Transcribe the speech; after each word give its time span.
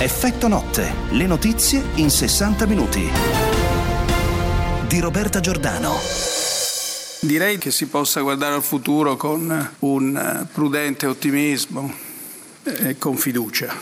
Effetto 0.00 0.46
notte, 0.46 0.94
le 1.10 1.26
notizie 1.26 1.82
in 1.96 2.08
60 2.08 2.66
minuti. 2.66 3.10
Di 4.86 5.00
Roberta 5.00 5.40
Giordano. 5.40 5.96
Direi 7.20 7.58
che 7.58 7.72
si 7.72 7.88
possa 7.88 8.20
guardare 8.20 8.54
al 8.54 8.62
futuro 8.62 9.16
con 9.16 9.70
un 9.80 10.46
prudente 10.52 11.06
ottimismo 11.06 11.92
e 12.62 12.96
con 12.96 13.16
fiducia. 13.16 13.74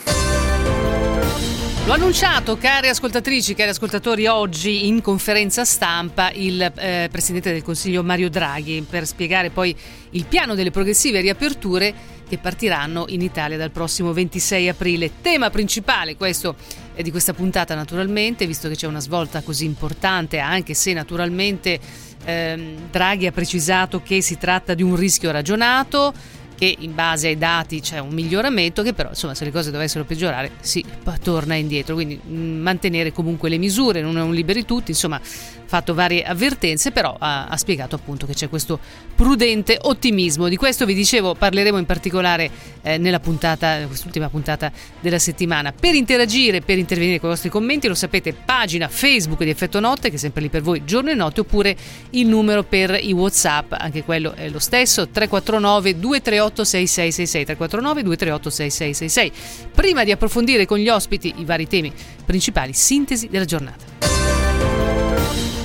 Lo 1.85 1.93
ha 1.93 1.95
annunciato, 1.95 2.57
cari 2.57 2.89
ascoltatrici, 2.89 3.53
cari 3.53 3.69
ascoltatori, 3.69 4.25
oggi 4.25 4.87
in 4.87 5.01
conferenza 5.01 5.65
stampa 5.65 6.31
il 6.31 6.59
eh, 6.61 7.09
Presidente 7.11 7.53
del 7.53 7.61
Consiglio 7.61 8.03
Mario 8.03 8.31
Draghi 8.31 8.83
per 8.89 9.05
spiegare 9.05 9.51
poi 9.51 9.73
il 10.09 10.25
piano 10.25 10.55
delle 10.55 10.71
progressive 10.71 11.21
riaperture 11.21 12.16
che 12.27 12.37
partiranno 12.37 13.05
in 13.09 13.21
Italia 13.21 13.57
dal 13.57 13.71
prossimo 13.71 14.13
26 14.13 14.69
aprile. 14.69 15.11
Tema 15.21 15.49
principale 15.49 16.15
questo 16.15 16.55
di 17.01 17.11
questa 17.11 17.33
puntata 17.33 17.75
naturalmente, 17.75 18.45
visto 18.45 18.67
che 18.67 18.75
c'è 18.75 18.87
una 18.87 18.99
svolta 18.99 19.41
così 19.41 19.65
importante, 19.65 20.39
anche 20.39 20.73
se 20.73 20.93
naturalmente 20.93 21.79
ehm, 22.25 22.89
Draghi 22.89 23.27
ha 23.27 23.31
precisato 23.31 24.01
che 24.01 24.21
si 24.21 24.37
tratta 24.37 24.73
di 24.73 24.83
un 24.83 24.95
rischio 24.95 25.31
ragionato 25.31 26.13
che 26.57 26.75
in 26.79 26.95
base 26.95 27.27
ai 27.27 27.37
dati 27.37 27.79
c'è 27.81 27.99
un 27.99 28.13
miglioramento 28.13 28.81
che 28.81 28.93
però 28.93 29.09
insomma 29.09 29.35
se 29.35 29.45
le 29.45 29.51
cose 29.51 29.71
dovessero 29.71 30.05
peggiorare 30.05 30.51
si 30.59 30.83
torna 31.21 31.55
indietro 31.55 31.93
quindi 31.93 32.19
mm, 32.25 32.61
mantenere 32.61 33.11
comunque 33.11 33.49
le 33.49 33.57
misure 33.57 34.01
non 34.01 34.17
è 34.17 34.21
un 34.21 34.33
liberi 34.33 34.65
tutti 34.65 34.91
insomma 34.91 35.21
fatto 35.67 35.93
varie 35.93 36.23
avvertenze, 36.23 36.91
però 36.91 37.15
ha, 37.19 37.47
ha, 37.47 37.57
spiegato 37.57 37.95
appunto 37.95 38.25
che 38.25 38.33
c'è 38.33 38.49
questo 38.49 38.79
prudente 39.15 39.77
ottimismo. 39.79 40.47
Di 40.47 40.55
questo 40.55 40.85
vi 40.85 40.93
dicevo, 40.93 41.35
parleremo 41.35 41.77
in 41.77 41.85
particolare 41.85 42.49
eh, 42.81 42.97
nella 42.97 43.19
puntata, 43.19 43.85
quest'ultima 43.85 44.29
puntata 44.29 44.71
della 44.99 45.19
settimana. 45.19 45.73
Per 45.73 45.93
interagire, 45.93 46.61
per 46.61 46.77
intervenire 46.77 47.19
con 47.19 47.29
i 47.29 47.33
vostri 47.33 47.49
commenti, 47.49 47.87
lo 47.87 47.95
sapete, 47.95 48.33
pagina 48.33 48.87
Facebook 48.87 49.43
di 49.43 49.49
Effetto 49.49 49.79
Notte, 49.79 50.09
che 50.09 50.15
è 50.15 50.19
sempre 50.19 50.41
lì 50.41 50.49
per 50.49 50.61
voi 50.61 50.83
giorno 50.85 51.11
e 51.11 51.13
notte, 51.13 51.41
oppure 51.41 51.75
il 52.11 52.27
numero 52.27 52.63
per 52.63 52.97
i 52.99 53.11
WhatsApp, 53.11 53.73
anche 53.73 54.03
quello 54.03 54.33
è 54.33 54.49
lo 54.49 54.59
stesso, 54.59 55.09
349 55.09 55.99
238 55.99 56.46
6666 56.63 57.45
349 57.45 58.03
238 58.03 58.49
6666. 58.49 59.69
Prima 59.73 60.03
di 60.03 60.11
approfondire 60.11 60.65
con 60.65 60.77
gli 60.77 60.89
ospiti 60.89 61.33
i 61.37 61.45
vari 61.45 61.67
temi 61.67 61.91
principali, 62.25 62.73
sintesi 62.73 63.27
della 63.29 63.45
giornata. 63.45 63.97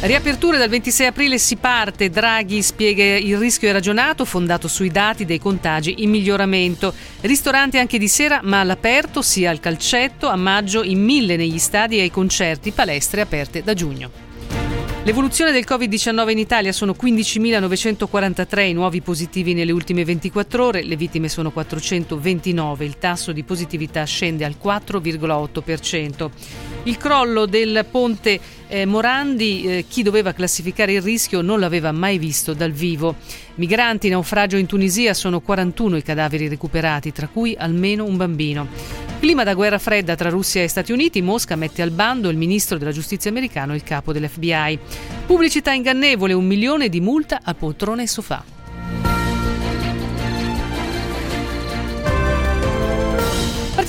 Riaperture 0.04 0.58
dal 0.58 0.68
26 0.68 1.06
aprile 1.06 1.38
si 1.38 1.54
parte, 1.54 2.10
Draghi 2.10 2.60
spiega 2.60 3.04
il 3.04 3.38
rischio 3.38 3.68
è 3.68 3.72
ragionato, 3.72 4.24
fondato 4.24 4.66
sui 4.66 4.90
dati 4.90 5.24
dei 5.24 5.38
contagi 5.38 6.02
in 6.02 6.10
miglioramento. 6.10 6.92
Ristoranti 7.20 7.78
anche 7.78 7.98
di 7.98 8.08
sera 8.08 8.40
ma 8.42 8.58
all'aperto, 8.58 9.22
sia 9.22 9.50
al 9.50 9.60
calcetto, 9.60 10.26
a 10.26 10.34
maggio 10.34 10.82
in 10.82 11.00
mille 11.00 11.36
negli 11.36 11.58
stadi 11.58 11.98
e 11.98 12.00
ai 12.00 12.10
concerti, 12.10 12.72
palestre 12.72 13.20
aperte 13.20 13.62
da 13.62 13.74
giugno. 13.74 14.31
L'evoluzione 15.04 15.50
del 15.50 15.64
Covid-19 15.68 16.30
in 16.30 16.38
Italia 16.38 16.70
sono 16.70 16.94
15.943 16.96 18.68
i 18.68 18.72
nuovi 18.72 19.00
positivi 19.00 19.52
nelle 19.52 19.72
ultime 19.72 20.04
24 20.04 20.64
ore, 20.64 20.84
le 20.84 20.94
vittime 20.94 21.28
sono 21.28 21.50
429, 21.50 22.84
il 22.84 22.98
tasso 22.98 23.32
di 23.32 23.42
positività 23.42 24.04
scende 24.04 24.44
al 24.44 24.54
4,8%. 24.62 26.30
Il 26.84 26.96
crollo 26.96 27.46
del 27.46 27.86
ponte 27.88 28.40
eh, 28.66 28.86
Morandi, 28.86 29.62
eh, 29.62 29.84
chi 29.86 30.02
doveva 30.02 30.32
classificare 30.32 30.94
il 30.94 31.02
rischio 31.02 31.40
non 31.40 31.60
l'aveva 31.60 31.92
mai 31.92 32.18
visto 32.18 32.54
dal 32.54 32.72
vivo. 32.72 33.14
Migranti, 33.56 34.08
naufragio 34.08 34.56
in 34.56 34.66
Tunisia, 34.66 35.14
sono 35.14 35.40
41 35.40 35.98
i 35.98 36.02
cadaveri 36.02 36.48
recuperati, 36.48 37.12
tra 37.12 37.28
cui 37.28 37.54
almeno 37.56 38.04
un 38.04 38.16
bambino. 38.16 38.66
Clima 39.20 39.44
da 39.44 39.54
guerra 39.54 39.78
fredda 39.78 40.16
tra 40.16 40.28
Russia 40.28 40.62
e 40.62 40.68
Stati 40.68 40.90
Uniti, 40.90 41.22
Mosca 41.22 41.54
mette 41.54 41.82
al 41.82 41.92
bando 41.92 42.28
il 42.28 42.36
ministro 42.36 42.78
della 42.78 42.90
giustizia 42.90 43.30
americano 43.30 43.74
e 43.74 43.76
il 43.76 43.84
capo 43.84 44.12
dell'FBI. 44.12 44.78
Pubblicità 45.24 45.70
ingannevole, 45.72 46.32
un 46.32 46.46
milione 46.46 46.88
di 46.88 47.00
multa 47.00 47.38
a 47.44 47.54
poltrone 47.54 48.02
e 48.02 48.08
sofà. 48.08 49.21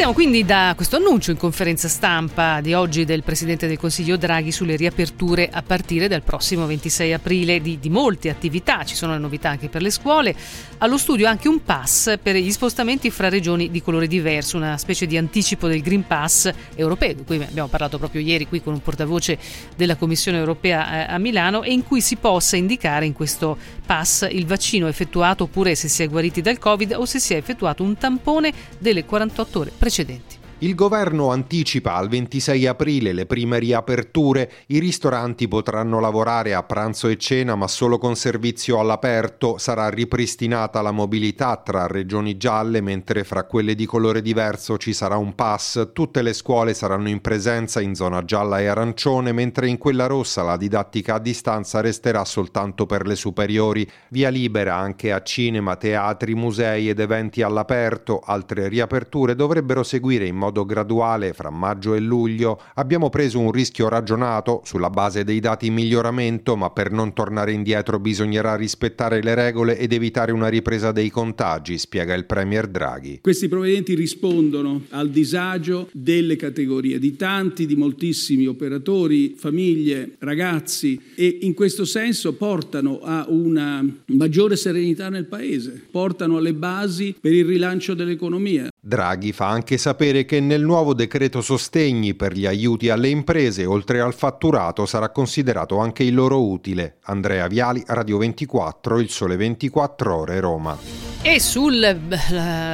Partiamo 0.03 0.21
quindi 0.21 0.45
da 0.45 0.73
questo 0.75 0.97
annuncio 0.97 1.31
in 1.31 1.37
conferenza 1.37 1.87
stampa 1.87 2.59
di 2.59 2.73
oggi 2.73 3.05
del 3.05 3.23
Presidente 3.23 3.67
del 3.67 3.77
Consiglio 3.77 4.17
Draghi 4.17 4.51
sulle 4.51 4.75
riaperture 4.75 5.47
a 5.49 5.61
partire 5.61 6.09
dal 6.09 6.23
prossimo 6.23 6.65
26 6.65 7.13
aprile 7.13 7.61
di, 7.61 7.79
di, 7.79 7.89
molte 7.89 8.29
attività. 8.29 8.83
Ci 8.83 8.95
sono 8.95 9.13
le 9.13 9.19
novità 9.19 9.47
anche 9.47 9.69
per 9.69 9.81
le 9.81 9.89
scuole. 9.89 10.35
Allo 10.83 10.97
studio 10.97 11.29
anche 11.29 11.47
un 11.47 11.63
pass 11.63 12.17
per 12.21 12.35
gli 12.35 12.51
spostamenti 12.51 13.09
fra 13.09 13.29
regioni 13.29 13.71
di 13.71 13.81
colore 13.81 14.05
diverso, 14.05 14.57
una 14.57 14.77
specie 14.77 15.05
di 15.05 15.15
anticipo 15.15 15.69
del 15.69 15.81
Green 15.81 16.05
Pass 16.05 16.51
europeo, 16.75 17.13
di 17.13 17.23
cui 17.23 17.41
abbiamo 17.41 17.69
parlato 17.69 17.97
proprio 17.97 18.19
ieri 18.19 18.45
qui 18.47 18.61
con 18.61 18.73
un 18.73 18.81
portavoce 18.81 19.39
della 19.77 19.95
Commissione 19.95 20.39
europea 20.39 21.07
eh, 21.07 21.13
a 21.13 21.17
Milano 21.19 21.63
e 21.63 21.71
in 21.71 21.85
cui 21.85 22.01
si 22.01 22.17
possa 22.17 22.57
indicare 22.57 23.05
in 23.05 23.13
questo 23.13 23.57
pass 23.85 24.27
il 24.29 24.45
vaccino 24.45 24.87
effettuato 24.87 25.45
oppure 25.45 25.73
se 25.73 25.87
si 25.87 26.03
è 26.03 26.09
guariti 26.09 26.41
dal 26.41 26.59
Covid 26.59 26.95
o 26.97 27.05
se 27.05 27.19
si 27.19 27.33
è 27.33 27.37
effettuato 27.37 27.81
un 27.81 27.95
tampone 27.95 28.51
delle 28.77 29.05
48 29.05 29.59
ore 29.59 29.71
precedenti. 29.77 30.42
Il 30.63 30.75
governo 30.75 31.29
anticipa 31.29 31.95
al 31.95 32.07
26 32.07 32.67
aprile 32.67 33.11
le 33.11 33.25
prime 33.25 33.59
riaperture, 33.59 34.49
i 34.67 34.79
ristoranti 34.79 35.49
potranno 35.49 35.99
lavorare 35.99 36.53
a 36.53 36.63
pranzo 36.63 37.09
e 37.09 37.17
cena 37.17 37.55
ma 37.55 37.67
solo 37.67 37.97
con 37.97 38.15
servizio 38.15 38.79
all'aperto, 38.79 39.57
sarà 39.57 39.89
ripristinata 39.89 40.81
la 40.81 40.91
mobilità 40.91 41.57
tra 41.57 41.85
regioni 41.87 42.37
gialle 42.37 42.79
mentre 42.79 43.25
fra 43.25 43.43
quelle 43.43 43.75
di 43.75 43.85
colore 43.85 44.21
diverso 44.21 44.77
ci 44.77 44.93
sarà 44.93 45.17
un 45.17 45.35
pass, 45.35 45.89
tutte 45.91 46.21
le 46.21 46.31
scuole 46.31 46.73
saranno 46.73 47.09
in 47.09 47.19
presenza 47.19 47.81
in 47.81 47.93
zona 47.93 48.23
gialla 48.23 48.61
e 48.61 48.67
arancione 48.67 49.33
mentre 49.33 49.67
in 49.67 49.77
quella 49.77 50.05
rossa 50.05 50.43
la 50.43 50.55
didattica 50.55 51.15
a 51.15 51.19
distanza 51.19 51.81
resterà 51.81 52.23
soltanto 52.23 52.85
per 52.85 53.05
le 53.05 53.17
superiori, 53.17 53.85
via 54.11 54.29
libera 54.29 54.77
anche 54.77 55.11
a 55.11 55.21
cinema, 55.23 55.75
teatri, 55.75 56.35
musei 56.35 56.87
ed 56.87 57.01
eventi 57.01 57.41
all'aperto, 57.41 58.21
altre 58.23 58.69
riaperture 58.69 59.35
dovrebbero 59.35 59.83
seguire 59.83 60.25
in 60.25 60.37
modo 60.37 60.51
modo 60.53 60.65
graduale 60.65 61.33
fra 61.33 61.49
maggio 61.49 61.95
e 61.95 61.99
luglio, 61.99 62.61
abbiamo 62.75 63.09
preso 63.09 63.39
un 63.39 63.51
rischio 63.51 63.89
ragionato 63.89 64.61
sulla 64.63 64.91
base 64.91 65.23
dei 65.23 65.39
dati 65.39 65.65
in 65.65 65.73
miglioramento, 65.73 66.55
ma 66.55 66.69
per 66.69 66.91
non 66.91 67.13
tornare 67.13 67.51
indietro 67.51 67.99
bisognerà 67.99 68.55
rispettare 68.55 69.23
le 69.23 69.33
regole 69.33 69.79
ed 69.79 69.91
evitare 69.91 70.31
una 70.31 70.49
ripresa 70.49 70.91
dei 70.91 71.09
contagi, 71.09 71.79
spiega 71.79 72.13
il 72.13 72.25
Premier 72.25 72.67
Draghi. 72.67 73.19
Questi 73.21 73.47
provvedimenti 73.47 73.95
rispondono 73.95 74.83
al 74.89 75.09
disagio 75.09 75.89
delle 75.91 76.35
categorie, 76.35 76.99
di 76.99 77.15
tanti, 77.15 77.65
di 77.65 77.75
moltissimi 77.75 78.45
operatori, 78.45 79.33
famiglie, 79.35 80.17
ragazzi 80.19 81.01
e 81.15 81.39
in 81.41 81.55
questo 81.55 81.83
senso 81.83 82.33
portano 82.33 82.99
a 83.01 83.25
una 83.27 83.83
maggiore 84.07 84.55
serenità 84.55 85.09
nel 85.09 85.25
Paese, 85.25 85.81
portano 85.89 86.37
alle 86.37 86.53
basi 86.53 87.15
per 87.19 87.33
il 87.33 87.45
rilancio 87.45 87.95
dell'economia. 87.95 88.67
Draghi 88.85 89.31
fa 89.31 89.47
anche 89.47 89.77
sapere 89.77 90.25
che 90.25 90.41
nel 90.41 90.61
nuovo 90.61 90.93
decreto 90.93 91.39
sostegni 91.39 92.15
per 92.15 92.33
gli 92.33 92.45
aiuti 92.45 92.89
alle 92.89 93.07
imprese, 93.07 93.65
oltre 93.65 94.01
al 94.01 94.13
fatturato, 94.13 94.85
sarà 94.85 95.09
considerato 95.09 95.77
anche 95.77 96.03
il 96.03 96.13
loro 96.13 96.45
utile. 96.45 96.97
Andrea 97.03 97.47
Viali, 97.47 97.81
Radio 97.87 98.17
24, 98.17 98.99
Il 98.99 99.09
Sole 99.09 99.37
24 99.37 100.13
Ore, 100.17 100.39
Roma. 100.41 100.77
E 101.21 101.39
sul 101.39 101.79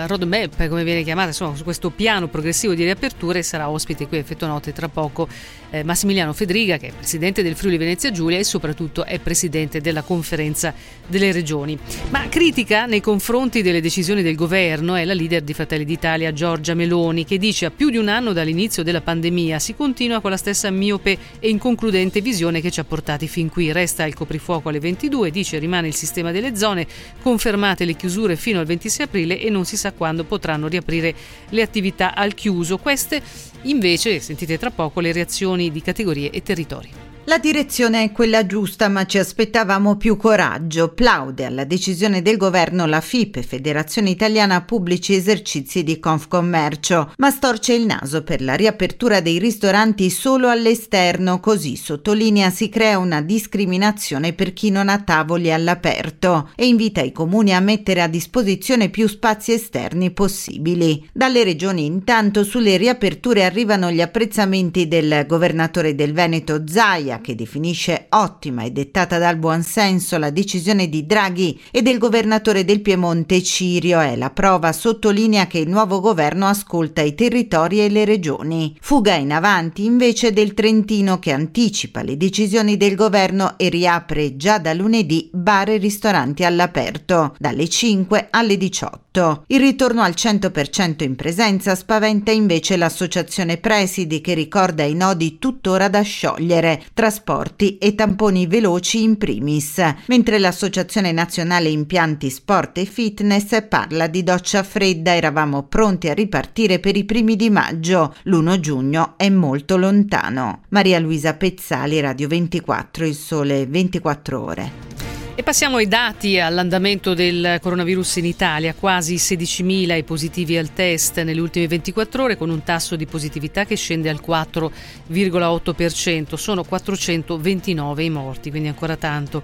roadmap, 0.08 0.68
come 0.68 0.84
viene 0.84 1.04
chiamata, 1.04 1.28
insomma, 1.28 1.56
su 1.56 1.64
questo 1.64 1.92
piano 1.92 2.28
progressivo 2.28 2.74
di 2.74 2.84
riaperture 2.84 3.44
sarà 3.44 3.70
ospite 3.70 4.08
qui 4.08 4.18
a 4.18 4.22
Effetto 4.22 4.48
Notte 4.48 4.74
tra 4.74 4.88
poco 4.88 5.28
eh, 5.72 5.84
Massimiliano 5.84 6.34
Fedriga, 6.34 6.78
che 6.78 6.88
è 6.88 6.92
presidente 6.92 7.44
del 7.44 7.56
Friuli 7.56 7.78
Venezia 7.78 8.12
Giulia 8.12 8.38
e 8.38 8.44
soprattutto 8.44 9.06
è 9.06 9.20
presidente 9.20 9.82
della 9.82 10.02
conferenza 10.02 10.74
delle 11.08 11.32
regioni. 11.32 11.78
Ma 12.10 12.28
critica 12.30 12.86
nei 12.86 13.02
confronti 13.02 13.62
delle 13.62 13.82
decisioni 13.82 14.22
del 14.22 14.36
governo 14.36 14.96
è 14.96 15.06
la 15.06 15.14
leader 15.14 15.42
di 15.42 15.54
Fratelli 15.54 15.86
d'Italia 15.86 16.34
Giorgia 16.34 16.74
Meloni, 16.74 17.26
che 17.26 17.38
dice 17.38 17.66
a 17.66 17.72
più 17.72 17.90
di 17.90 17.98
un 17.98 18.08
anno 18.08 18.34
dall'inizio 18.34 18.84
della 18.84 19.02
pandemia 19.02 19.60
si 19.60 19.76
continua 19.76 20.22
con 20.22 20.32
la 20.32 20.38
stessa 20.38 20.70
miope 20.70 21.18
e 21.40 21.50
inconcludente 21.50 22.22
visione 22.22 22.62
che 22.62 22.72
ci 22.72 22.80
ha 22.80 22.84
portati 22.84 23.28
fin 23.28 23.50
qui. 23.50 23.72
Resta 23.72 24.06
il 24.06 24.16
coprifuoco 24.16 24.70
alle 24.70 24.80
22, 24.80 25.32
dice 25.32 25.60
rimane 25.60 25.88
il 25.88 25.96
sistema 25.96 26.32
delle 26.32 26.56
zone, 26.56 26.88
confermate 27.22 27.86
le 27.86 27.96
chiusure 27.96 28.36
fino 28.36 28.60
al 28.60 28.66
26 28.66 29.06
aprile 29.06 29.40
e 29.40 29.50
non 29.50 29.66
si 29.66 29.78
sa 29.78 29.92
quando 29.92 30.24
potranno 30.24 30.68
riaprire 30.68 31.14
le 31.50 31.62
attività 31.62 32.16
al 32.16 32.34
chiuso. 32.34 32.78
Queste 32.78 33.22
invece, 33.64 34.20
sentite 34.20 34.58
tra 34.58 34.72
poco, 34.72 35.00
le 35.00 35.12
reazioni 35.12 35.59
di 35.68 35.82
categorie 35.82 36.32
e 36.32 36.42
territori. 36.42 37.09
La 37.30 37.38
direzione 37.38 38.02
è 38.02 38.12
quella 38.12 38.48
giusta, 38.48 38.90
ma 38.90 39.06
ci 39.06 39.20
aspettavamo 39.20 39.98
più 39.98 40.18
coraggio. 40.18 40.88
Plaude 40.88 41.46
alla 41.46 41.64
decisione 41.64 42.24
del 42.24 42.38
governo 42.38 42.88
la 42.88 43.02
FIP, 43.02 43.42
Federazione 43.42 44.10
Italiana 44.10 44.64
Pubblici 44.64 45.14
Esercizi 45.14 45.84
di 45.84 46.00
Confcommercio, 46.00 47.14
ma 47.18 47.30
storce 47.30 47.74
il 47.74 47.86
naso 47.86 48.24
per 48.24 48.42
la 48.42 48.56
riapertura 48.56 49.22
dei 49.22 49.38
ristoranti 49.38 50.10
solo 50.10 50.50
all'esterno, 50.50 51.40
così 51.40 51.76
sottolinea 51.76 52.50
si 52.50 52.68
crea 52.68 52.98
una 52.98 53.22
discriminazione 53.22 54.34
per 54.34 54.52
chi 54.52 54.72
non 54.72 54.90
ha 54.90 55.00
tavoli 55.00 55.54
all'aperto 55.54 56.50
e 56.56 56.66
invita 56.66 57.02
i 57.02 57.12
comuni 57.12 57.54
a 57.54 57.60
mettere 57.60 58.02
a 58.02 58.08
disposizione 58.08 58.90
più 58.90 59.08
spazi 59.08 59.54
esterni 59.54 60.10
possibili. 60.10 61.08
Dalle 61.14 61.44
regioni 61.44 61.86
intanto 61.86 62.44
sulle 62.44 62.76
riaperture 62.78 63.46
arrivano 63.46 63.92
gli 63.92 64.02
apprezzamenti 64.02 64.88
del 64.88 65.26
governatore 65.28 65.94
del 65.94 66.14
Veneto 66.14 66.64
Zaia 66.66 67.18
che 67.22 67.36
definisce 67.36 68.08
ottima 68.10 68.64
e 68.64 68.72
dettata 68.72 69.18
dal 69.18 69.38
buonsenso 69.38 70.18
la 70.18 70.30
decisione 70.30 70.90
di 70.90 71.06
Draghi 71.06 71.60
e 71.72 71.82
del 71.82 71.98
governatore 71.98 72.66
del 72.66 72.82
Piemonte 72.82 73.42
Cirio 73.44 74.00
è 74.00 74.16
la 74.16 74.30
prova 74.30 74.72
sottolinea 74.72 75.48
che 75.48 75.60
il 75.60 75.70
nuovo 75.70 76.00
governo 76.00 76.48
ascolta 76.48 77.02
i 77.02 77.16
territori 77.16 77.82
e 77.82 77.90
le 77.90 78.06
regioni. 78.06 78.76
Fuga 78.80 79.16
in 79.16 79.32
avanti 79.32 79.86
invece 79.86 80.34
del 80.34 80.54
Trentino 80.54 81.20
che 81.20 81.32
anticipa 81.32 82.02
le 82.02 82.18
decisioni 82.18 82.78
del 82.78 82.96
governo 82.96 83.58
e 83.58 83.70
riapre 83.70 84.36
già 84.36 84.58
da 84.58 84.74
lunedì 84.74 85.30
bar 85.32 85.70
e 85.70 85.78
ristoranti 85.78 86.44
all'aperto, 86.44 87.36
dalle 87.38 87.68
5 87.68 88.28
alle 88.32 88.58
18. 88.58 89.44
Il 89.48 89.60
ritorno 89.60 90.02
al 90.02 90.14
100% 90.16 91.04
in 91.04 91.16
presenza 91.16 91.76
spaventa 91.76 92.32
invece 92.32 92.78
l'associazione 92.78 93.58
Presidi 93.58 94.22
che 94.22 94.34
ricorda 94.34 94.84
i 94.84 94.94
nodi 94.94 95.40
tuttora 95.40 95.88
da 95.90 96.02
sciogliere, 96.02 96.82
trasporti 97.00 97.78
e 97.78 97.96
tamponi 97.96 98.46
veloci 98.46 99.04
in 99.04 99.18
primis, 99.18 99.82
mentre 100.08 100.38
l'Associazione 100.38 101.14
Nazionale 101.14 101.70
Impianti 101.70 102.30
Sport 102.30 102.80
e 102.80 102.84
Fitness 102.84 103.68
parla 103.70 104.08
di 104.08 104.22
doccia 104.22 104.64
fredda, 104.64 105.16
eravamo 105.16 105.64
pronti 105.64 106.10
a 106.10 106.14
ripartire 106.14 106.80
per 106.80 106.98
i 106.98 107.06
primi 107.06 107.38
di 107.38 107.50
maggio, 107.50 108.14
l'1 108.24 108.60
giugno 108.60 109.14
è 109.16 109.30
molto 109.30 109.78
lontano. 109.78 110.64
Maria 110.72 111.00
Luisa 111.00 111.36
Pezzali, 111.36 112.02
Radio 112.02 112.28
24, 112.28 113.06
Il 113.06 113.16
Sole 113.16 113.66
24 113.66 114.44
ore. 114.44 115.09
E 115.40 115.44
passiamo 115.44 115.78
ai 115.78 115.88
dati 115.88 116.38
all'andamento 116.38 117.14
del 117.14 117.60
coronavirus 117.62 118.18
in 118.18 118.26
Italia, 118.26 118.74
quasi 118.74 119.16
16.000 119.16 119.96
i 119.96 120.04
positivi 120.04 120.58
al 120.58 120.74
test 120.74 121.22
nelle 121.22 121.40
ultime 121.40 121.66
24 121.66 122.24
ore 122.24 122.36
con 122.36 122.50
un 122.50 122.62
tasso 122.64 122.98
di 122.98 123.06
positività 123.06 123.64
che 123.64 123.78
scende 123.78 124.10
al 124.10 124.20
4,8%, 124.22 126.36
sono 126.36 126.66
429 126.66 128.04
i 128.04 128.10
morti, 128.10 128.50
quindi 128.50 128.68
ancora 128.68 128.98
tanto. 128.98 129.42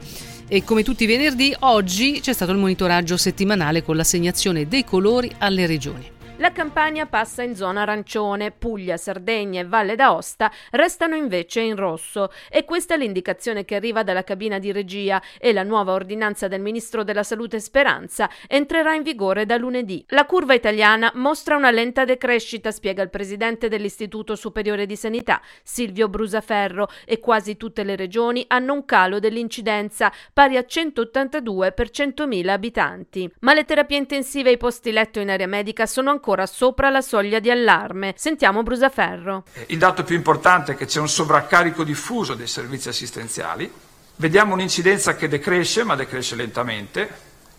E 0.49 0.65
come 0.65 0.83
tutti 0.83 1.05
i 1.05 1.07
venerdì, 1.07 1.55
oggi 1.59 2.19
c'è 2.19 2.33
stato 2.33 2.51
il 2.51 2.57
monitoraggio 2.57 3.15
settimanale 3.15 3.81
con 3.81 3.95
l'assegnazione 3.95 4.67
dei 4.67 4.83
colori 4.83 5.31
alle 5.37 5.65
regioni. 5.65 6.14
La 6.37 6.51
Campania 6.51 7.05
passa 7.05 7.43
in 7.43 7.55
zona 7.55 7.83
arancione, 7.83 8.51
Puglia, 8.51 8.97
Sardegna 8.97 9.61
e 9.61 9.65
Valle 9.65 9.95
d'Aosta 9.95 10.51
restano 10.71 11.15
invece 11.15 11.61
in 11.61 11.77
rosso 11.77 12.29
e 12.49 12.65
questa 12.65 12.95
è 12.95 12.97
l'indicazione 12.97 13.63
che 13.63 13.75
arriva 13.75 14.03
dalla 14.03 14.25
cabina 14.25 14.59
di 14.59 14.73
regia 14.73 15.21
e 15.39 15.53
la 15.53 15.63
nuova 15.63 15.93
ordinanza 15.93 16.49
del 16.49 16.59
Ministro 16.59 17.05
della 17.05 17.23
Salute 17.23 17.61
Speranza 17.61 18.29
entrerà 18.47 18.93
in 18.95 19.03
vigore 19.03 19.45
da 19.45 19.55
lunedì. 19.55 20.03
La 20.09 20.25
curva 20.25 20.53
italiana 20.53 21.09
mostra 21.15 21.55
una 21.55 21.71
lenta 21.71 22.03
decrescita, 22.03 22.69
spiega 22.69 23.01
il 23.01 23.09
presidente 23.09 23.69
dell'Istituto 23.69 24.35
Superiore 24.35 24.85
di 24.85 24.97
Sanità, 24.97 25.41
Silvio 25.63 26.09
Brusaferro, 26.09 26.89
e 27.05 27.21
quasi 27.21 27.55
tutte 27.55 27.85
le 27.85 27.95
regioni 27.95 28.43
hanno 28.49 28.73
un 28.73 28.83
calo 28.83 29.19
dell'incidenza 29.19 30.11
pari 30.33 30.57
a 30.57 30.65
182 30.65 31.71
per 31.71 31.91
100.000 31.91 32.49
abitanti. 32.49 33.33
Ma 33.39 33.53
le 33.53 33.63
terapie 33.63 33.97
intensive 33.97 34.49
e 34.49 34.53
i 34.53 34.57
posti 34.57 34.91
letto 34.91 35.21
in 35.21 35.29
area 35.29 35.47
medica 35.47 35.85
sono 35.85 36.09
ancora 36.09 36.23
ancora 36.25 36.47
sopra 36.47 36.89
la 36.89 37.01
soglia 37.01 37.37
di 37.37 37.51
allarme. 37.51 38.15
Sentiamo 38.17 38.63
Brusaferro. 38.63 39.43
Il 39.67 39.77
dato 39.77 40.03
più 40.03 40.15
importante 40.15 40.71
è 40.71 40.75
che 40.75 40.87
c'è 40.87 40.99
un 40.99 41.07
sovraccarico 41.07 41.83
diffuso 41.83 42.33
dei 42.33 42.47
servizi 42.47 42.89
assistenziali. 42.89 43.71
Vediamo 44.15 44.53
un'incidenza 44.53 45.15
che 45.15 45.27
decresce, 45.27 45.83
ma 45.83 45.93
decresce 45.93 46.35
lentamente, 46.35 47.07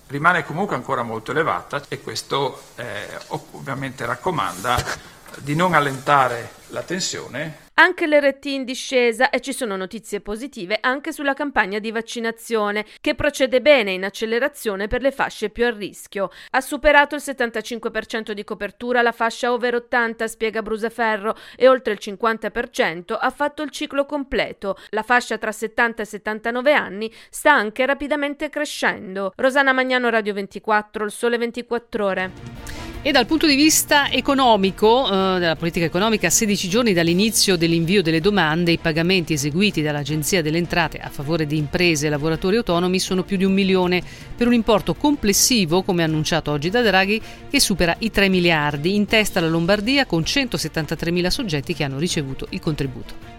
rimane 0.08 0.44
comunque 0.44 0.74
ancora 0.74 1.04
molto 1.04 1.30
elevata 1.30 1.80
e 1.86 2.00
questo 2.00 2.60
eh, 2.74 3.06
ovviamente 3.28 4.04
raccomanda 4.04 4.82
di 5.38 5.54
non 5.54 5.74
allentare 5.74 6.50
la 6.69 6.82
tensione 6.82 7.65
anche 7.78 8.06
l'RT 8.06 8.46
in 8.46 8.64
discesa 8.64 9.28
e 9.31 9.40
ci 9.40 9.52
sono 9.52 9.76
notizie 9.76 10.20
positive 10.20 10.78
anche 10.81 11.12
sulla 11.12 11.34
campagna 11.34 11.78
di 11.78 11.90
vaccinazione 11.90 12.87
che 13.00 13.14
procede 13.14 13.61
bene 13.61 13.93
in 13.93 14.05
accelerazione 14.05 14.87
per 14.87 15.02
le 15.02 15.12
fasce 15.12 15.50
più 15.50 15.67
a 15.67 15.70
rischio. 15.70 16.31
Ha 16.50 16.61
superato 16.61 17.14
il 17.17 17.23
75% 17.25 18.32
di 18.32 18.44
copertura 18.44 19.02
la 19.02 19.12
fascia 19.12 19.52
over 19.52 19.75
80, 19.75 20.26
spiega 20.26 20.62
Brusaferro, 20.62 21.37
e 21.55 21.69
oltre 21.69 21.93
il 21.93 21.99
50% 22.00 23.17
ha 23.19 23.31
fatto 23.31 23.62
il 23.62 23.70
ciclo 23.70 24.06
completo. 24.06 24.76
La 24.90 25.02
fascia 25.02 25.37
tra 25.37 25.52
70 25.52 26.02
e 26.02 26.06
79 26.06 26.72
anni 26.72 27.12
sta 27.29 27.52
anche 27.52 27.84
rapidamente 27.84 28.49
crescendo. 28.49 29.32
Rosana 29.37 29.72
Magnano 29.72 30.08
Radio 30.08 30.32
24, 30.32 31.05
il 31.05 31.11
sole 31.11 31.37
24 31.37 32.05
ore. 32.06 32.75
E 33.06 33.12
dal 33.12 33.25
punto 33.25 33.47
di 33.47 33.55
vista 33.55 34.11
economico, 34.11 35.06
eh, 35.06 35.38
della 35.38 35.55
politica 35.55 35.85
economica, 35.85 36.26
a 36.26 36.31
16 36.31 36.69
giorni 36.69 36.93
dall'inizio 36.93 37.55
dell'invio 37.55 38.03
delle 38.03 38.19
domande, 38.19 38.73
i 38.73 38.79
pagamenti 38.79 39.32
eseguiti 39.32 39.81
dall'Agenzia 39.81 40.43
delle 40.43 40.58
Entrate 40.58 40.99
a 40.99 41.08
favore 41.08 41.47
di 41.47 41.56
imprese 41.56 42.08
e 42.08 42.11
lavoratori 42.11 42.56
autonomi 42.56 42.99
sono 42.99 43.23
più 43.23 43.37
di 43.37 43.44
un 43.44 43.53
milione, 43.53 44.03
per 44.37 44.49
un 44.49 44.55
importo 44.55 44.94
complessivo, 44.94 45.85
come 45.85 46.03
annunciato 46.03 46.50
oggi 46.50 46.69
da 46.69 46.82
Draghi, 46.82 47.23
che 47.49 47.61
supera 47.61 47.94
i 48.00 48.11
3 48.11 48.29
miliardi, 48.29 48.97
in 48.97 49.06
testa 49.06 49.38
la 49.38 49.47
Lombardia 49.47 50.05
con 50.05 50.25
173 50.25 51.12
mila 51.12 51.31
soggetti 51.31 51.75
che 51.75 51.85
hanno 51.85 51.99
ricevuto 51.99 52.49
il 52.50 52.58
contributo. 52.58 53.35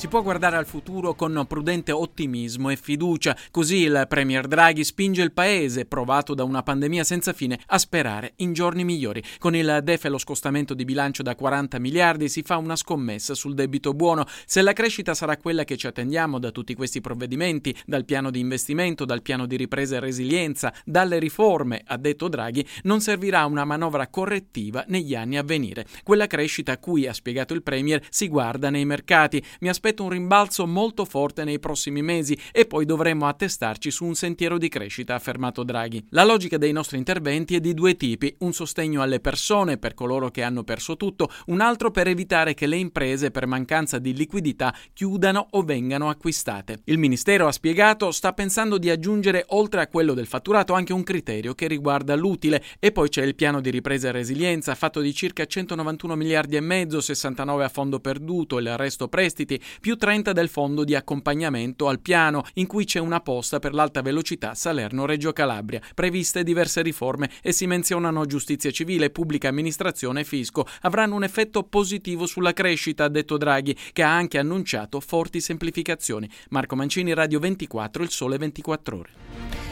Si 0.00 0.08
può 0.08 0.22
guardare 0.22 0.56
al 0.56 0.64
futuro 0.64 1.14
con 1.14 1.44
prudente 1.46 1.92
ottimismo 1.92 2.70
e 2.70 2.76
fiducia, 2.76 3.36
così 3.50 3.80
il 3.80 4.06
Premier 4.08 4.46
Draghi 4.46 4.82
spinge 4.82 5.20
il 5.20 5.30
paese, 5.30 5.84
provato 5.84 6.32
da 6.32 6.42
una 6.42 6.62
pandemia 6.62 7.04
senza 7.04 7.34
fine, 7.34 7.60
a 7.66 7.76
sperare 7.76 8.32
in 8.36 8.54
giorni 8.54 8.82
migliori. 8.82 9.22
Con 9.38 9.54
il 9.54 9.80
DEF 9.82 10.06
e 10.06 10.08
lo 10.08 10.16
scostamento 10.16 10.72
di 10.72 10.86
bilancio 10.86 11.22
da 11.22 11.34
40 11.34 11.78
miliardi 11.78 12.30
si 12.30 12.40
fa 12.40 12.56
una 12.56 12.76
scommessa 12.76 13.34
sul 13.34 13.52
debito 13.52 13.92
buono. 13.92 14.24
Se 14.46 14.62
la 14.62 14.72
crescita 14.72 15.12
sarà 15.12 15.36
quella 15.36 15.64
che 15.64 15.76
ci 15.76 15.86
attendiamo 15.86 16.38
da 16.38 16.50
tutti 16.50 16.74
questi 16.74 17.02
provvedimenti, 17.02 17.76
dal 17.84 18.06
piano 18.06 18.30
di 18.30 18.40
investimento, 18.40 19.04
dal 19.04 19.20
piano 19.20 19.44
di 19.44 19.56
ripresa 19.56 19.96
e 19.96 20.00
resilienza, 20.00 20.72
dalle 20.82 21.18
riforme, 21.18 21.82
ha 21.84 21.98
detto 21.98 22.28
Draghi, 22.28 22.66
non 22.84 23.02
servirà 23.02 23.44
una 23.44 23.66
manovra 23.66 24.06
correttiva 24.06 24.82
negli 24.88 25.14
anni 25.14 25.36
a 25.36 25.42
venire. 25.42 25.84
Quella 26.02 26.26
crescita 26.26 26.72
a 26.72 26.78
cui, 26.78 27.06
ha 27.06 27.12
spiegato 27.12 27.52
il 27.52 27.62
Premier, 27.62 28.02
si 28.08 28.28
guarda 28.28 28.70
nei 28.70 28.86
mercati. 28.86 29.44
Mi 29.60 29.68
aspetto 29.68 29.88
aspetta 29.90 30.02
un 30.04 30.10
rimbalzo 30.10 30.66
molto 30.66 31.04
forte 31.04 31.42
nei 31.42 31.58
prossimi 31.58 32.00
mesi 32.02 32.38
e 32.52 32.66
poi 32.66 32.84
dovremo 32.84 33.26
attestarci 33.26 33.90
su 33.90 34.04
un 34.04 34.14
sentiero 34.14 34.56
di 34.56 34.68
crescita, 34.68 35.14
ha 35.14 35.16
affermato 35.16 35.64
Draghi. 35.64 36.06
La 36.10 36.24
logica 36.24 36.58
dei 36.58 36.72
nostri 36.72 36.96
interventi 36.96 37.56
è 37.56 37.60
di 37.60 37.74
due 37.74 37.96
tipi, 37.96 38.34
un 38.40 38.52
sostegno 38.52 39.02
alle 39.02 39.18
persone 39.20 39.78
per 39.78 39.94
coloro 39.94 40.30
che 40.30 40.42
hanno 40.42 40.62
perso 40.62 40.96
tutto, 40.96 41.28
un 41.46 41.60
altro 41.60 41.90
per 41.90 42.06
evitare 42.06 42.54
che 42.54 42.66
le 42.66 42.76
imprese 42.76 43.30
per 43.32 43.46
mancanza 43.46 43.98
di 43.98 44.14
liquidità 44.14 44.72
chiudano 44.92 45.48
o 45.50 45.62
vengano 45.62 46.08
acquistate. 46.08 46.80
Il 46.84 46.98
Ministero 46.98 47.48
ha 47.48 47.52
spiegato 47.52 48.12
sta 48.12 48.32
pensando 48.32 48.78
di 48.78 48.90
aggiungere 48.90 49.44
oltre 49.48 49.80
a 49.80 49.88
quello 49.88 50.14
del 50.14 50.26
fatturato 50.26 50.72
anche 50.72 50.92
un 50.92 51.02
criterio 51.02 51.54
che 51.54 51.66
riguarda 51.66 52.14
l'utile 52.14 52.62
e 52.78 52.92
poi 52.92 53.08
c'è 53.08 53.24
il 53.24 53.34
piano 53.34 53.60
di 53.60 53.70
ripresa 53.70 54.08
e 54.08 54.12
resilienza 54.12 54.74
fatto 54.76 55.00
di 55.00 55.12
circa 55.12 55.44
191 55.44 56.14
miliardi 56.14 56.56
e 56.56 56.60
mezzo, 56.60 57.00
69 57.00 57.64
a 57.64 57.68
fondo 57.68 57.98
perduto 57.98 58.58
e 58.58 58.62
il 58.62 58.76
resto 58.76 59.08
prestiti, 59.08 59.60
più 59.80 59.96
30 59.96 60.32
del 60.32 60.48
fondo 60.48 60.84
di 60.84 60.94
accompagnamento 60.94 61.88
al 61.88 62.00
piano, 62.00 62.44
in 62.54 62.66
cui 62.66 62.84
c'è 62.84 63.00
una 63.00 63.20
posta 63.20 63.58
per 63.58 63.72
l'alta 63.72 64.02
velocità 64.02 64.54
Salerno-Reggio 64.54 65.32
Calabria. 65.32 65.80
Previste 65.94 66.44
diverse 66.44 66.82
riforme 66.82 67.30
e 67.42 67.52
si 67.52 67.66
menzionano 67.66 68.26
giustizia 68.26 68.70
civile, 68.70 69.10
pubblica 69.10 69.48
amministrazione 69.48 70.20
e 70.20 70.24
fisco. 70.24 70.66
Avranno 70.82 71.14
un 71.16 71.24
effetto 71.24 71.62
positivo 71.62 72.26
sulla 72.26 72.52
crescita, 72.52 73.04
ha 73.04 73.08
detto 73.08 73.38
Draghi, 73.38 73.76
che 73.92 74.02
ha 74.02 74.14
anche 74.14 74.38
annunciato 74.38 75.00
forti 75.00 75.40
semplificazioni. 75.40 76.28
Marco 76.50 76.76
Mancini, 76.76 77.14
Radio 77.14 77.38
24, 77.38 78.02
Il 78.02 78.10
Sole 78.10 78.36
24 78.36 78.96
Ore. 78.96 79.29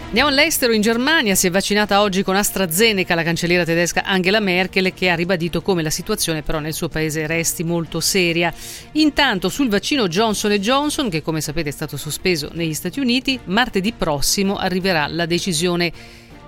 Andiamo 0.08 0.30
all'estero, 0.30 0.72
in 0.72 0.80
Germania 0.80 1.34
si 1.34 1.48
è 1.48 1.50
vaccinata 1.50 2.00
oggi 2.00 2.22
con 2.22 2.34
AstraZeneca 2.34 3.14
la 3.14 3.22
cancelliera 3.22 3.64
tedesca 3.64 4.04
Angela 4.04 4.40
Merkel 4.40 4.94
che 4.94 5.10
ha 5.10 5.14
ribadito 5.14 5.60
come 5.60 5.82
la 5.82 5.90
situazione 5.90 6.40
però 6.40 6.60
nel 6.60 6.72
suo 6.72 6.88
paese 6.88 7.26
resti 7.26 7.62
molto 7.62 8.00
seria. 8.00 8.50
Intanto 8.92 9.50
sul 9.50 9.68
vaccino 9.68 10.08
Johnson 10.08 10.52
Johnson, 10.52 11.10
che 11.10 11.20
come 11.20 11.42
sapete 11.42 11.68
è 11.68 11.72
stato 11.72 11.98
sospeso 11.98 12.48
negli 12.54 12.72
Stati 12.72 13.00
Uniti, 13.00 13.38
martedì 13.44 13.92
prossimo 13.92 14.56
arriverà 14.56 15.06
la 15.08 15.26
decisione 15.26 15.92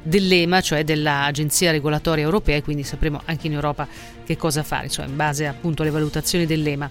dell'EMA, 0.02 0.62
cioè 0.62 0.82
dell'Agenzia 0.82 1.70
Regolatoria 1.70 2.24
Europea, 2.24 2.56
e 2.56 2.62
quindi 2.62 2.82
sapremo 2.82 3.20
anche 3.26 3.46
in 3.46 3.52
Europa 3.52 3.86
che 4.24 4.38
cosa 4.38 4.62
fare, 4.62 4.88
cioè 4.88 5.04
in 5.04 5.16
base 5.16 5.46
appunto 5.46 5.82
alle 5.82 5.90
valutazioni 5.90 6.46
dell'EMA. 6.46 6.90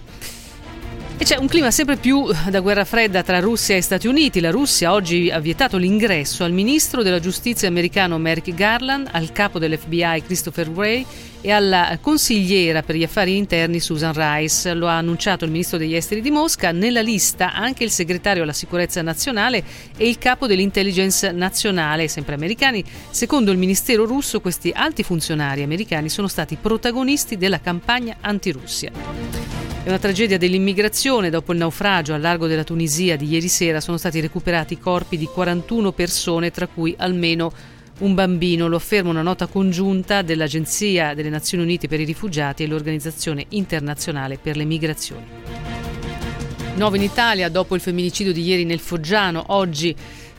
E 1.20 1.24
c'è 1.24 1.36
un 1.36 1.48
clima 1.48 1.70
sempre 1.70 1.96
più 1.96 2.32
da 2.48 2.60
guerra 2.60 2.86
fredda 2.86 3.22
tra 3.22 3.40
Russia 3.40 3.76
e 3.76 3.82
Stati 3.82 4.06
Uniti. 4.06 4.40
La 4.40 4.50
Russia 4.50 4.94
oggi 4.94 5.30
ha 5.30 5.38
vietato 5.38 5.76
l'ingresso 5.76 6.44
al 6.44 6.52
ministro 6.52 7.02
della 7.02 7.20
giustizia 7.20 7.68
americano 7.68 8.16
Merrick 8.16 8.54
Garland, 8.54 9.06
al 9.12 9.30
capo 9.30 9.58
dell'FBI 9.58 10.22
Christopher 10.24 10.70
Wray 10.70 11.04
e 11.42 11.50
alla 11.50 11.98
consigliera 12.00 12.82
per 12.82 12.96
gli 12.96 13.02
affari 13.02 13.36
interni 13.36 13.80
Susan 13.80 14.12
Rice. 14.14 14.74
Lo 14.74 14.88
ha 14.88 14.98
annunciato 14.98 15.44
il 15.44 15.50
ministro 15.50 15.78
degli 15.78 15.94
esteri 15.94 16.20
di 16.20 16.30
Mosca. 16.30 16.72
Nella 16.72 17.00
lista 17.00 17.52
anche 17.54 17.84
il 17.84 17.90
segretario 17.90 18.42
alla 18.42 18.52
sicurezza 18.52 19.02
nazionale 19.02 19.62
e 19.96 20.08
il 20.08 20.18
capo 20.18 20.46
dell'intelligence 20.46 21.32
nazionale, 21.32 22.08
sempre 22.08 22.34
americani. 22.34 22.84
Secondo 23.10 23.50
il 23.50 23.58
ministero 23.58 24.04
russo, 24.04 24.40
questi 24.40 24.70
alti 24.74 25.02
funzionari 25.02 25.62
americani 25.62 26.08
sono 26.08 26.28
stati 26.28 26.56
protagonisti 26.60 27.36
della 27.36 27.60
campagna 27.60 28.16
antirussia. 28.20 28.90
È 29.82 29.88
una 29.88 29.98
tragedia 29.98 30.36
dell'immigrazione. 30.36 31.30
Dopo 31.30 31.52
il 31.52 31.58
naufragio 31.58 32.12
al 32.12 32.20
largo 32.20 32.46
della 32.46 32.64
Tunisia 32.64 33.16
di 33.16 33.26
ieri 33.30 33.48
sera 33.48 33.80
sono 33.80 33.96
stati 33.96 34.20
recuperati 34.20 34.74
i 34.74 34.78
corpi 34.78 35.16
di 35.16 35.24
41 35.24 35.92
persone, 35.92 36.50
tra 36.50 36.66
cui 36.66 36.94
almeno 36.98 37.50
un 38.00 38.14
bambino. 38.14 38.68
Lo 38.68 38.76
afferma 38.76 39.10
una 39.10 39.22
nota 39.22 39.46
congiunta 39.46 40.22
dell'Agenzia 40.22 41.14
delle 41.14 41.30
Nazioni 41.30 41.64
Unite 41.64 41.88
per 41.88 42.00
i 42.00 42.04
rifugiati 42.04 42.62
e 42.62 42.66
l'Organizzazione 42.66 43.46
internazionale 43.50 44.38
per 44.38 44.56
le 44.56 44.64
migrazioni. 44.64 45.26
Nuovo 46.76 46.96
in 46.96 47.02
Italia, 47.02 47.48
dopo 47.48 47.74
il 47.74 47.80
femminicidio 47.80 48.32
di 48.32 48.42
ieri 48.42 48.64
nel 48.64 48.78
Foggiano, 48.78 49.44
oggi 49.48 49.94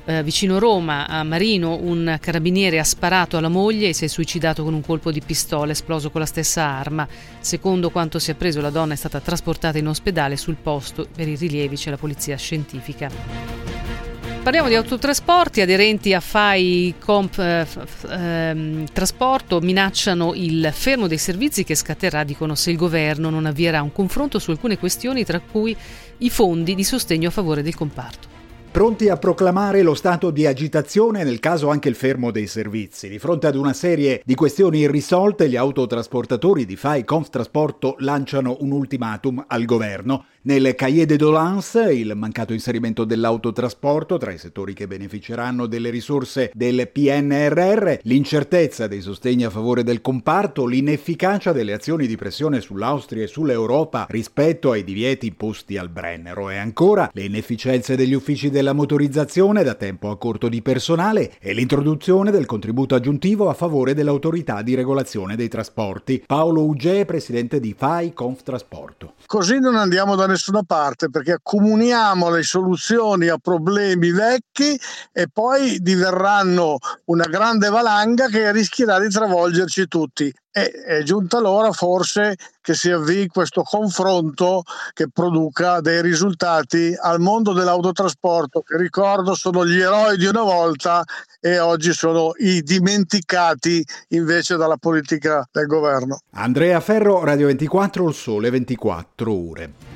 eh, 0.05 0.23
vicino 0.23 0.57
Roma, 0.57 1.07
a 1.07 1.23
Marino, 1.23 1.75
un 1.75 2.17
carabiniere 2.19 2.79
ha 2.79 2.83
sparato 2.83 3.37
alla 3.37 3.49
moglie 3.49 3.89
e 3.89 3.93
si 3.93 4.05
è 4.05 4.07
suicidato 4.07 4.63
con 4.63 4.73
un 4.73 4.81
colpo 4.81 5.11
di 5.11 5.21
pistola 5.21 5.71
esploso 5.71 6.09
con 6.09 6.21
la 6.21 6.27
stessa 6.27 6.63
arma. 6.63 7.07
Secondo 7.39 7.91
quanto 7.91 8.17
si 8.17 8.31
è 8.31 8.33
appreso, 8.33 8.61
la 8.61 8.71
donna 8.71 8.93
è 8.93 8.97
stata 8.97 9.19
trasportata 9.19 9.77
in 9.77 9.87
ospedale 9.87 10.37
sul 10.37 10.55
posto. 10.55 11.07
Per 11.15 11.27
i 11.27 11.35
rilievi 11.35 11.75
c'è 11.75 11.91
la 11.91 11.97
polizia 11.97 12.35
scientifica. 12.37 14.10
Parliamo 14.43 14.69
di 14.69 14.75
autotrasporti, 14.75 15.62
aderenti 15.62 16.15
a 16.15 16.19
FAI 16.19 16.95
Comp 16.98 17.38
eh, 17.38 17.67
eh, 18.10 18.86
Trasporto 18.91 19.60
minacciano 19.60 20.33
il 20.33 20.67
fermo 20.74 21.05
dei 21.05 21.19
servizi 21.19 21.63
che 21.63 21.75
scatterà, 21.75 22.24
dicono, 22.24 22.55
se 22.55 22.71
il 22.71 22.77
governo 22.77 23.29
non 23.29 23.45
avvierà 23.45 23.83
un 23.83 23.91
confronto 23.91 24.39
su 24.39 24.50
alcune 24.50 24.79
questioni, 24.79 25.24
tra 25.24 25.39
cui 25.39 25.77
i 26.17 26.29
fondi 26.31 26.74
di 26.74 26.83
sostegno 26.83 27.27
a 27.27 27.31
favore 27.31 27.62
del 27.62 27.75
comparto. 27.75 28.29
Pronti 28.71 29.10
a 29.10 29.17
proclamare 29.17 29.83
lo 29.83 29.93
stato 29.93 30.31
di 30.31 30.48
agitazione 30.48 31.24
nel 31.24 31.39
caso 31.39 31.69
anche 31.69 31.89
il 31.89 31.95
fermo 31.95 32.31
dei 32.31 32.48
servizi. 32.48 33.10
Di 33.10 33.19
fronte 33.19 33.45
ad 33.45 33.55
una 33.55 33.74
serie 33.74 34.24
di 34.25 34.33
questioni 34.33 34.79
irrisolte, 34.79 35.50
gli 35.50 35.55
autotrasportatori 35.55 36.65
di 36.65 36.77
FAI 36.77 37.03
Conftrasporto 37.03 37.95
lanciano 38.00 38.57
un 38.62 38.71
ultimatum 38.71 39.43
al 39.48 39.65
governo 39.65 40.25
nel 40.43 40.74
cahier 40.74 41.05
de 41.05 41.17
dolance, 41.17 41.93
il 41.93 42.13
mancato 42.15 42.53
inserimento 42.53 43.05
dell'autotrasporto 43.05 44.17
tra 44.17 44.31
i 44.31 44.39
settori 44.39 44.74
che 44.74 44.88
beneficeranno 44.88 45.67
delle 45.67 45.91
risorse 45.91 46.50
del 46.55 46.89
PNRR, 46.91 48.00
l'incertezza 48.03 48.88
dei 48.88 49.01
sostegni 49.01 49.43
a 49.43 49.51
favore 49.51 49.83
del 49.83 50.01
comparto, 50.01 50.65
l'inefficacia 50.65 51.51
delle 51.51 51.74
azioni 51.74 52.07
di 52.07 52.15
pressione 52.15 52.60
sull'Austria 52.60 53.24
e 53.24 53.27
sull'Europa 53.27 54.07
rispetto 54.10 54.71
ai 54.71 54.83
divieti 54.83 55.27
imposti 55.27 55.77
al 55.77 55.89
Brennero 55.89 56.50
e 56.50 56.57
ancora 56.57 57.12
le 57.13 57.24
inefficienze 57.24 57.95
degli 57.95 58.13
uffici 58.13 58.50
della 58.50 58.74
motorizzazione 58.74 59.62
da 59.62 59.75
tempo 59.75 60.10
a 60.10 60.17
corto 60.17 60.50
di 60.50 60.63
personale 60.63 61.33
e 61.39 61.53
l'introduzione 61.53 62.31
del 62.31 62.48
contributo 62.48 62.95
aggiuntivo 62.95 63.48
a 63.48 63.53
favore 63.53 63.93
dell'autorità 63.93 64.63
di 64.63 64.74
regolazione 64.74 65.36
dei 65.36 65.50
trasporti. 65.50 66.24
Paolo 66.25 66.63
Ugge, 66.65 67.05
presidente 67.05 67.60
di 67.60 67.75
FAI 67.77 68.12
Conftrasporto. 68.13 69.13
Così 69.27 69.60
non 69.60 69.75
andiamo 69.75 70.15
da 70.15 70.29
nessuna 70.31 70.63
parte 70.63 71.09
perché 71.09 71.33
accomuniamo 71.33 72.29
le 72.29 72.43
soluzioni 72.43 73.27
a 73.27 73.38
problemi 73.38 74.11
vecchi 74.11 74.79
e 75.11 75.27
poi 75.31 75.79
diverranno 75.79 76.77
una 77.05 77.25
grande 77.25 77.69
valanga 77.69 78.27
che 78.27 78.51
rischierà 78.51 79.00
di 79.00 79.09
travolgerci 79.09 79.88
tutti. 79.88 80.33
E 80.53 80.69
è 80.69 81.03
giunta 81.03 81.39
l'ora 81.39 81.71
forse 81.71 82.35
che 82.59 82.73
si 82.73 82.91
avvii 82.91 83.27
questo 83.27 83.61
confronto 83.63 84.63
che 84.93 85.07
produca 85.09 85.79
dei 85.79 86.01
risultati 86.01 86.93
al 87.00 87.21
mondo 87.21 87.53
dell'autotrasporto, 87.53 88.61
che 88.61 88.75
ricordo 88.77 89.33
sono 89.33 89.65
gli 89.65 89.79
eroi 89.79 90.17
di 90.17 90.25
una 90.25 90.43
volta 90.43 91.03
e 91.39 91.59
oggi 91.59 91.93
sono 91.93 92.33
i 92.38 92.61
dimenticati 92.61 93.83
invece 94.09 94.57
dalla 94.57 94.77
politica 94.77 95.47
del 95.51 95.67
governo. 95.67 96.19
Andrea 96.31 96.79
Ferro, 96.81 97.23
Radio 97.23 97.47
24, 97.47 98.09
il 98.09 98.13
sole 98.13 98.50
24 98.50 99.31
ore. 99.31 99.90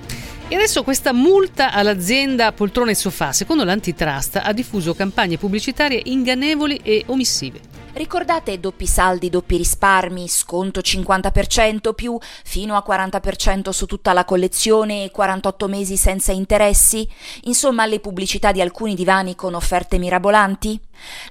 E 0.47 0.53
adesso 0.53 0.83
questa 0.83 1.11
multa 1.11 1.71
all'azienda 1.71 2.51
Poltrone 2.51 2.93
Sofà, 2.93 3.33
secondo 3.33 3.63
l'antitrust, 3.63 4.39
ha 4.43 4.53
diffuso 4.53 4.93
campagne 4.93 5.39
pubblicitarie 5.39 5.99
ingannevoli 6.05 6.81
e 6.83 7.03
omissive. 7.07 7.59
Ricordate 7.93 8.59
doppi 8.59 8.85
saldi, 8.85 9.29
doppi 9.31 9.57
risparmi, 9.57 10.27
sconto 10.27 10.81
50% 10.81 11.93
più 11.95 12.15
fino 12.43 12.75
a 12.75 12.83
40% 12.85 13.69
su 13.69 13.87
tutta 13.87 14.13
la 14.13 14.23
collezione 14.23 15.05
e 15.05 15.11
48 15.11 15.67
mesi 15.67 15.97
senza 15.97 16.31
interessi? 16.31 17.09
Insomma, 17.45 17.87
le 17.87 17.99
pubblicità 17.99 18.51
di 18.51 18.61
alcuni 18.61 18.93
divani 18.93 19.33
con 19.33 19.55
offerte 19.55 19.97
mirabolanti? 19.97 20.79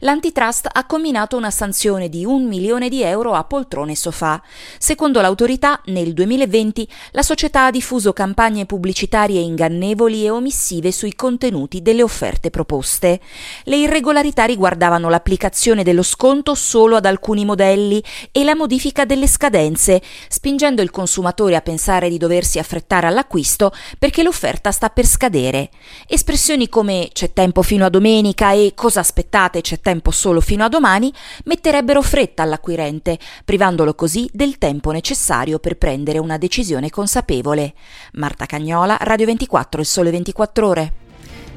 L'antitrust 0.00 0.68
ha 0.72 0.86
combinato 0.86 1.36
una 1.36 1.50
sanzione 1.50 2.08
di 2.08 2.24
un 2.24 2.46
milione 2.46 2.88
di 2.88 3.02
euro 3.02 3.32
a 3.34 3.44
poltrone 3.44 3.94
sofà. 3.94 4.42
Secondo 4.78 5.20
l'autorità, 5.20 5.80
nel 5.86 6.12
2020 6.12 6.88
la 7.12 7.22
società 7.22 7.66
ha 7.66 7.70
diffuso 7.70 8.12
campagne 8.12 8.66
pubblicitarie 8.66 9.40
ingannevoli 9.40 10.24
e 10.24 10.30
omissive 10.30 10.92
sui 10.92 11.14
contenuti 11.14 11.82
delle 11.82 12.02
offerte 12.02 12.50
proposte. 12.50 13.20
Le 13.64 13.76
irregolarità 13.76 14.44
riguardavano 14.44 15.08
l'applicazione 15.08 15.82
dello 15.82 16.02
sconto 16.02 16.54
solo 16.54 16.96
ad 16.96 17.06
alcuni 17.06 17.44
modelli 17.44 18.02
e 18.32 18.44
la 18.44 18.54
modifica 18.54 19.04
delle 19.04 19.26
scadenze, 19.26 20.02
spingendo 20.28 20.82
il 20.82 20.90
consumatore 20.90 21.56
a 21.56 21.60
pensare 21.60 22.08
di 22.08 22.18
doversi 22.18 22.58
affrettare 22.58 23.06
all'acquisto 23.06 23.72
perché 23.98 24.22
l'offerta 24.22 24.70
sta 24.70 24.88
per 24.90 25.06
scadere. 25.06 25.70
Espressioni 26.06 26.68
come 26.68 27.10
c'è 27.12 27.32
tempo 27.32 27.62
fino 27.62 27.84
a 27.84 27.90
domenica 27.90 28.52
e 28.52 28.72
cosa 28.74 29.00
aspettate 29.00 29.53
c'è 29.60 29.80
tempo 29.80 30.10
solo 30.10 30.40
fino 30.40 30.64
a 30.64 30.68
domani 30.68 31.12
metterebbero 31.44 32.02
fretta 32.02 32.42
all'acquirente, 32.42 33.18
privandolo 33.44 33.94
così 33.94 34.28
del 34.32 34.58
tempo 34.58 34.90
necessario 34.90 35.58
per 35.58 35.76
prendere 35.76 36.18
una 36.18 36.38
decisione 36.38 36.90
consapevole. 36.90 37.74
Marta 38.14 38.46
Cagnola, 38.46 38.96
Radio 39.00 39.26
24, 39.26 39.80
il 39.80 39.86
sole 39.86 40.10
24 40.10 40.66
ore. 40.66 40.92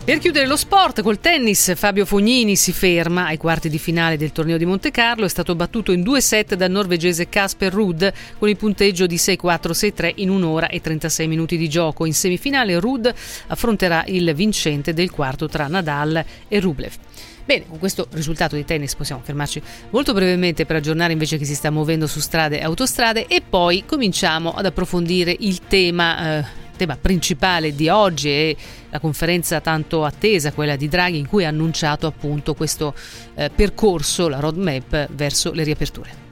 Per 0.08 0.20
chiudere 0.20 0.48
lo 0.48 0.56
sport 0.56 1.02
col 1.02 1.20
tennis, 1.20 1.76
Fabio 1.76 2.06
Fognini 2.06 2.56
si 2.56 2.72
ferma 2.72 3.26
ai 3.26 3.36
quarti 3.36 3.68
di 3.68 3.78
finale 3.78 4.16
del 4.16 4.32
torneo 4.32 4.56
di 4.56 4.64
Monte 4.64 4.90
Carlo. 4.90 5.26
È 5.26 5.28
stato 5.28 5.54
battuto 5.54 5.92
in 5.92 6.02
due 6.02 6.22
set 6.22 6.56
dal 6.56 6.72
norvegese 6.72 7.28
Casper 7.28 7.74
Rudd 7.74 8.06
con 8.40 8.48
il 8.48 8.56
punteggio 8.56 9.06
di 9.06 9.18
6-4-6-3 9.18 10.14
in 10.16 10.30
un'ora 10.30 10.70
e 10.70 10.80
36 10.80 11.28
minuti 11.28 11.58
di 11.58 11.68
gioco. 11.68 12.06
In 12.06 12.14
semifinale 12.14 12.80
Rudd 12.80 13.06
affronterà 13.48 14.06
il 14.08 14.34
vincente 14.34 14.94
del 14.94 15.12
quarto 15.12 15.50
tra 15.50 15.68
Nadal 15.68 16.24
e 16.48 16.60
Rublev. 16.62 16.94
Bene, 17.48 17.66
con 17.66 17.80
questo 17.80 18.10
risultato 18.12 18.58
di 18.58 18.66
tennis 18.66 18.94
possiamo 18.94 19.22
fermarci 19.24 19.62
molto 19.92 20.12
brevemente 20.12 20.66
per 20.66 20.76
aggiornare 20.76 21.14
invece 21.14 21.38
chi 21.38 21.46
si 21.46 21.56
sta 21.56 21.72
muovendo 21.72 22.06
su 22.06 22.20
strade 22.20 22.60
e 22.60 22.64
autostrade 22.66 23.26
e 23.26 23.42
poi 23.42 23.86
cominciamo 23.86 24.52
ad 24.52 24.66
approfondire 24.66 25.34
il 25.40 25.62
tema. 25.66 26.40
Eh, 26.40 26.66
tema 26.78 26.96
principale 26.96 27.74
di 27.74 27.90
oggi 27.90 28.30
e 28.30 28.56
la 28.92 29.00
conferenza 29.00 29.62
tanto 29.62 30.06
attesa, 30.06 30.52
quella 30.52 30.76
di 30.76 30.88
Draghi, 30.88 31.18
in 31.18 31.28
cui 31.28 31.44
ha 31.44 31.48
annunciato 31.48 32.06
appunto 32.06 32.54
questo 32.54 32.94
eh, 33.34 33.50
percorso, 33.50 34.28
la 34.28 34.40
roadmap 34.40 35.08
verso 35.12 35.52
le 35.54 35.64
riaperture. 35.64 36.26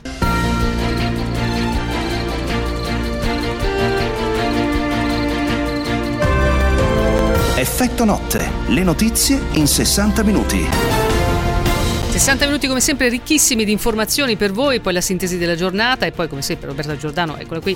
Effetto 7.58 8.06
notte, 8.06 8.52
le 8.68 8.84
notizie 8.84 9.40
in 9.54 9.66
60 9.66 10.22
minuti. 10.22 11.05
60 12.16 12.46
minuti 12.46 12.68
come 12.68 12.80
sempre 12.80 13.10
ricchissimi 13.10 13.66
di 13.66 13.74
informazioni 13.74 14.38
per 14.38 14.54
voi, 14.54 14.80
poi 14.80 14.94
la 14.94 15.02
sintesi 15.02 15.38
della 15.38 15.56
giornata 15.56 16.06
e 16.06 16.14
poi 16.14 16.30
come 16.30 16.42
sempre 16.42 16.68
Roberta 16.68 16.96
Giordano, 16.96 17.36
eccola 17.36 17.60
qui, 17.60 17.76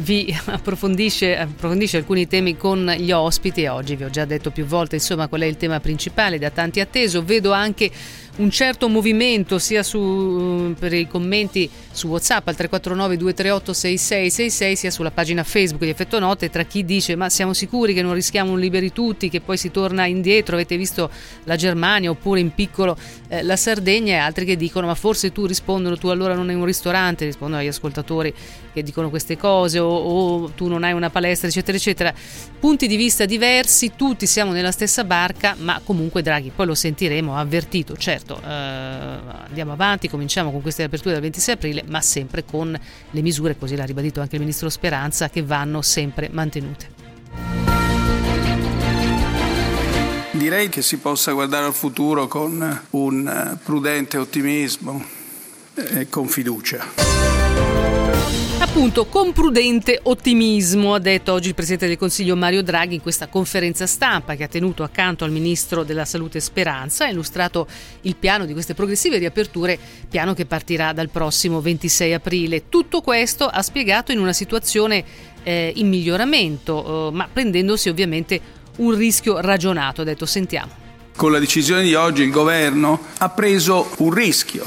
vi 0.00 0.36
approfondisce, 0.46 1.36
approfondisce, 1.36 1.96
alcuni 1.96 2.26
temi 2.26 2.56
con 2.56 2.86
gli 2.98 3.12
ospiti. 3.12 3.62
E 3.62 3.68
oggi 3.68 3.96
vi 3.96 4.04
ho 4.04 4.10
già 4.10 4.24
detto 4.24 4.50
più 4.50 4.64
volte 4.64 4.96
insomma 4.96 5.28
qual 5.28 5.42
è 5.42 5.46
il 5.46 5.56
tema 5.56 5.80
principale 5.80 6.38
da 6.38 6.50
tanti 6.50 6.80
atteso, 6.80 7.24
vedo 7.24 7.52
anche 7.52 7.90
un 8.36 8.50
certo 8.50 8.88
movimento 8.88 9.58
sia 9.58 9.82
su, 9.82 10.74
per 10.78 10.92
i 10.92 11.08
commenti 11.08 11.70
su 11.90 12.08
WhatsApp 12.08 12.46
al 12.48 12.54
349 12.54 13.16
238 13.16 13.72
6666 13.72 14.76
sia 14.76 14.90
sulla 14.90 15.10
pagina 15.10 15.42
Facebook 15.42 15.84
di 15.84 15.90
Effetto 15.90 16.18
Note 16.18 16.50
tra 16.50 16.64
chi 16.64 16.84
dice 16.84 17.16
ma 17.16 17.30
siamo 17.30 17.54
sicuri 17.54 17.94
che 17.94 18.02
non 18.02 18.12
rischiamo 18.12 18.52
un 18.52 18.58
liberi 18.58 18.92
tutti, 18.92 19.30
che 19.30 19.40
poi 19.40 19.56
si 19.56 19.70
torna 19.70 20.04
indietro, 20.06 20.54
avete 20.54 20.76
visto 20.76 21.10
la 21.44 21.56
Germania 21.56 22.10
oppure 22.10 22.40
in 22.40 22.52
piccolo 22.52 22.96
eh, 23.28 23.42
la 23.42 23.56
Sardegna? 23.56 24.14
E 24.14 24.18
altri 24.18 24.44
che 24.44 24.56
dicono 24.56 24.86
ma 24.86 24.94
forse 24.94 25.32
tu 25.32 25.46
rispondono, 25.46 25.96
tu 25.96 26.08
allora 26.08 26.34
non 26.34 26.48
hai 26.50 26.54
un 26.54 26.64
ristorante, 26.64 27.24
rispondono 27.24 27.62
agli 27.62 27.68
ascoltatori 27.68 28.34
che 28.76 28.82
dicono 28.82 29.08
queste 29.08 29.38
cose 29.38 29.78
o, 29.78 29.88
o, 29.88 30.50
tu 30.50 30.68
non 30.68 30.84
hai 30.84 30.92
una 30.92 31.08
palestra, 31.08 31.48
eccetera, 31.48 31.78
eccetera. 31.78 32.12
Punti 32.60 32.86
di 32.86 32.96
vista 32.96 33.24
diversi, 33.24 33.92
tutti 33.96 34.26
siamo 34.26 34.52
nella 34.52 34.70
stessa 34.70 35.02
barca, 35.02 35.56
ma 35.58 35.80
comunque 35.82 36.20
Draghi, 36.20 36.52
poi 36.54 36.66
lo 36.66 36.74
sentiremo, 36.74 37.38
avvertito, 37.38 37.96
certo, 37.96 38.38
eh, 38.38 38.46
andiamo 38.46 39.72
avanti, 39.72 40.10
cominciamo 40.10 40.50
con 40.50 40.60
queste 40.60 40.82
aperture 40.82 41.14
del 41.14 41.22
26 41.22 41.54
aprile, 41.54 41.84
ma 41.86 42.02
sempre 42.02 42.44
con 42.44 42.78
le 43.10 43.22
misure, 43.22 43.56
così 43.56 43.76
l'ha 43.76 43.84
ribadito 43.84 44.20
anche 44.20 44.34
il 44.34 44.42
Ministro 44.42 44.68
Speranza, 44.68 45.30
che 45.30 45.42
vanno 45.42 45.80
sempre 45.80 46.28
mantenute. 46.30 46.92
Direi 50.32 50.68
che 50.68 50.82
si 50.82 50.98
possa 50.98 51.32
guardare 51.32 51.64
al 51.64 51.72
futuro 51.72 52.26
con 52.26 52.82
un 52.90 53.58
prudente 53.64 54.18
ottimismo 54.18 55.02
e 55.74 56.10
con 56.10 56.28
fiducia. 56.28 57.25
Appunto, 58.58 59.04
con 59.04 59.32
prudente 59.32 60.00
ottimismo, 60.02 60.94
ha 60.94 60.98
detto 60.98 61.34
oggi 61.34 61.48
il 61.48 61.54
Presidente 61.54 61.88
del 61.88 61.98
Consiglio 61.98 62.36
Mario 62.36 62.62
Draghi 62.62 62.94
in 62.94 63.02
questa 63.02 63.26
conferenza 63.26 63.86
stampa 63.86 64.34
che 64.34 64.44
ha 64.44 64.48
tenuto 64.48 64.82
accanto 64.82 65.24
al 65.24 65.30
Ministro 65.30 65.84
della 65.84 66.06
Salute 66.06 66.40
Speranza, 66.40 67.04
ha 67.04 67.08
illustrato 67.08 67.66
il 68.02 68.16
piano 68.16 68.46
di 68.46 68.54
queste 68.54 68.72
progressive 68.72 69.18
riaperture, 69.18 69.78
piano 70.08 70.32
che 70.32 70.46
partirà 70.46 70.94
dal 70.94 71.10
prossimo 71.10 71.60
26 71.60 72.14
aprile. 72.14 72.68
Tutto 72.70 73.02
questo 73.02 73.46
ha 73.46 73.60
spiegato 73.60 74.12
in 74.12 74.20
una 74.20 74.32
situazione 74.32 75.04
eh, 75.42 75.72
in 75.76 75.88
miglioramento, 75.88 77.08
eh, 77.08 77.14
ma 77.14 77.28
prendendosi 77.30 77.90
ovviamente 77.90 78.40
un 78.76 78.94
rischio 78.94 79.38
ragionato, 79.38 80.00
ha 80.00 80.04
detto 80.04 80.24
sentiamo. 80.24 80.72
Con 81.14 81.30
la 81.30 81.38
decisione 81.38 81.82
di 81.82 81.94
oggi 81.94 82.22
il 82.22 82.30
governo 82.30 83.00
ha 83.18 83.28
preso 83.28 83.90
un 83.98 84.12
rischio, 84.12 84.64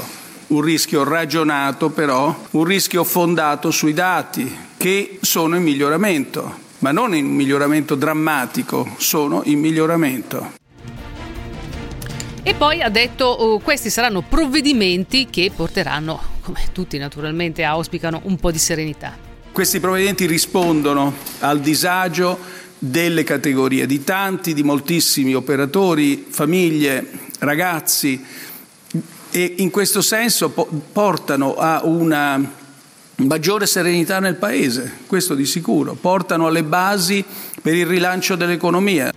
un 0.50 0.62
rischio 0.62 1.04
ragionato 1.04 1.90
però, 1.90 2.46
un 2.50 2.64
rischio 2.64 3.04
fondato 3.04 3.70
sui 3.70 3.92
dati 3.92 4.52
che 4.76 5.18
sono 5.20 5.56
in 5.56 5.62
miglioramento, 5.62 6.58
ma 6.78 6.90
non 6.90 7.14
in 7.14 7.26
miglioramento 7.26 7.94
drammatico, 7.94 8.94
sono 8.98 9.42
in 9.44 9.60
miglioramento. 9.60 10.58
E 12.42 12.54
poi 12.54 12.82
ha 12.82 12.88
detto 12.88 13.26
oh, 13.26 13.58
questi 13.60 13.90
saranno 13.90 14.22
provvedimenti 14.22 15.28
che 15.30 15.52
porteranno, 15.54 16.20
come 16.40 16.60
tutti 16.72 16.98
naturalmente 16.98 17.62
auspicano, 17.62 18.22
un 18.24 18.36
po' 18.36 18.50
di 18.50 18.58
serenità. 18.58 19.16
Questi 19.52 19.78
provvedimenti 19.78 20.26
rispondono 20.26 21.14
al 21.40 21.60
disagio 21.60 22.38
delle 22.78 23.22
categorie, 23.24 23.86
di 23.86 24.02
tanti, 24.02 24.54
di 24.54 24.62
moltissimi 24.62 25.34
operatori, 25.34 26.26
famiglie, 26.28 27.28
ragazzi 27.40 28.48
e 29.30 29.54
in 29.58 29.70
questo 29.70 30.00
senso 30.00 30.50
portano 30.50 31.54
a 31.56 31.82
una 31.84 32.58
maggiore 33.16 33.66
serenità 33.66 34.18
nel 34.18 34.36
Paese, 34.36 34.98
questo 35.06 35.34
di 35.34 35.44
sicuro, 35.44 35.94
portano 35.94 36.46
alle 36.46 36.62
basi 36.62 37.24
per 37.60 37.74
il 37.74 37.86
rilancio 37.86 38.36
dell'economia. 38.36 39.12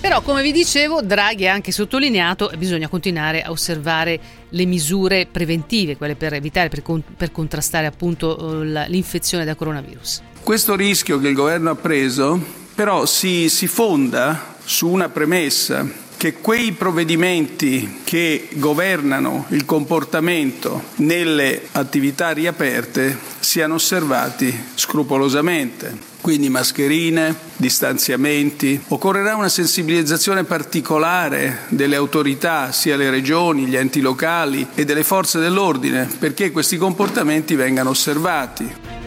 Però, 0.00 0.22
come 0.22 0.42
vi 0.42 0.52
dicevo, 0.52 1.02
Draghi 1.02 1.48
ha 1.48 1.52
anche 1.52 1.72
sottolineato 1.72 2.46
che 2.46 2.56
bisogna 2.56 2.88
continuare 2.88 3.42
a 3.42 3.50
osservare 3.50 4.20
le 4.48 4.64
misure 4.64 5.26
preventive, 5.30 5.96
quelle 5.96 6.14
per 6.14 6.34
evitare, 6.34 6.68
per, 6.68 6.82
con, 6.82 7.02
per 7.16 7.32
contrastare 7.32 7.86
appunto 7.86 8.62
l'infezione 8.62 9.44
da 9.44 9.56
coronavirus. 9.56 10.22
Questo 10.42 10.76
rischio 10.76 11.18
che 11.18 11.28
il 11.28 11.34
governo 11.34 11.70
ha 11.70 11.74
preso 11.74 12.40
però 12.74 13.06
si, 13.06 13.48
si 13.48 13.66
fonda 13.66 14.54
su 14.64 14.88
una 14.88 15.08
premessa 15.08 16.06
che 16.18 16.34
quei 16.34 16.72
provvedimenti 16.72 18.00
che 18.02 18.48
governano 18.54 19.46
il 19.50 19.64
comportamento 19.64 20.82
nelle 20.96 21.68
attività 21.72 22.32
riaperte 22.32 23.16
siano 23.38 23.74
osservati 23.74 24.52
scrupolosamente. 24.74 26.06
Quindi 26.20 26.50
mascherine, 26.50 27.34
distanziamenti. 27.56 28.82
Occorrerà 28.88 29.36
una 29.36 29.48
sensibilizzazione 29.48 30.42
particolare 30.42 31.60
delle 31.68 31.94
autorità, 31.94 32.72
sia 32.72 32.96
le 32.96 33.08
regioni, 33.08 33.66
gli 33.66 33.76
enti 33.76 34.00
locali 34.00 34.66
e 34.74 34.84
delle 34.84 35.04
forze 35.04 35.38
dell'ordine, 35.38 36.08
perché 36.18 36.50
questi 36.50 36.76
comportamenti 36.76 37.54
vengano 37.54 37.90
osservati. 37.90 38.97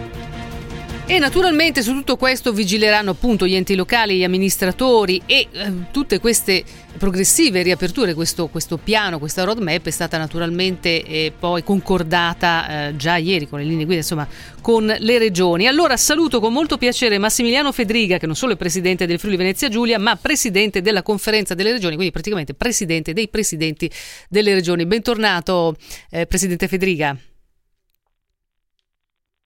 E 1.12 1.20
naturalmente 1.20 1.82
su 1.82 1.92
tutto 1.92 2.16
questo 2.16 2.54
vigileranno 2.54 3.12
appunto 3.12 3.46
gli 3.46 3.54
enti 3.54 3.76
locali, 3.76 4.16
gli 4.16 4.24
amministratori 4.24 5.22
e 5.26 5.46
eh, 5.52 5.72
tutte 5.92 6.22
queste 6.22 6.64
progressive 6.98 7.62
riaperture, 7.64 8.14
questo, 8.14 8.48
questo, 8.48 8.78
piano, 8.78 9.20
questa 9.20 9.44
roadmap 9.44 9.86
è 9.86 9.90
stata 9.90 10.18
naturalmente 10.18 11.04
eh, 11.04 11.34
poi 11.38 11.66
concordata 11.66 12.88
eh, 12.88 12.96
già 12.96 13.18
ieri 13.18 13.50
con 13.50 13.60
le 13.60 13.66
linee 13.66 13.84
guida, 13.84 14.00
insomma 14.00 14.26
con 14.62 14.86
le 14.86 15.18
regioni. 15.18 15.68
Allora 15.68 15.98
saluto 15.98 16.40
con 16.40 16.54
molto 16.54 16.78
piacere 16.78 17.18
Massimiliano 17.18 17.74
Fedriga, 17.74 18.18
che 18.18 18.26
non 18.26 18.36
solo 18.36 18.54
è 18.54 18.56
presidente 18.56 19.06
del 19.06 19.20
Friuli 19.20 19.36
Venezia 19.36 19.68
Giulia, 19.68 20.00
ma 20.00 20.16
presidente 20.16 20.80
della 20.80 21.04
conferenza 21.04 21.54
delle 21.54 21.74
regioni, 21.74 21.96
quindi 21.96 22.14
praticamente 22.14 22.54
presidente 22.54 23.12
dei 23.12 23.28
presidenti 23.28 23.92
delle 24.30 24.54
regioni. 24.54 24.86
Bentornato 24.86 25.76
eh, 26.10 26.26
presidente 26.26 26.70
Fedriga. 26.70 27.18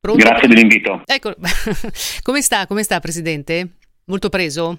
Pronto? 0.06 0.24
Grazie 0.24 0.48
dell'invito. 0.48 1.02
Ecco, 1.04 1.34
come 2.22 2.42
sta, 2.42 2.68
come 2.68 2.84
sta 2.84 3.00
Presidente? 3.00 3.78
Molto 4.06 4.30
preso? 4.30 4.78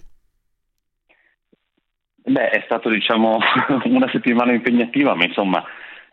Beh, 2.22 2.50
è 2.50 2.62
stato 2.64 2.88
diciamo 2.88 3.36
una 3.90 4.08
settimana 4.12 4.52
impegnativa, 4.52 5.16
ma 5.16 5.24
insomma 5.24 5.64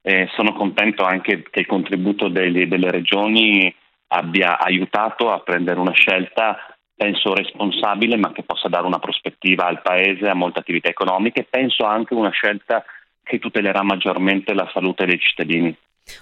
eh, 0.02 0.28
sono 0.34 0.54
contento 0.54 1.04
anche 1.04 1.44
che 1.52 1.60
il 1.60 1.68
contributo 1.68 2.28
delle, 2.28 2.68
delle 2.68 2.90
regioni 2.90 3.72
abbia 4.08 4.58
aiutato 4.58 5.32
a 5.32 5.42
prendere 5.42 5.80
una 5.80 5.94
scelta 5.94 6.58
penso 6.96 7.36
responsabile 7.36 8.18
ma 8.18 8.32
che 8.32 8.44
possa 8.44 8.68
dare 8.68 8.86
una 8.86 9.00
prospettiva 9.00 9.66
al 9.66 9.82
Paese, 9.82 10.28
a 10.28 10.34
molte 10.34 10.60
attività 10.60 10.90
economiche, 10.90 11.46
penso 11.48 11.84
anche 11.84 12.16
una 12.16 12.32
scelta 12.32 12.84
che 13.24 13.38
tutelerà 13.38 13.84
maggiormente 13.84 14.54
la 14.56 14.70
salute 14.74 15.06
dei 15.06 15.20
cittadini. 15.20 15.76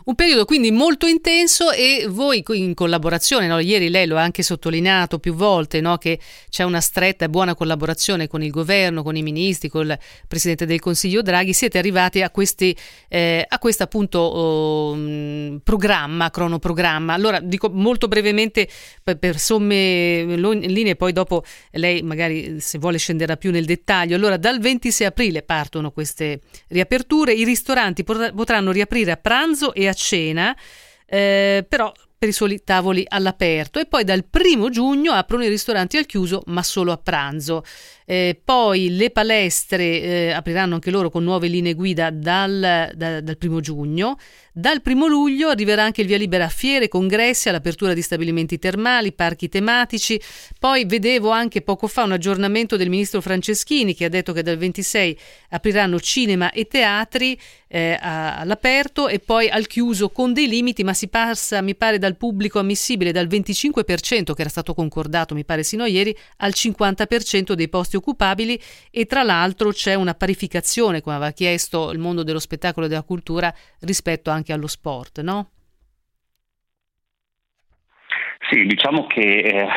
Un 0.06 0.14
periodo 0.16 0.46
quindi 0.46 0.70
molto 0.70 1.08
intenso 1.08 1.72
e 1.72 2.06
voi 2.08 2.44
in 2.54 2.74
collaborazione, 2.76 3.48
no? 3.48 3.58
ieri 3.60 3.90
lei 3.90 4.06
lo 4.06 4.18
ha 4.18 4.22
anche 4.22 4.44
sottolineato 4.44 5.18
più 5.18 5.34
volte, 5.34 5.82
no? 5.82 5.98
che 5.98 6.20
c'è 6.50 6.64
una 6.64 6.80
stretta 6.80 7.26
e 7.26 7.30
buona 7.30 7.56
collaborazione 7.56 8.28
con 8.28 8.44
il 8.44 8.52
governo, 8.52 9.02
con 9.02 9.16
i 9.16 9.24
ministri, 9.24 9.70
con 9.70 9.88
il 9.88 10.00
Presidente 10.28 10.68
del 10.68 10.80
Consiglio 10.80 11.24
Draghi, 11.24 11.54
siete 11.54 11.80
arrivati 11.80 12.22
a, 12.22 12.30
questi, 12.30 12.76
eh, 13.10 13.44
a 13.48 13.58
questo 13.58 13.82
appunto 13.84 14.20
oh, 14.20 15.60
programma, 15.64 16.30
cronoprogramma. 16.30 17.14
Allora 17.14 17.40
dico 17.40 17.70
molto 17.70 18.08
brevemente 18.08 18.68
per, 19.04 19.18
per 19.18 19.40
somme 19.40 20.24
linee, 20.36 20.96
poi 20.96 21.12
dopo 21.12 21.44
lei 21.72 22.04
magari 22.04 22.60
se 22.60 22.78
vuole 22.78 23.00
scenderà 23.00 23.36
più 23.36 23.50
nel 23.50 23.66
dettaglio. 23.66 24.16
Allora 24.16 24.38
dal 24.38 24.60
26 24.60 25.08
aprile 25.08 25.42
partono 25.42 25.92
queste 25.92 26.42
riaperture, 26.68 27.34
i 27.34 27.44
ristoranti 27.44 28.04
potranno 28.04 28.72
riaprire 28.72 29.12
a 29.12 29.18
pranzo 29.18 29.71
e 29.74 29.88
a 29.88 29.94
cena, 29.94 30.56
eh, 31.06 31.66
però 31.68 31.92
per 32.22 32.30
i 32.30 32.34
soli 32.34 32.64
tavoli 32.64 33.04
all'aperto 33.08 33.80
e 33.80 33.88
poi 33.88 34.04
dal 34.04 34.26
primo 34.26 34.70
giugno 34.70 35.12
aprono 35.12 35.44
i 35.44 35.50
ristoranti 35.50 35.98
al 35.98 36.06
chiuso 36.06 36.44
ma 36.48 36.62
solo 36.62 36.92
a 36.92 36.98
pranzo. 36.98 37.64
Eh, 38.06 38.40
poi 38.44 38.96
le 38.96 39.10
palestre 39.12 40.02
eh, 40.02 40.32
apriranno 40.32 40.76
anche 40.76 40.92
loro 40.92 41.10
con 41.10 41.24
nuove 41.24 41.48
linee 41.48 41.74
guida 41.74 42.10
dal, 42.10 42.92
da, 42.94 43.22
dal 43.22 43.38
primo 43.38 43.60
giugno. 43.60 44.18
Dal 44.54 44.82
primo 44.82 45.08
luglio 45.08 45.48
arriverà 45.48 45.84
anche 45.84 46.02
il 46.02 46.08
via 46.08 46.18
libera 46.18 46.44
a 46.44 46.50
fiere, 46.50 46.90
congressi, 46.90 47.48
all'apertura 47.48 47.94
di 47.94 48.02
stabilimenti 48.02 48.60
termali, 48.60 49.14
parchi 49.14 49.48
tematici. 49.48 50.20
Poi 50.60 50.84
vedevo 50.84 51.30
anche 51.30 51.62
poco 51.62 51.88
fa 51.88 52.04
un 52.04 52.12
aggiornamento 52.12 52.76
del 52.76 52.90
ministro 52.90 53.22
Franceschini 53.22 53.96
che 53.96 54.06
ha 54.06 54.10
detto 54.10 54.34
che 54.34 54.44
dal 54.44 54.58
26 54.58 55.18
apriranno 55.52 56.02
cinema 56.02 56.52
e 56.52 56.68
teatri 56.68 57.40
eh, 57.70 57.98
all'aperto 58.02 59.08
e 59.08 59.20
poi 59.20 59.48
al 59.48 59.68
chiuso 59.68 60.10
con 60.10 60.34
dei 60.34 60.50
limiti, 60.50 60.84
ma 60.84 60.94
si 60.94 61.08
passa, 61.08 61.62
mi 61.62 61.76
pare, 61.76 61.98
dal 61.98 62.18
pubblico 62.18 62.60
ammissibile 62.60 63.14
dal 63.14 63.28
25% 63.28 64.34
che 64.34 64.42
era 64.42 64.50
stato 64.50 64.74
concordato, 64.74 65.34
mi 65.34 65.46
pare 65.46 65.64
sino 65.64 65.84
a 65.84 65.88
ieri, 65.88 66.14
al 66.38 66.52
50% 66.54 67.54
dei 67.54 67.70
posti 67.70 67.91
occupabili 67.96 68.60
e 68.92 69.06
tra 69.06 69.24
l'altro 69.24 69.72
c'è 69.72 69.94
una 69.94 70.14
parificazione, 70.14 71.02
come 71.02 71.16
aveva 71.16 71.32
chiesto 71.32 71.92
il 71.92 72.00
mondo 72.00 72.24
dello 72.24 72.40
spettacolo 72.40 72.86
e 72.86 72.90
della 72.90 73.04
cultura, 73.04 73.54
rispetto 73.82 74.30
anche 74.30 74.42
anche 74.42 74.54
allo 74.54 74.68
sport, 74.68 75.22
no? 75.22 75.52
Sì, 78.50 78.66
diciamo 78.66 79.06
che 79.06 79.22
eh, 79.22 79.68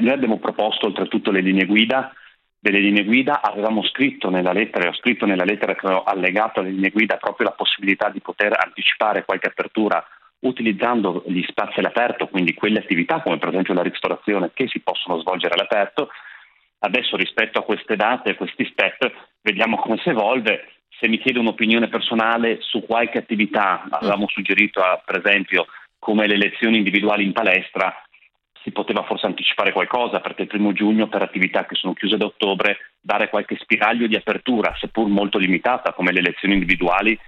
noi 0.00 0.10
abbiamo 0.10 0.38
proposto 0.38 0.86
oltretutto 0.86 1.30
le 1.30 1.40
linee 1.40 1.64
guida, 1.64 2.12
delle 2.58 2.80
linee 2.80 3.04
guida 3.04 3.40
avevamo 3.40 3.82
scritto 3.84 4.28
nella 4.28 4.52
lettera, 4.52 4.88
ho 4.88 4.94
scritto 4.94 5.24
nella 5.24 5.44
lettera 5.44 5.74
che 5.74 5.86
ho 5.86 6.02
allegato 6.02 6.60
alle 6.60 6.70
linee 6.70 6.90
guida 6.90 7.16
proprio 7.16 7.48
la 7.48 7.54
possibilità 7.54 8.10
di 8.10 8.20
poter 8.20 8.52
anticipare 8.56 9.24
qualche 9.24 9.48
apertura 9.48 10.04
utilizzando 10.40 11.22
gli 11.26 11.42
spazi 11.48 11.78
all'aperto, 11.78 12.26
quindi 12.26 12.54
quelle 12.54 12.80
attività 12.80 13.22
come 13.22 13.38
per 13.38 13.48
esempio 13.48 13.74
la 13.74 13.82
ristorazione 13.82 14.50
che 14.52 14.66
si 14.68 14.80
possono 14.80 15.20
svolgere 15.20 15.54
all'aperto. 15.54 16.08
Adesso 16.84 17.16
rispetto 17.16 17.60
a 17.60 17.62
queste 17.62 17.94
date, 17.94 18.30
a 18.30 18.34
questi 18.34 18.64
step, 18.72 19.10
vediamo 19.40 19.76
come 19.76 19.98
si 19.98 20.08
evolve. 20.08 20.68
Se 20.98 21.06
mi 21.06 21.18
chiede 21.18 21.38
un'opinione 21.38 21.88
personale 21.88 22.58
su 22.60 22.84
qualche 22.84 23.18
attività, 23.18 23.86
avevamo 23.88 24.26
suggerito 24.28 24.82
per 25.04 25.22
esempio 25.24 25.66
come 25.98 26.26
le 26.26 26.36
lezioni 26.36 26.78
individuali 26.78 27.24
in 27.24 27.32
palestra, 27.32 27.94
si 28.64 28.72
poteva 28.72 29.04
forse 29.04 29.26
anticipare 29.26 29.72
qualcosa 29.72 30.20
perché 30.20 30.42
il 30.42 30.48
primo 30.48 30.72
giugno 30.72 31.08
per 31.08 31.22
attività 31.22 31.66
che 31.66 31.76
sono 31.76 31.94
chiuse 31.94 32.16
da 32.16 32.26
ottobre 32.26 32.78
dare 33.00 33.28
qualche 33.28 33.56
spiraglio 33.60 34.08
di 34.08 34.16
apertura, 34.16 34.74
seppur 34.78 35.06
molto 35.08 35.38
limitata 35.38 35.92
come 35.92 36.12
le 36.12 36.20
elezioni 36.20 36.54
individuali, 36.54 37.18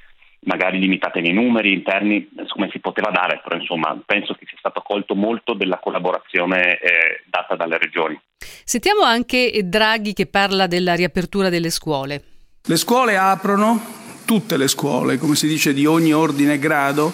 magari 0.45 0.79
limitate 0.79 1.21
nei 1.21 1.33
numeri 1.33 1.73
interni, 1.73 2.29
come 2.49 2.69
si 2.71 2.79
poteva 2.79 3.11
dare, 3.11 3.41
però 3.43 3.59
insomma 3.59 3.99
penso 4.05 4.35
che 4.35 4.47
sia 4.47 4.59
stato 4.59 4.81
colto 4.83 5.15
molto 5.15 5.55
della 5.55 5.79
collaborazione 5.79 6.79
eh, 6.79 7.23
data 7.27 7.57
dalle 7.57 7.79
regioni. 7.79 8.19
Sentiamo 8.65 9.03
anche 9.03 9.61
Draghi 9.65 10.13
che 10.13 10.27
parla 10.27 10.67
della 10.67 10.95
riapertura 10.95 11.49
delle 11.49 11.71
scuole. 11.71 12.23
Le 12.67 12.77
scuole 12.77 13.17
aprono, 13.17 13.81
tutte 14.25 14.57
le 14.57 14.69
scuole, 14.69 15.19
come 15.19 15.35
si 15.35 15.47
dice 15.47 15.75
di 15.75 15.87
ogni 15.87 16.13
ordine 16.13 16.55
e 16.55 16.59
grado, 16.59 17.13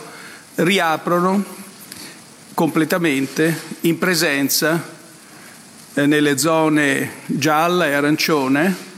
riaprono 0.57 1.45
completamente 2.55 3.59
in 3.83 3.99
presenza 3.99 4.99
eh, 5.95 6.07
nelle 6.07 6.39
zone 6.39 7.11
gialla 7.27 7.87
e 7.87 7.95
arancione, 7.95 8.90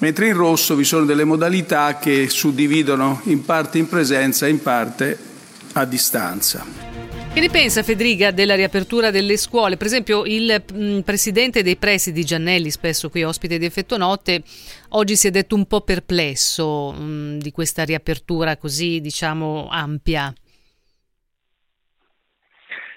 mentre 0.00 0.26
in 0.26 0.34
rosso 0.34 0.74
vi 0.74 0.84
sono 0.84 1.04
delle 1.04 1.24
modalità 1.24 1.98
che 1.98 2.28
suddividono 2.28 3.20
in 3.24 3.44
parte 3.44 3.78
in 3.78 3.88
presenza 3.88 4.46
e 4.46 4.50
in 4.50 4.62
parte 4.62 5.16
a 5.74 5.84
distanza. 5.84 6.80
Che 7.32 7.38
ne 7.38 7.48
pensa 7.48 7.84
Federica 7.84 8.32
della 8.32 8.56
riapertura 8.56 9.12
delle 9.12 9.36
scuole? 9.36 9.76
Per 9.76 9.86
esempio 9.86 10.24
il 10.24 10.64
mh, 10.72 10.82
mm, 10.82 10.98
presidente 11.00 11.62
dei 11.62 11.76
presidi 11.76 12.24
Giannelli, 12.24 12.70
spesso 12.70 13.08
qui 13.08 13.22
ospite 13.22 13.56
di 13.56 13.64
Effetto 13.64 13.96
Notte, 13.96 14.42
oggi 14.90 15.14
si 15.14 15.28
è 15.28 15.30
detto 15.30 15.54
un 15.54 15.64
po' 15.66 15.82
perplesso 15.82 16.90
mh, 16.90 17.02
mm, 17.02 17.38
di 17.38 17.52
questa 17.52 17.84
riapertura 17.84 18.56
così, 18.56 19.00
diciamo, 19.00 19.68
ampia. 19.70 20.32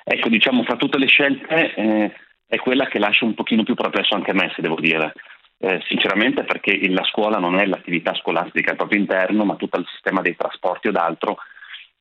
Ecco, 0.03 0.29
diciamo, 0.29 0.63
fra 0.63 0.77
tutte 0.77 0.97
le 0.97 1.05
scelte 1.05 1.75
eh, 1.75 2.11
è 2.47 2.57
quella 2.57 2.87
che 2.87 2.97
lascia 2.97 3.25
un 3.25 3.35
pochino 3.35 3.61
più 3.61 3.75
perplesso 3.75 4.15
anche 4.15 4.31
a 4.31 4.33
me, 4.33 4.51
se 4.55 4.63
devo 4.63 4.79
dire. 4.79 5.13
Eh, 5.57 5.81
sinceramente 5.87 6.43
perché 6.43 6.77
la 6.89 7.05
scuola 7.05 7.37
non 7.37 7.57
è 7.57 7.65
l'attività 7.65 8.13
scolastica 8.15 8.71
al 8.71 8.77
proprio 8.77 8.99
interno, 8.99 9.45
ma 9.45 9.55
tutto 9.55 9.79
il 9.79 9.87
sistema 9.87 10.21
dei 10.21 10.35
trasporti 10.35 10.89
o 10.89 10.91
d'altro 10.91 11.37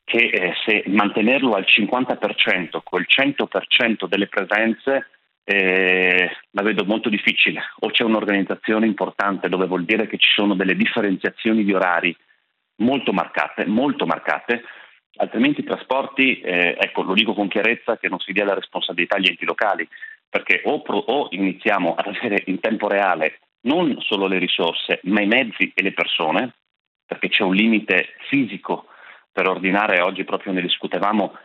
che 0.05 0.19
eh, 0.19 0.53
se 0.65 0.83
mantenerlo 0.89 1.53
al 1.53 1.65
50% 1.67 2.81
col 2.83 3.07
100% 3.09 4.07
delle 4.07 4.27
presenze 4.27 5.09
eh, 5.45 6.31
la 6.51 6.63
vedo 6.63 6.85
molto 6.85 7.09
difficile. 7.09 7.63
O 7.81 7.91
c'è 7.91 8.05
un'organizzazione 8.05 8.87
importante 8.87 9.49
dove 9.49 9.67
vuol 9.67 9.85
dire 9.85 10.07
che 10.07 10.19
ci 10.19 10.31
sono 10.35 10.55
delle 10.55 10.75
differenziazioni 10.75 11.65
di 11.65 11.73
orari 11.73 12.17
molto 12.77 13.13
marcate, 13.13 13.65
molto 13.67 14.07
marcate, 14.07 14.63
altrimenti 15.17 15.61
i 15.61 15.65
trasporti, 15.65 16.41
eh, 16.41 16.77
ecco, 16.79 17.03
lo 17.03 17.15
dico 17.15 17.35
con 17.35 17.49
chiarezza, 17.49 17.97
che 17.99 18.09
non 18.09 18.19
si 18.19 18.33
dia 18.33 18.45
la 18.45 18.55
responsabilità 18.55 19.17
agli 19.17 19.29
enti 19.29 19.45
locali, 19.45 19.87
perché 20.33 20.63
o, 20.65 20.81
pro, 20.81 20.97
o 20.97 21.29
iniziamo 21.29 21.95
ad 21.95 22.07
avere 22.07 22.43
in 22.47 22.59
tempo 22.59 22.89
reale 22.89 23.41
non 23.65 23.95
solo 24.01 24.27
le 24.27 24.39
risorse, 24.39 25.01
ma 25.03 25.21
i 25.21 25.27
mezzi 25.27 25.71
e 25.75 25.83
le 25.83 25.93
persone, 25.93 26.55
perché 27.05 27.29
c'è 27.29 27.43
un 27.43 27.55
limite 27.55 28.15
fisico 28.31 28.87
per 29.31 29.47
ordinare, 29.47 30.01
oggi 30.01 30.25
proprio 30.25 30.55
ne 30.55 30.63
discutevamo 30.63 31.37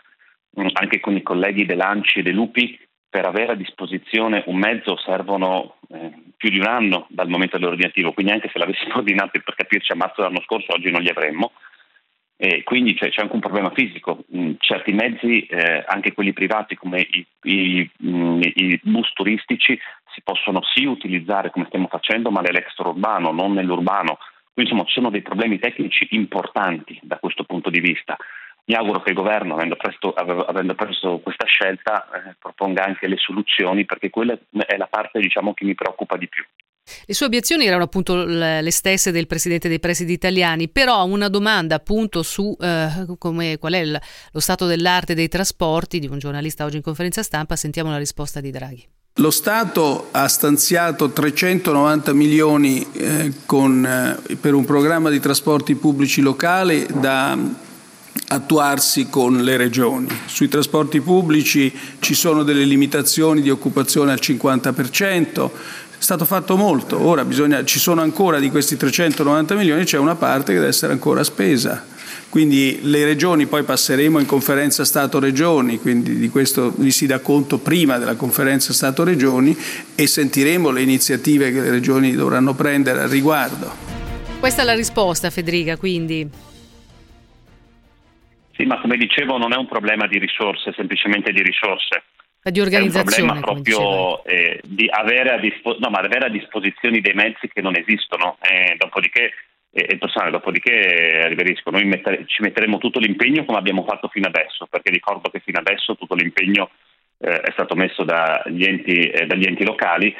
mm, 0.57 0.67
anche 0.71 1.01
con 1.01 1.17
i 1.17 1.21
colleghi 1.21 1.65
dell'Anci 1.65 2.19
e 2.19 2.23
dei 2.23 2.31
Lupi, 2.31 2.79
per 3.09 3.25
avere 3.25 3.51
a 3.51 3.55
disposizione 3.55 4.43
un 4.45 4.57
mezzo 4.57 4.97
servono 4.97 5.75
eh, 5.89 6.13
più 6.37 6.49
di 6.49 6.59
un 6.59 6.67
anno 6.67 7.07
dal 7.09 7.27
momento 7.27 7.57
dell'ordinativo, 7.57 8.13
quindi 8.13 8.31
anche 8.31 8.49
se 8.53 8.57
l'avessimo 8.57 8.95
ordinato 9.03 9.41
per 9.43 9.53
capirci 9.53 9.91
a 9.91 9.95
marzo 9.95 10.21
dell'anno 10.21 10.43
scorso, 10.45 10.73
oggi 10.73 10.91
non 10.91 11.01
li 11.01 11.09
avremmo. 11.09 11.51
E 12.39 12.61
quindi 12.63 12.93
c'è, 12.93 13.09
c'è, 13.09 13.21
anche 13.21 13.33
un 13.33 13.41
problema 13.41 13.71
fisico. 13.71 14.23
Mm, 14.35 14.53
certi 14.59 14.91
mezzi, 14.91 15.47
eh, 15.47 15.83
anche 15.87 16.13
quelli 16.13 16.33
privati 16.33 16.75
come 16.75 17.01
i, 17.01 17.25
i, 17.43 17.89
mm, 18.05 18.41
i, 18.41 18.79
bus 18.83 19.11
turistici, 19.13 19.77
si 20.13 20.21
possono 20.21 20.61
sì 20.61 20.85
utilizzare 20.85 21.49
come 21.49 21.65
stiamo 21.65 21.87
facendo, 21.87 22.29
ma 22.29 22.41
nell'extraurbano, 22.41 23.31
non 23.31 23.53
nell'urbano. 23.53 24.19
Quindi 24.53 24.71
insomma 24.71 24.87
ci 24.87 24.93
sono 24.93 25.09
dei 25.09 25.23
problemi 25.23 25.57
tecnici 25.57 26.07
importanti 26.11 26.99
da 27.01 27.17
questo 27.17 27.43
punto 27.43 27.71
di 27.71 27.79
vista. 27.79 28.15
Mi 28.65 28.75
auguro 28.75 29.01
che 29.01 29.09
il 29.09 29.15
governo, 29.15 29.55
avendo, 29.55 29.75
presto, 29.75 30.13
avendo 30.13 30.75
preso 30.75 31.19
questa 31.19 31.45
scelta, 31.45 32.07
eh, 32.11 32.35
proponga 32.37 32.83
anche 32.83 33.07
le 33.07 33.17
soluzioni, 33.17 33.85
perché 33.85 34.11
quella 34.11 34.37
è 34.67 34.77
la 34.77 34.87
parte 34.87 35.19
diciamo, 35.19 35.53
che 35.55 35.65
mi 35.65 35.73
preoccupa 35.73 36.17
di 36.17 36.27
più. 36.27 36.43
Le 37.05 37.13
sue 37.13 37.25
obiezioni 37.25 37.65
erano 37.65 37.83
appunto 37.83 38.23
le 38.25 38.71
stesse 38.71 39.11
del 39.11 39.27
presidente 39.27 39.67
dei 39.67 39.79
presidi 39.79 40.13
italiani, 40.13 40.69
però 40.69 41.05
una 41.05 41.29
domanda 41.29 41.75
appunto 41.75 42.23
su 42.23 42.55
eh, 42.59 43.05
come, 43.17 43.57
qual 43.57 43.73
è 43.73 43.79
il, 43.79 43.99
lo 44.31 44.39
stato 44.39 44.65
dell'arte 44.65 45.13
dei 45.13 45.27
trasporti 45.27 45.99
di 45.99 46.07
un 46.07 46.19
giornalista 46.19 46.65
oggi 46.65 46.77
in 46.77 46.81
conferenza 46.81 47.23
stampa, 47.23 47.55
sentiamo 47.55 47.89
la 47.89 47.97
risposta 47.97 48.39
di 48.39 48.51
Draghi. 48.51 48.87
Lo 49.19 49.31
Stato 49.31 50.09
ha 50.11 50.27
stanziato 50.27 51.09
390 51.09 52.13
milioni 52.13 52.85
eh, 52.91 53.33
con, 53.47 53.83
eh, 53.83 54.35
per 54.35 54.53
un 54.53 54.63
programma 54.63 55.09
di 55.09 55.19
trasporti 55.19 55.73
pubblici 55.73 56.21
locali 56.21 56.85
da 56.93 57.35
attuarsi 58.29 59.07
con 59.09 59.41
le 59.41 59.57
regioni. 59.57 60.07
Sui 60.25 60.47
trasporti 60.47 61.01
pubblici 61.01 61.73
ci 61.99 62.13
sono 62.13 62.43
delle 62.43 62.63
limitazioni 62.63 63.41
di 63.41 63.49
occupazione 63.49 64.11
al 64.11 64.19
50%, 64.21 65.49
è 65.99 66.01
stato 66.01 66.25
fatto 66.25 66.55
molto, 66.55 67.01
ora 67.01 67.25
bisogna, 67.25 67.63
ci 67.65 67.79
sono 67.79 68.01
ancora 68.01 68.39
di 68.39 68.49
questi 68.51 68.77
390 68.77 69.55
milioni, 69.55 69.83
c'è 69.83 69.97
una 69.97 70.15
parte 70.15 70.53
che 70.53 70.59
deve 70.59 70.67
essere 70.67 70.93
ancora 70.93 71.23
spesa. 71.23 71.85
Quindi 72.29 72.79
le 72.83 73.03
regioni 73.05 73.47
poi 73.47 73.63
passeremo 73.63 74.19
in 74.19 74.25
conferenza 74.25 74.85
Stato-Regioni, 74.85 75.79
quindi 75.79 76.17
di 76.17 76.29
questo 76.29 76.71
vi 76.75 76.91
si 76.91 77.07
dà 77.07 77.19
conto 77.19 77.57
prima 77.57 77.97
della 77.97 78.15
conferenza 78.15 78.73
Stato-Regioni 78.73 79.57
e 79.95 80.07
sentiremo 80.07 80.69
le 80.69 80.81
iniziative 80.81 81.51
che 81.51 81.61
le 81.61 81.69
regioni 81.71 82.11
dovranno 82.13 82.53
prendere 82.53 83.01
al 83.01 83.09
riguardo. 83.09 83.71
Questa 84.39 84.61
è 84.61 84.65
la 84.65 84.75
risposta 84.75 85.29
Federica, 85.29 85.77
quindi. 85.77 86.29
Sì, 88.55 88.65
ma 88.65 88.79
come 88.81 88.97
dicevo 88.97 89.37
non 89.37 89.53
è 89.53 89.55
un 89.55 89.67
problema 89.67 90.05
di 90.05 90.19
risorse, 90.19 90.73
semplicemente 90.75 91.31
di 91.31 91.41
risorse. 91.41 92.03
Di 92.49 92.59
organizzazione. 92.59 93.31
È 93.31 93.33
un 93.33 93.41
problema 93.41 93.61
proprio 93.61 94.23
eh, 94.23 94.61
di 94.63 94.87
avere 94.89 95.33
a, 95.33 95.37
dispo- 95.39 95.77
no, 95.79 95.87
avere 95.87 96.25
a, 96.25 96.29
disposizione 96.29 97.01
dei 97.01 97.13
mezzi 97.13 97.47
che 97.47 97.61
non 97.61 97.75
esistono. 97.75 98.37
Eh, 98.41 98.75
dopodiché 98.77 99.31
e 99.71 99.93
il 99.93 99.99
personale. 99.99 100.31
Dopodiché, 100.31 101.27
riferisco, 101.27 101.69
noi 101.69 101.85
mettere, 101.85 102.25
ci 102.25 102.41
metteremo 102.41 102.77
tutto 102.79 102.99
l'impegno 102.99 103.45
come 103.45 103.59
abbiamo 103.59 103.83
fatto 103.83 104.07
fino 104.07 104.27
adesso, 104.27 104.65
perché 104.67 104.89
ricordo 104.89 105.29
che 105.29 105.39
fino 105.39 105.59
adesso 105.59 105.95
tutto 105.95 106.15
l'impegno 106.15 106.71
eh, 107.19 107.41
è 107.41 107.51
stato 107.51 107.75
messo 107.75 108.03
dagli 108.03 108.63
enti, 108.63 109.09
eh, 109.09 109.27
dagli 109.27 109.45
enti, 109.45 109.63
locali, 109.63 110.15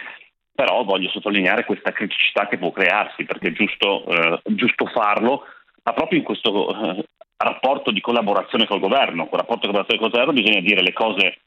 però 0.53 0.83
voglio 0.83 1.09
sottolineare 1.09 1.65
questa 1.65 1.91
criticità 1.91 2.47
che 2.47 2.57
può 2.57 2.71
crearsi, 2.71 3.23
perché 3.25 3.49
è 3.49 3.51
giusto, 3.53 4.05
eh, 4.07 4.39
giusto 4.53 4.85
farlo, 4.87 5.45
ma 5.83 5.93
proprio 5.93 6.19
in 6.19 6.25
questo 6.25 6.69
eh, 6.69 7.05
rapporto 7.37 7.91
di 7.91 8.01
collaborazione 8.01 8.67
col 8.67 8.79
governo. 8.79 9.27
Con 9.27 9.39
rapporto 9.39 9.65
di 9.65 9.73
collaborazione 9.73 10.01
col 10.01 10.11
governo 10.11 10.33
bisogna 10.33 10.61
dire 10.61 10.81
le 10.81 10.93
cose 10.93 11.37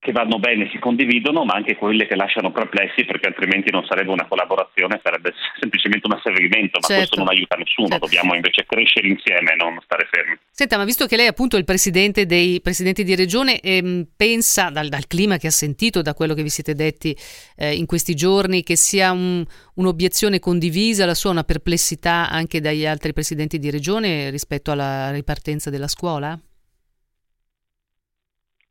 che 0.00 0.12
vanno 0.12 0.38
bene 0.38 0.66
si 0.72 0.78
condividono, 0.78 1.44
ma 1.44 1.52
anche 1.52 1.76
quelle 1.76 2.06
che 2.06 2.16
lasciano 2.16 2.50
perplessi, 2.50 3.04
perché 3.04 3.28
altrimenti 3.28 3.70
non 3.70 3.84
sarebbe 3.84 4.10
una 4.10 4.26
collaborazione, 4.26 4.98
sarebbe 5.02 5.34
semplicemente 5.60 6.06
un 6.06 6.16
asservimento, 6.16 6.78
ma 6.80 6.86
certo. 6.86 6.94
questo 6.94 7.16
non 7.18 7.28
aiuta 7.28 7.56
nessuno, 7.56 7.88
certo. 7.88 8.06
dobbiamo 8.06 8.34
invece 8.34 8.64
crescere 8.64 9.08
insieme, 9.08 9.54
non 9.56 9.78
stare 9.84 10.08
fermi. 10.10 10.38
Senta, 10.50 10.78
ma 10.78 10.84
visto 10.84 11.04
che 11.04 11.16
lei 11.16 11.26
è 11.26 11.28
appunto 11.28 11.58
il 11.58 11.64
presidente 11.64 12.24
dei 12.24 12.62
presidenti 12.62 13.04
di 13.04 13.14
regione, 13.14 13.60
ehm, 13.60 14.06
pensa 14.16 14.70
dal, 14.70 14.88
dal, 14.88 15.06
clima 15.06 15.36
che 15.36 15.48
ha 15.48 15.52
sentito, 15.52 16.00
da 16.00 16.14
quello 16.14 16.32
che 16.32 16.42
vi 16.42 16.48
siete 16.48 16.74
detti 16.74 17.14
eh, 17.56 17.74
in 17.74 17.84
questi 17.84 18.14
giorni, 18.14 18.62
che 18.62 18.76
sia 18.76 19.12
un, 19.12 19.44
un'obiezione 19.74 20.38
condivisa, 20.38 21.04
la 21.04 21.14
sua 21.14 21.28
una 21.28 21.44
perplessità 21.44 22.30
anche 22.30 22.62
dagli 22.62 22.86
altri 22.86 23.12
presidenti 23.12 23.58
di 23.58 23.70
regione 23.70 24.30
rispetto 24.30 24.70
alla 24.70 25.10
ripartenza 25.10 25.68
della 25.68 25.88
scuola? 25.88 26.38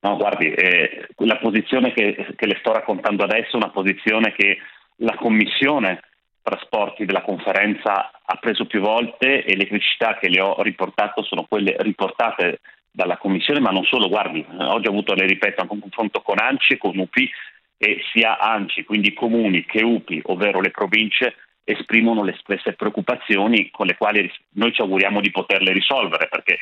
No, 0.02 0.16
guardi, 0.16 0.50
eh, 0.52 1.08
la 1.18 1.38
posizione 1.38 1.92
che, 1.92 2.34
che, 2.36 2.46
le 2.46 2.58
sto 2.60 2.72
raccontando 2.72 3.24
adesso 3.24 3.54
è 3.54 3.58
una 3.58 3.70
posizione 3.70 4.32
che 4.34 4.60
la 4.98 5.16
Commissione 5.16 6.02
Trasporti 6.42 7.06
della 7.06 7.22
conferenza 7.22 8.12
ha 8.24 8.36
preso 8.38 8.66
più 8.66 8.80
volte 8.80 9.44
e 9.44 9.56
le 9.58 9.68
criticità 9.68 10.18
che 10.18 10.30
le 10.30 10.40
ho 10.40 10.62
riportato 10.62 11.22
sono 11.24 11.44
quelle 11.44 11.76
riportate 11.80 12.62
dalla 12.90 13.18
Commissione, 13.18 13.60
ma 13.60 13.72
non 13.72 13.84
solo, 13.84 14.08
guardi, 14.08 14.44
oggi 14.58 14.88
ho 14.88 14.92
avuto, 14.92 15.14
le 15.14 15.26
ripeto, 15.26 15.62
anche 15.62 15.74
un 15.74 15.82
confronto 15.82 16.22
con 16.22 16.40
ANCI 16.40 16.74
e 16.74 16.78
con 16.78 16.98
UPI 16.98 17.30
e 17.78 18.02
sia 18.12 18.40
ANCI, 18.40 18.84
quindi 18.86 19.14
comuni, 19.14 19.66
che 19.66 19.84
UPI, 19.84 20.22
ovvero 20.26 20.62
le 20.62 20.72
province, 20.72 21.36
esprimono 21.64 22.24
le 22.24 22.36
stesse 22.40 22.74
preoccupazioni 22.74 23.70
con 23.70 23.86
le 23.86 23.96
quali 23.96 24.32
noi 24.54 24.74
ci 24.74 24.82
auguriamo 24.82 25.22
di 25.22 25.30
poterle 25.30 25.72
risolvere, 25.72 26.28
perché 26.30 26.58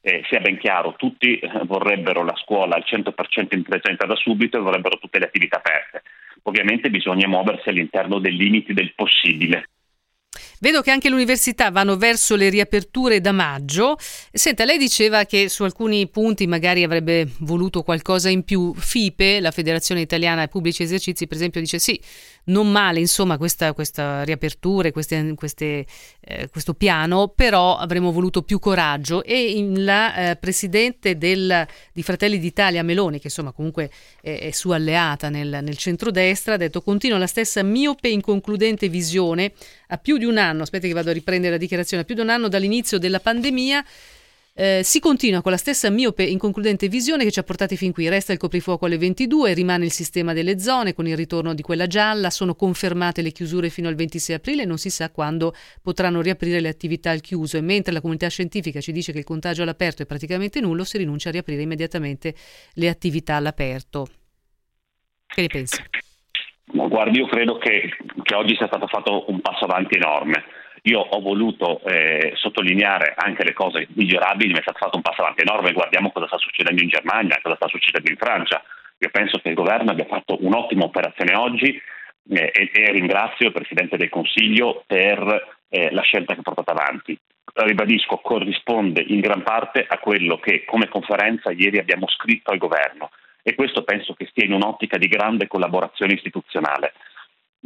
eh, 0.00 0.22
sia 0.28 0.40
ben 0.40 0.58
chiaro, 0.58 0.94
tutti 0.96 1.38
eh, 1.38 1.50
vorrebbero 1.64 2.24
la 2.24 2.34
scuola 2.36 2.76
al 2.76 2.84
100% 2.86 3.54
in 3.56 3.62
presenza 3.62 4.06
da 4.06 4.16
subito 4.16 4.56
e 4.56 4.60
vorrebbero 4.60 4.98
tutte 4.98 5.18
le 5.18 5.26
attività 5.26 5.56
aperte. 5.56 6.02
Ovviamente 6.42 6.90
bisogna 6.90 7.26
muoversi 7.26 7.68
all'interno 7.68 8.18
dei 8.18 8.36
limiti 8.36 8.72
del 8.72 8.94
possibile. 8.94 9.68
Vedo 10.60 10.82
che 10.82 10.90
anche 10.90 11.08
le 11.08 11.14
università 11.14 11.70
vanno 11.70 11.96
verso 11.96 12.34
le 12.34 12.48
riaperture 12.48 13.20
da 13.20 13.32
maggio. 13.32 13.96
Senta, 13.98 14.64
lei 14.64 14.76
diceva 14.76 15.24
che 15.24 15.48
su 15.48 15.62
alcuni 15.62 16.08
punti 16.08 16.46
magari 16.46 16.82
avrebbe 16.82 17.28
voluto 17.40 17.82
qualcosa 17.82 18.28
in 18.28 18.42
più. 18.42 18.74
FIPE, 18.74 19.40
la 19.40 19.52
Federazione 19.52 20.00
Italiana 20.00 20.48
Pubblici 20.48 20.82
Esercizi, 20.82 21.26
per 21.26 21.36
esempio, 21.36 21.60
dice 21.60 21.78
sì, 21.78 22.00
non 22.48 22.70
male 22.70 23.00
insomma 23.00 23.38
questa, 23.38 23.72
questa 23.72 24.22
riapertura, 24.22 24.90
queste, 24.90 25.32
queste, 25.34 25.86
eh, 26.20 26.48
questo 26.48 26.74
piano, 26.74 27.28
però 27.28 27.76
avremmo 27.76 28.12
voluto 28.12 28.42
più 28.42 28.58
coraggio. 28.58 29.24
E 29.24 29.66
la 29.76 30.30
eh, 30.30 30.36
Presidente 30.36 31.16
del, 31.16 31.66
di 31.92 32.02
Fratelli 32.02 32.38
d'Italia 32.38 32.82
Meloni, 32.82 33.18
che 33.18 33.28
insomma 33.28 33.52
comunque 33.52 33.90
è, 34.20 34.38
è 34.38 34.50
sua 34.50 34.76
alleata 34.76 35.28
nel, 35.28 35.60
nel 35.62 35.76
centrodestra, 35.76 36.54
ha 36.54 36.58
detto 36.58 36.82
continua 36.82 37.18
la 37.18 37.26
stessa 37.26 37.62
miope 37.62 38.08
inconcludente 38.08 38.88
visione. 38.88 39.52
A 39.88 39.96
più 39.96 40.18
di 40.18 40.24
un 40.24 40.36
anno, 40.36 40.62
aspetta 40.62 40.86
che 40.86 40.92
vado 40.92 41.10
a 41.10 41.14
riprendere 41.14 41.52
la 41.52 41.58
dichiarazione, 41.58 42.02
a 42.02 42.06
più 42.06 42.14
di 42.14 42.20
un 42.20 42.28
anno 42.28 42.48
dall'inizio 42.48 42.98
della 42.98 43.20
pandemia 43.20 43.84
eh, 44.60 44.80
si 44.82 44.98
continua 44.98 45.40
con 45.40 45.52
la 45.52 45.56
stessa 45.56 45.88
miope 45.88 46.24
inconcludente 46.24 46.88
visione 46.88 47.22
che 47.22 47.30
ci 47.30 47.38
ha 47.38 47.44
portati 47.44 47.76
fin 47.76 47.92
qui. 47.92 48.08
Resta 48.08 48.32
il 48.32 48.38
coprifuoco 48.38 48.86
alle 48.86 48.98
22, 48.98 49.54
rimane 49.54 49.84
il 49.84 49.92
sistema 49.92 50.32
delle 50.32 50.58
zone 50.58 50.94
con 50.94 51.06
il 51.06 51.16
ritorno 51.16 51.54
di 51.54 51.62
quella 51.62 51.86
gialla, 51.86 52.28
sono 52.28 52.56
confermate 52.56 53.22
le 53.22 53.30
chiusure 53.30 53.68
fino 53.68 53.86
al 53.86 53.94
26 53.94 54.34
aprile 54.34 54.62
e 54.62 54.66
non 54.66 54.76
si 54.76 54.90
sa 54.90 55.12
quando 55.12 55.54
potranno 55.80 56.20
riaprire 56.20 56.58
le 56.58 56.66
attività 56.66 57.12
al 57.12 57.20
chiuso 57.20 57.56
e 57.56 57.60
mentre 57.60 57.92
la 57.92 58.00
comunità 58.00 58.26
scientifica 58.26 58.80
ci 58.80 58.90
dice 58.90 59.12
che 59.12 59.18
il 59.18 59.24
contagio 59.24 59.62
all'aperto 59.62 60.02
è 60.02 60.06
praticamente 60.06 60.60
nullo, 60.60 60.82
si 60.82 60.98
rinuncia 60.98 61.28
a 61.28 61.32
riaprire 61.32 61.62
immediatamente 61.62 62.34
le 62.74 62.88
attività 62.88 63.36
all'aperto. 63.36 64.08
Che 65.24 65.40
ne 65.40 65.46
pensi? 65.46 65.80
No, 66.72 66.88
guardi, 66.88 67.18
io 67.18 67.28
credo 67.28 67.58
che, 67.58 67.90
che 68.24 68.34
oggi 68.34 68.56
sia 68.56 68.66
stato 68.66 68.88
fatto 68.88 69.30
un 69.30 69.40
passo 69.40 69.66
avanti 69.66 69.94
enorme 69.94 70.42
io 70.88 71.00
ho 71.00 71.20
voluto 71.20 71.80
eh, 71.84 72.32
sottolineare 72.34 73.14
anche 73.16 73.44
le 73.44 73.52
cose 73.52 73.86
migliorabili, 73.92 74.52
ma 74.52 74.58
è 74.58 74.62
stato 74.62 74.78
fatto 74.78 74.96
un 74.96 75.02
passo 75.02 75.20
avanti 75.20 75.42
enorme. 75.42 75.72
Guardiamo 75.72 76.10
cosa 76.10 76.26
sta 76.26 76.38
succedendo 76.38 76.82
in 76.82 76.88
Germania, 76.88 77.40
cosa 77.42 77.56
sta 77.56 77.68
succedendo 77.68 78.10
in 78.10 78.16
Francia. 78.16 78.62
Io 78.98 79.10
penso 79.10 79.38
che 79.38 79.50
il 79.50 79.54
governo 79.54 79.90
abbia 79.90 80.06
fatto 80.06 80.38
un'ottima 80.40 80.84
operazione 80.84 81.36
oggi 81.36 81.80
eh, 82.30 82.50
e, 82.52 82.70
e, 82.72 82.90
ringrazio 82.90 83.46
il 83.46 83.52
Presidente 83.52 83.96
del 83.96 84.08
Consiglio 84.08 84.82
per 84.86 85.56
eh, 85.68 85.90
la 85.92 86.02
scelta 86.02 86.32
che 86.32 86.40
ha 86.40 86.42
portato 86.42 86.70
avanti. 86.70 87.18
Ribadisco, 87.52 88.18
corrisponde 88.18 89.04
in 89.06 89.20
gran 89.20 89.42
parte 89.42 89.84
a 89.86 89.98
quello 89.98 90.38
che 90.38 90.64
come 90.64 90.88
conferenza 90.88 91.50
ieri 91.50 91.78
abbiamo 91.78 92.08
scritto 92.08 92.50
al 92.50 92.58
governo 92.58 93.10
e 93.42 93.54
questo 93.54 93.82
penso 93.82 94.14
che 94.14 94.26
stia 94.30 94.44
in 94.44 94.52
un'ottica 94.52 94.98
di 94.98 95.08
grande 95.08 95.46
collaborazione 95.46 96.14
istituzionale. 96.14 96.92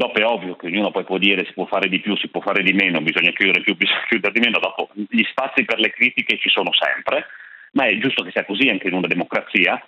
Dopo 0.02 0.18
è 0.18 0.24
ovvio 0.24 0.56
che 0.56 0.66
ognuno 0.66 0.90
poi 0.90 1.04
può 1.04 1.16
dire 1.16 1.44
si 1.46 1.52
può 1.52 1.64
fare 1.66 1.88
di 1.88 2.00
più, 2.00 2.16
si 2.16 2.26
può 2.26 2.40
fare 2.40 2.64
di 2.64 2.72
meno, 2.72 3.00
bisogna 3.00 3.30
chiudere 3.30 3.60
più, 3.60 3.76
bisogna 3.78 4.04
chiudere 4.08 4.32
di 4.32 4.40
meno, 4.40 4.58
dopo 4.58 4.88
gli 4.92 5.22
spazi 5.30 5.64
per 5.64 5.78
le 5.78 5.92
critiche 5.92 6.38
ci 6.38 6.48
sono 6.48 6.70
sempre, 6.72 7.26
ma 7.74 7.84
è 7.84 7.96
giusto 7.98 8.24
che 8.24 8.32
sia 8.32 8.44
così 8.44 8.68
anche 8.68 8.88
in 8.88 8.94
una 8.94 9.06
democrazia, 9.06 9.80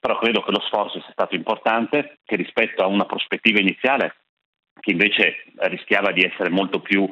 però 0.00 0.16
credo 0.16 0.40
che 0.40 0.52
lo 0.52 0.60
sforzo 0.60 1.02
sia 1.02 1.12
stato 1.12 1.34
importante, 1.34 2.16
che 2.24 2.36
rispetto 2.36 2.82
a 2.82 2.86
una 2.86 3.04
prospettiva 3.04 3.60
iniziale 3.60 4.14
che 4.80 4.90
invece 4.90 5.44
rischiava 5.56 6.12
di 6.12 6.22
essere 6.22 6.48
molto 6.48 6.80
più 6.80 7.06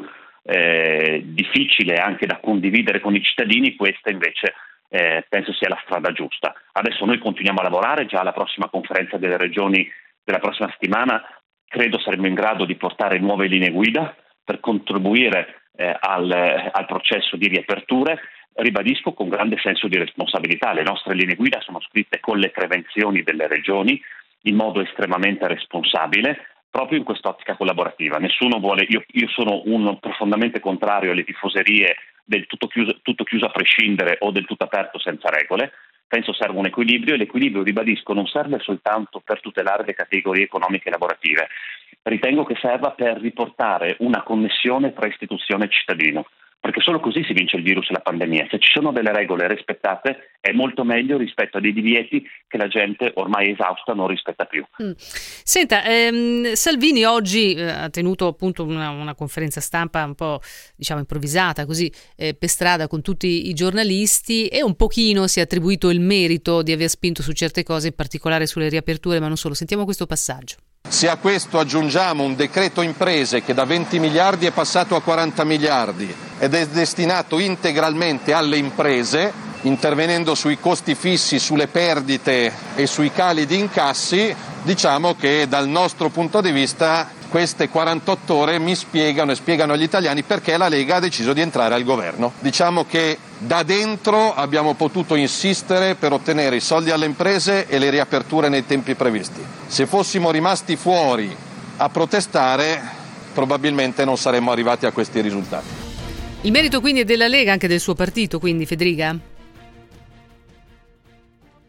eh, 0.44 1.20
difficile 1.26 1.96
anche 1.96 2.24
da 2.24 2.38
condividere 2.38 3.00
con 3.00 3.14
i 3.14 3.22
cittadini, 3.22 3.76
questa 3.76 4.08
invece 4.08 4.54
eh, 4.88 5.26
penso 5.28 5.52
sia 5.52 5.68
la 5.68 5.82
strada 5.84 6.10
giusta. 6.12 6.54
Adesso 6.72 7.04
noi 7.04 7.18
continuiamo 7.18 7.60
a 7.60 7.64
lavorare, 7.64 8.06
già 8.06 8.20
alla 8.20 8.32
prossima 8.32 8.70
conferenza 8.70 9.18
delle 9.18 9.36
regioni 9.36 9.86
della 10.24 10.38
prossima 10.40 10.68
settimana 10.70 11.22
credo 11.68 11.98
saremo 11.98 12.26
in 12.26 12.34
grado 12.34 12.64
di 12.64 12.76
portare 12.76 13.18
nuove 13.18 13.46
linee 13.46 13.70
guida 13.70 14.14
per 14.44 14.60
contribuire 14.60 15.62
eh, 15.76 15.96
al, 15.98 16.30
al, 16.30 16.86
processo 16.86 17.36
di 17.36 17.48
riaperture. 17.48 18.18
Ribadisco 18.54 19.12
con 19.12 19.28
grande 19.28 19.58
senso 19.58 19.86
di 19.86 19.98
responsabilità, 19.98 20.72
le 20.72 20.82
nostre 20.82 21.14
linee 21.14 21.34
guida 21.34 21.60
sono 21.60 21.80
scritte 21.80 22.20
con 22.20 22.38
le 22.38 22.50
prevenzioni 22.50 23.22
delle 23.22 23.46
regioni 23.48 24.00
in 24.42 24.54
modo 24.56 24.80
estremamente 24.80 25.46
responsabile, 25.46 26.38
proprio 26.70 26.98
in 26.98 27.04
quest'ottica 27.04 27.56
collaborativa. 27.56 28.18
Vuole, 28.58 28.86
io, 28.88 29.04
io, 29.06 29.28
sono 29.28 29.62
un 29.66 29.98
profondamente 29.98 30.60
contrario 30.60 31.10
alle 31.10 31.24
tifoserie 31.24 31.96
del 32.24 32.46
tutto 32.46 32.66
chiuso, 32.68 32.98
tutto 33.02 33.24
chiuso 33.24 33.46
a 33.46 33.50
prescindere 33.50 34.16
o 34.20 34.30
del 34.30 34.46
tutto 34.46 34.64
aperto 34.64 34.98
senza 34.98 35.28
regole 35.28 35.72
penso 36.06 36.32
serva 36.32 36.58
un 36.58 36.66
equilibrio 36.66 37.14
e 37.14 37.16
l'equilibrio, 37.16 37.62
ribadisco, 37.62 38.12
non 38.12 38.26
serve 38.26 38.58
soltanto 38.60 39.20
per 39.24 39.40
tutelare 39.40 39.84
le 39.84 39.94
categorie 39.94 40.44
economiche 40.44 40.88
e 40.88 40.92
lavorative, 40.92 41.48
ritengo 42.02 42.44
che 42.44 42.56
serva 42.60 42.92
per 42.92 43.18
riportare 43.18 43.96
una 44.00 44.22
connessione 44.22 44.92
tra 44.92 45.06
istituzione 45.06 45.64
e 45.64 45.70
cittadino 45.70 46.26
perché 46.60 46.80
solo 46.80 47.00
così 47.00 47.22
si 47.24 47.32
vince 47.32 47.56
il 47.56 47.62
virus 47.62 47.88
e 47.88 47.92
la 47.92 48.00
pandemia. 48.00 48.48
Se 48.50 48.58
ci 48.58 48.70
sono 48.72 48.90
delle 48.90 49.12
regole 49.12 49.46
rispettate 49.46 50.30
è 50.40 50.52
molto 50.52 50.84
meglio 50.84 51.16
rispetto 51.16 51.58
a 51.58 51.60
dei 51.60 51.72
divieti 51.72 52.24
che 52.46 52.56
la 52.56 52.68
gente 52.68 53.12
ormai 53.14 53.50
esausta 53.50 53.94
non 53.94 54.08
rispetta 54.08 54.44
più. 54.44 54.64
Mm. 54.82 54.92
Senta, 54.96 55.84
ehm, 55.84 56.52
Salvini 56.54 57.04
oggi 57.04 57.54
eh, 57.54 57.62
ha 57.62 57.90
tenuto 57.90 58.26
appunto 58.26 58.64
una, 58.64 58.90
una, 58.90 59.14
conferenza 59.14 59.60
stampa 59.60 60.04
un 60.04 60.14
po' 60.14 60.40
diciamo 60.76 61.00
improvvisata, 61.00 61.66
così 61.66 61.90
eh, 62.16 62.34
per 62.34 62.48
strada 62.48 62.88
con 62.88 63.00
tutti 63.00 63.48
i 63.48 63.54
giornalisti 63.54 64.48
e 64.48 64.62
un 64.62 64.74
pochino 64.76 65.26
si 65.26 65.38
è 65.38 65.42
attribuito 65.42 65.90
il 65.90 66.00
merito 66.00 66.62
di 66.62 66.72
aver 66.72 66.88
spinto 66.88 67.22
su 67.22 67.32
certe 67.32 67.62
cose, 67.62 67.88
in 67.88 67.94
particolare 67.94 68.46
sulle 68.46 68.68
riaperture, 68.68 69.20
ma 69.20 69.28
non 69.28 69.36
solo. 69.36 69.54
Sentiamo 69.54 69.84
questo 69.84 70.06
passaggio. 70.06 70.56
Se 70.88 71.08
a 71.08 71.16
questo 71.16 71.58
aggiungiamo 71.58 72.22
un 72.22 72.36
decreto 72.36 72.80
imprese 72.80 73.42
che 73.42 73.52
da 73.52 73.64
20 73.64 73.98
miliardi 73.98 74.46
è 74.46 74.52
passato 74.52 74.94
a 74.94 75.02
40 75.02 75.44
miliardi 75.44 76.14
ed 76.38 76.54
è 76.54 76.66
destinato 76.68 77.38
integralmente 77.38 78.32
alle 78.32 78.56
imprese, 78.56 79.32
intervenendo 79.62 80.34
sui 80.34 80.58
costi 80.58 80.94
fissi, 80.94 81.38
sulle 81.38 81.66
perdite 81.66 82.52
e 82.76 82.86
sui 82.86 83.10
cali 83.12 83.46
di 83.46 83.58
incassi, 83.58 84.34
diciamo 84.62 85.16
che 85.16 85.46
dal 85.48 85.68
nostro 85.68 86.08
punto 86.08 86.40
di 86.40 86.52
vista 86.52 87.10
queste 87.36 87.68
48 87.68 88.32
ore 88.32 88.58
mi 88.58 88.74
spiegano 88.74 89.30
e 89.30 89.34
spiegano 89.34 89.74
agli 89.74 89.82
italiani 89.82 90.22
perché 90.22 90.56
la 90.56 90.68
Lega 90.68 90.96
ha 90.96 91.00
deciso 91.00 91.34
di 91.34 91.42
entrare 91.42 91.74
al 91.74 91.84
governo. 91.84 92.32
Diciamo 92.38 92.86
che 92.86 93.18
da 93.36 93.62
dentro 93.62 94.34
abbiamo 94.34 94.72
potuto 94.72 95.14
insistere 95.16 95.96
per 95.96 96.14
ottenere 96.14 96.56
i 96.56 96.60
soldi 96.60 96.92
alle 96.92 97.04
imprese 97.04 97.66
e 97.68 97.78
le 97.78 97.90
riaperture 97.90 98.48
nei 98.48 98.64
tempi 98.64 98.94
previsti. 98.94 99.44
Se 99.66 99.84
fossimo 99.84 100.30
rimasti 100.30 100.76
fuori 100.76 101.36
a 101.76 101.88
protestare, 101.90 102.80
probabilmente 103.34 104.06
non 104.06 104.16
saremmo 104.16 104.50
arrivati 104.50 104.86
a 104.86 104.92
questi 104.92 105.20
risultati. 105.20 105.66
Il 106.40 106.52
merito 106.52 106.80
quindi 106.80 107.00
è 107.00 107.04
della 107.04 107.28
Lega, 107.28 107.52
anche 107.52 107.68
del 107.68 107.80
suo 107.80 107.92
partito, 107.92 108.38
quindi 108.38 108.64
Federica? 108.64 109.14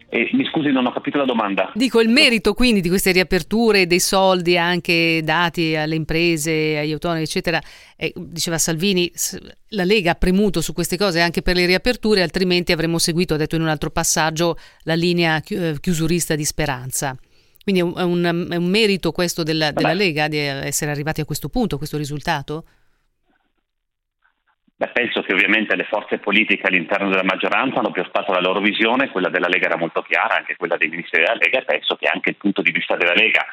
Eh, 0.10 0.30
mi 0.34 0.46
scusi, 0.46 0.70
non 0.70 0.86
ho 0.86 0.93
capito 0.93 1.17
la 1.17 1.26
domanda. 1.26 1.72
Dico 1.76 2.00
il 2.00 2.08
merito 2.08 2.54
quindi 2.54 2.80
di 2.80 2.88
queste 2.88 3.12
riaperture, 3.12 3.88
dei 3.88 4.00
soldi 4.00 4.58
anche 4.58 5.22
dati 5.24 5.76
alle 5.76 5.96
imprese, 5.96 6.78
agli 6.78 6.93
autonomi, 6.93 7.24
eccetera. 7.24 7.62
Eh, 7.98 8.13
diceva 8.15 8.58
Salvini, 8.58 9.12
la 9.70 9.84
Lega 9.84 10.12
ha 10.12 10.15
premuto 10.15 10.62
su 10.62 10.72
queste 10.72 10.98
cose 10.98 11.20
anche 11.20 11.41
per 11.41 11.56
le 11.56 11.65
riaperture, 11.65 12.22
altrimenti 12.22 12.72
avremmo 12.72 13.00
seguito, 13.00 13.34
ha 13.34 13.38
detto 13.38 13.56
in 13.56 13.62
un 13.63 13.67
altro 13.67 13.89
passaggio, 13.89 14.58
la 14.84 14.96
linea 14.96 15.41
eh, 15.46 15.76
chiusurista 15.80 16.36
di 16.36 16.46
speranza. 16.46 17.17
Quindi 17.62 17.82
è 17.82 18.04
un, 18.04 18.48
è 18.50 18.56
un 18.56 18.70
merito 18.70 19.12
questo 19.12 19.43
della, 19.43 19.72
della 19.72 19.91
Lega 19.91 20.30
di 20.30 20.38
essere 20.38 20.89
arrivati 20.89 21.20
a 21.20 21.26
questo 21.26 21.50
punto, 21.50 21.76
a 21.76 21.78
questo 21.78 21.98
risultato? 21.98 22.63
Beh, 24.79 24.89
penso 24.89 25.21
che 25.23 25.33
ovviamente 25.33 25.75
le 25.75 25.85
forze 25.85 26.19
politiche 26.19 26.67
all'interno 26.67 27.09
della 27.09 27.23
maggioranza 27.23 27.79
hanno 27.79 27.89
piazzato 27.89 28.31
la 28.31 28.39
loro 28.39 28.59
visione, 28.59 29.09
quella 29.09 29.29
della 29.29 29.47
Lega 29.47 29.65
era 29.65 29.77
molto 29.77 30.03
chiara, 30.03 30.37
anche 30.37 30.55
quella 30.55 30.77
dei 30.77 30.87
ministri 30.87 31.23
della 31.23 31.33
Lega 31.33 31.61
e 31.61 31.65
penso 31.65 31.95
che 31.95 32.05
anche 32.05 32.29
il 32.29 32.35
punto 32.35 32.61
di 32.61 32.69
vista 32.69 32.95
della 32.95 33.15
Lega, 33.15 33.43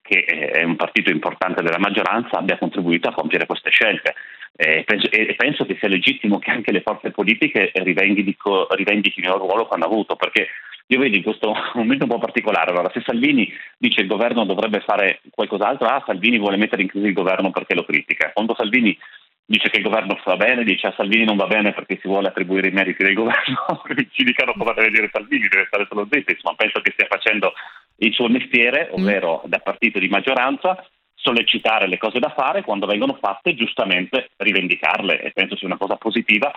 che 0.00 0.24
è 0.24 0.62
un 0.62 0.76
partito 0.76 1.10
importante 1.10 1.60
della 1.62 1.78
maggioranza, 1.78 2.38
abbia 2.38 2.56
contribuito 2.56 3.10
a 3.10 3.12
compiere 3.12 3.44
queste 3.44 3.68
scelte. 3.68 4.14
E 4.56 4.82
penso, 4.84 5.10
e 5.10 5.34
penso 5.36 5.66
che 5.66 5.76
sia 5.78 5.88
legittimo 5.88 6.38
che 6.38 6.50
anche 6.50 6.72
le 6.72 6.80
forze 6.80 7.10
politiche 7.10 7.72
rivendichino, 7.74 8.66
rivendichino 8.70 9.34
il 9.34 9.38
ruolo 9.38 9.68
che 9.68 9.74
hanno 9.74 9.84
avuto, 9.84 10.16
perché 10.16 10.48
io 10.86 10.98
vedo 10.98 11.14
in 11.14 11.22
questo 11.22 11.52
momento 11.74 12.04
un 12.04 12.10
po' 12.10 12.18
particolare. 12.18 12.70
Allora, 12.70 12.90
se 12.90 13.02
Salvini 13.04 13.52
dice 13.76 13.96
che 13.96 14.02
il 14.02 14.08
governo 14.08 14.46
dovrebbe 14.46 14.80
fare 14.80 15.20
qualcos'altro, 15.30 15.86
ah, 15.86 16.02
Salvini 16.06 16.38
vuole 16.38 16.56
mettere 16.56 16.80
in 16.80 16.88
crisi 16.88 17.06
il 17.06 17.12
governo 17.12 17.50
perché 17.50 17.74
lo 17.74 17.84
critica. 17.84 18.30
Quando 18.32 18.54
Salvini 18.54 18.96
dice 19.50 19.68
che 19.68 19.78
il 19.78 19.82
governo 19.82 20.14
fa 20.22 20.36
bene, 20.36 20.62
dice 20.62 20.86
a 20.86 20.94
Salvini 20.96 21.24
non 21.24 21.36
va 21.36 21.48
bene 21.48 21.72
perché 21.72 21.98
si 22.00 22.06
vuole 22.06 22.28
attribuire 22.28 22.68
i 22.68 22.72
meriti 22.72 23.02
del 23.02 23.14
governo, 23.14 23.82
ci 24.12 24.22
dicano 24.22 24.52
cosa 24.52 24.74
deve 24.74 24.90
dire 24.90 25.10
Salvini, 25.12 25.48
deve 25.48 25.66
stare 25.66 25.86
solo 25.88 26.06
zitto, 26.08 26.30
insomma 26.30 26.54
penso 26.54 26.80
che 26.80 26.92
stia 26.92 27.08
facendo 27.08 27.52
il 27.96 28.12
suo 28.12 28.28
mestiere, 28.28 28.88
mm. 28.88 29.00
ovvero 29.00 29.42
da 29.46 29.58
partito 29.58 29.98
di 29.98 30.06
maggioranza, 30.06 30.86
sollecitare 31.14 31.88
le 31.88 31.98
cose 31.98 32.20
da 32.20 32.30
fare, 32.30 32.62
quando 32.62 32.86
vengono 32.86 33.18
fatte 33.20 33.56
giustamente 33.56 34.30
rivendicarle 34.36 35.20
e 35.20 35.32
penso 35.32 35.56
sia 35.56 35.66
una 35.66 35.76
cosa 35.76 35.96
positiva 35.96 36.52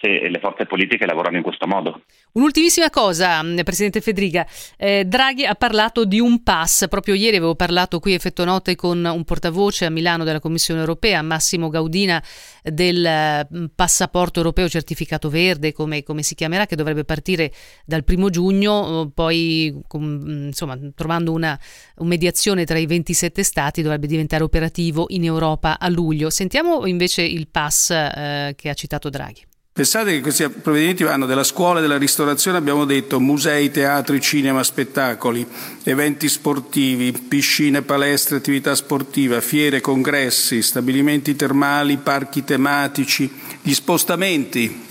se 0.00 0.28
le 0.28 0.38
forze 0.38 0.66
politiche 0.66 1.06
lavorano 1.06 1.36
in 1.36 1.42
questo 1.42 1.66
modo. 1.66 2.02
Un'ultimissima 2.32 2.88
cosa, 2.90 3.42
mm, 3.42 3.60
Presidente 3.64 4.00
Federica. 4.00 4.46
Eh, 4.76 5.04
Draghi 5.04 5.44
ha 5.44 5.54
parlato 5.54 6.04
di 6.04 6.20
un 6.20 6.42
pass. 6.42 6.86
Proprio 6.88 7.14
ieri 7.14 7.36
avevo 7.36 7.54
parlato 7.54 7.98
qui 7.98 8.14
effetto 8.14 8.44
notte 8.44 8.76
con 8.76 9.04
un 9.04 9.24
portavoce 9.24 9.86
a 9.86 9.90
Milano 9.90 10.24
della 10.24 10.38
Commissione 10.40 10.80
europea, 10.80 11.20
Massimo 11.22 11.68
Gaudina, 11.68 12.22
del 12.62 13.46
mm, 13.52 13.64
passaporto 13.74 14.38
europeo 14.38 14.68
certificato 14.68 15.28
verde, 15.30 15.72
come, 15.72 16.02
come 16.02 16.22
si 16.22 16.34
chiamerà, 16.34 16.66
che 16.66 16.76
dovrebbe 16.76 17.04
partire 17.04 17.50
dal 17.84 18.04
primo 18.04 18.30
giugno, 18.30 19.10
poi 19.12 19.82
con, 19.88 20.02
mm, 20.02 20.46
insomma, 20.46 20.78
trovando 20.94 21.32
una, 21.32 21.58
una 21.96 22.08
mediazione 22.08 22.64
tra 22.64 22.78
i 22.78 22.86
27 22.86 23.42
stati 23.42 23.82
dovrebbe 23.82 24.06
diventare 24.06 24.44
operativo 24.44 25.06
in 25.08 25.24
Europa 25.24 25.78
a 25.78 25.88
luglio. 25.88 26.30
Sentiamo 26.30 26.86
invece 26.86 27.22
il 27.22 27.48
pass 27.48 27.90
eh, 27.90 28.54
che 28.56 28.68
ha 28.68 28.74
citato 28.74 29.08
Draghi. 29.08 29.47
Pensate 29.78 30.10
che 30.10 30.22
questi 30.22 30.48
provvedimenti 30.48 31.04
vanno 31.04 31.24
dalla 31.24 31.44
scuola 31.44 31.78
e 31.78 31.82
della 31.82 31.98
ristorazione, 31.98 32.58
abbiamo 32.58 32.84
detto 32.84 33.20
musei, 33.20 33.70
teatri, 33.70 34.20
cinema, 34.20 34.64
spettacoli, 34.64 35.46
eventi 35.84 36.28
sportivi, 36.28 37.12
piscine, 37.12 37.82
palestre, 37.82 38.38
attività 38.38 38.74
sportiva, 38.74 39.40
fiere, 39.40 39.80
congressi, 39.80 40.62
stabilimenti 40.62 41.36
termali, 41.36 41.96
parchi 41.96 42.42
tematici, 42.42 43.30
gli 43.62 43.72
spostamenti 43.72 44.84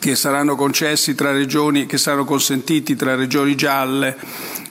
che 0.00 0.16
saranno 0.16 0.56
concessi 0.56 1.14
tra 1.14 1.30
regioni, 1.30 1.86
che 1.86 1.96
saranno 1.96 2.24
consentiti 2.24 2.96
tra 2.96 3.14
regioni 3.14 3.54
gialle 3.54 4.16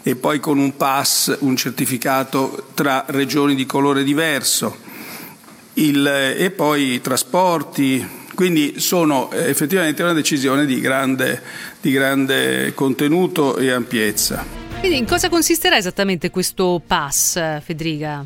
e 0.04 0.18
poi 0.18 0.42
con 0.42 0.58
un 0.58 0.76
pass, 0.76 1.34
un 1.40 1.56
certificato 1.56 2.72
tra 2.74 3.06
regioni 3.08 3.56
di 3.56 3.66
colore 3.66 4.04
diverso. 4.04 4.80
Il, 5.76 6.06
e 6.06 6.52
poi 6.52 6.96
i 6.96 7.00
trasporti, 7.00 8.19
quindi 8.40 8.80
sono 8.80 9.30
eh, 9.34 9.50
effettivamente 9.50 10.02
una 10.02 10.14
decisione 10.14 10.66
di 10.66 10.80
grande, 10.80 11.42
di 11.82 11.92
grande 11.92 12.74
contenuto 12.74 13.58
e 13.58 13.70
ampiezza. 13.70 14.46
Quindi 14.80 14.98
in 14.98 15.06
cosa 15.06 15.28
consisterà 15.28 15.76
esattamente 15.76 16.30
questo 16.30 16.82
pass, 16.88 17.60
Federica? 17.62 18.24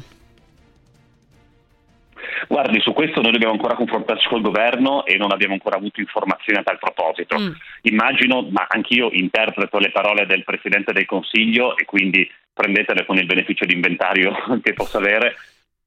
Guardi, 2.47 2.80
su 2.82 2.93
questo 2.93 3.21
noi 3.21 3.32
dobbiamo 3.32 3.54
ancora 3.54 3.73
confrontarci 3.73 4.28
col 4.28 4.41
governo 4.41 5.04
e 5.04 5.17
non 5.17 5.32
abbiamo 5.32 5.54
ancora 5.54 5.78
avuto 5.78 5.99
informazioni 5.99 6.60
a 6.60 6.63
tal 6.63 6.78
proposito. 6.78 7.39
Mm. 7.39 7.52
Immagino, 7.82 8.47
ma 8.52 8.67
anch'io 8.69 9.10
interpreto 9.12 9.80
le 9.80 9.89
parole 9.89 10.28
del 10.28 10.43
Presidente 10.43 10.93
del 10.93 11.08
Consiglio 11.08 11.76
e 11.76 11.86
quindi 11.86 12.30
prendetele 12.54 13.04
con 13.08 13.17
il 13.17 13.26
beneficio 13.26 13.65
di 13.65 13.73
inventario 13.73 14.32
che 14.62 14.73
possa 14.73 14.99
avere, 14.99 15.34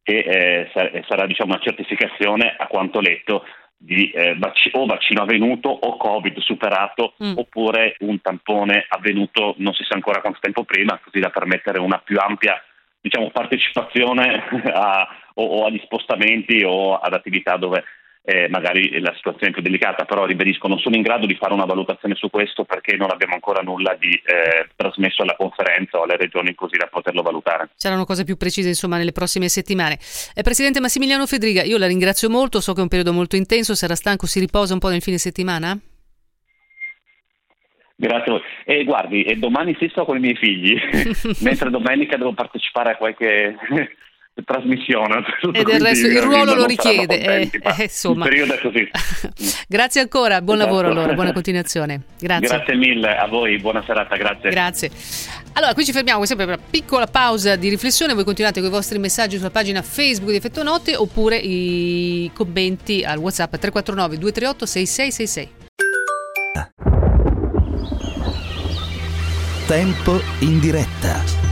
che 0.02 0.18
eh, 0.18 1.04
sarà 1.06 1.26
diciamo, 1.26 1.52
una 1.52 1.62
certificazione, 1.62 2.56
a 2.58 2.66
quanto 2.66 2.98
letto, 2.98 3.44
di 3.78 4.10
eh, 4.10 4.34
vac- 4.36 4.70
o 4.72 4.86
vaccino 4.86 5.22
avvenuto 5.22 5.68
o 5.68 5.96
Covid 5.96 6.38
superato 6.38 7.14
mm. 7.22 7.34
oppure 7.36 7.96
un 8.00 8.20
tampone 8.20 8.86
avvenuto 8.88 9.54
non 9.58 9.74
si 9.74 9.84
sa 9.84 9.94
ancora 9.94 10.20
quanto 10.20 10.38
tempo 10.40 10.64
prima, 10.64 10.98
così 11.02 11.20
da 11.20 11.30
permettere 11.30 11.78
una 11.78 11.98
più 11.98 12.18
ampia 12.18 12.60
diciamo, 13.00 13.30
partecipazione 13.30 14.42
a, 14.72 15.06
o, 15.34 15.44
o 15.44 15.66
agli 15.66 15.80
spostamenti 15.84 16.64
o 16.64 16.96
ad 16.96 17.12
attività 17.12 17.56
dove 17.56 17.84
eh, 18.28 18.48
magari 18.48 18.98
la 18.98 19.14
situazione 19.14 19.50
è 19.50 19.52
più 19.52 19.62
delicata, 19.62 20.04
però 20.04 20.24
ribadisco 20.24 20.66
non 20.66 20.80
sono 20.80 20.96
in 20.96 21.02
grado 21.02 21.26
di 21.26 21.36
fare 21.36 21.54
una 21.54 21.64
valutazione 21.64 22.16
su 22.16 22.28
questo 22.28 22.64
perché 22.64 22.96
non 22.96 23.10
abbiamo 23.10 23.34
ancora 23.34 23.62
nulla 23.62 23.96
di 23.96 24.12
eh, 24.14 24.66
trasmesso 24.74 25.22
alla 25.22 25.36
conferenza 25.36 25.98
o 25.98 26.02
alle 26.02 26.16
regioni 26.16 26.52
così 26.56 26.76
da 26.76 26.88
poterlo 26.88 27.22
valutare. 27.22 27.68
Saranno 27.76 28.04
cose 28.04 28.24
più 28.24 28.36
precise 28.36 28.66
insomma 28.66 28.96
nelle 28.96 29.12
prossime 29.12 29.48
settimane. 29.48 29.96
Eh, 30.34 30.42
Presidente 30.42 30.80
Massimiliano 30.80 31.24
Fedriga, 31.26 31.62
io 31.62 31.78
la 31.78 31.86
ringrazio 31.86 32.28
molto, 32.28 32.60
so 32.60 32.72
che 32.72 32.80
è 32.80 32.82
un 32.82 32.88
periodo 32.88 33.12
molto 33.12 33.36
intenso, 33.36 33.76
sarà 33.76 33.94
stanco, 33.94 34.26
si 34.26 34.40
riposa 34.40 34.72
un 34.72 34.80
po' 34.80 34.88
nel 34.88 35.02
fine 35.02 35.18
settimana? 35.18 35.78
Grazie 37.94 38.32
a 38.32 38.34
voi. 38.34 38.42
E 38.64 38.82
guardi, 38.82 39.22
e 39.22 39.36
domani 39.36 39.76
sì 39.78 39.86
sto 39.88 40.04
con 40.04 40.16
i 40.16 40.20
miei 40.20 40.34
figli, 40.34 40.76
mentre 41.42 41.70
domenica 41.70 42.16
devo 42.16 42.32
partecipare 42.32 42.90
a 42.90 42.96
qualche 42.96 43.56
trasmissione. 44.44 45.24
E 45.56 45.62
del 45.62 45.80
resto 45.80 46.06
il 46.06 46.20
ruolo 46.20 46.54
lo 46.54 46.66
richiede. 46.66 47.18
Contenti, 47.18 47.56
eh, 47.56 47.74
eh, 47.78 47.82
insomma. 47.84 48.24
Il 48.24 48.30
periodo 48.30 48.54
è 48.54 48.60
così. 48.60 48.90
grazie 49.68 50.00
ancora, 50.00 50.42
buon 50.42 50.58
esatto. 50.58 50.70
lavoro 50.70 50.92
allora, 50.92 51.14
buona 51.14 51.32
continuazione. 51.34 52.02
Grazie. 52.18 52.48
Grazie 52.48 52.74
mille 52.74 53.16
a 53.16 53.26
voi, 53.26 53.58
buona 53.58 53.82
serata, 53.86 54.16
grazie. 54.16 54.50
Grazie. 54.50 54.90
Allora, 55.54 55.72
qui 55.72 55.84
ci 55.84 55.92
fermiamo 55.92 56.24
sempre 56.26 56.46
per 56.46 56.56
una 56.56 56.66
piccola 56.68 57.06
pausa 57.06 57.56
di 57.56 57.68
riflessione. 57.68 58.12
Voi 58.12 58.24
continuate 58.24 58.60
con 58.60 58.68
i 58.68 58.72
vostri 58.72 58.98
messaggi 58.98 59.36
sulla 59.36 59.50
pagina 59.50 59.80
Facebook 59.82 60.30
di 60.30 60.36
Effetto 60.36 60.62
Notte 60.62 60.94
oppure 60.94 61.36
i 61.36 62.30
commenti 62.34 63.04
al 63.04 63.18
WhatsApp 63.18 63.54
349 63.56 64.18
238 64.18 64.66
6666. 64.66 65.64
Tempo 69.66 70.20
in 70.40 70.60
diretta. 70.60 71.45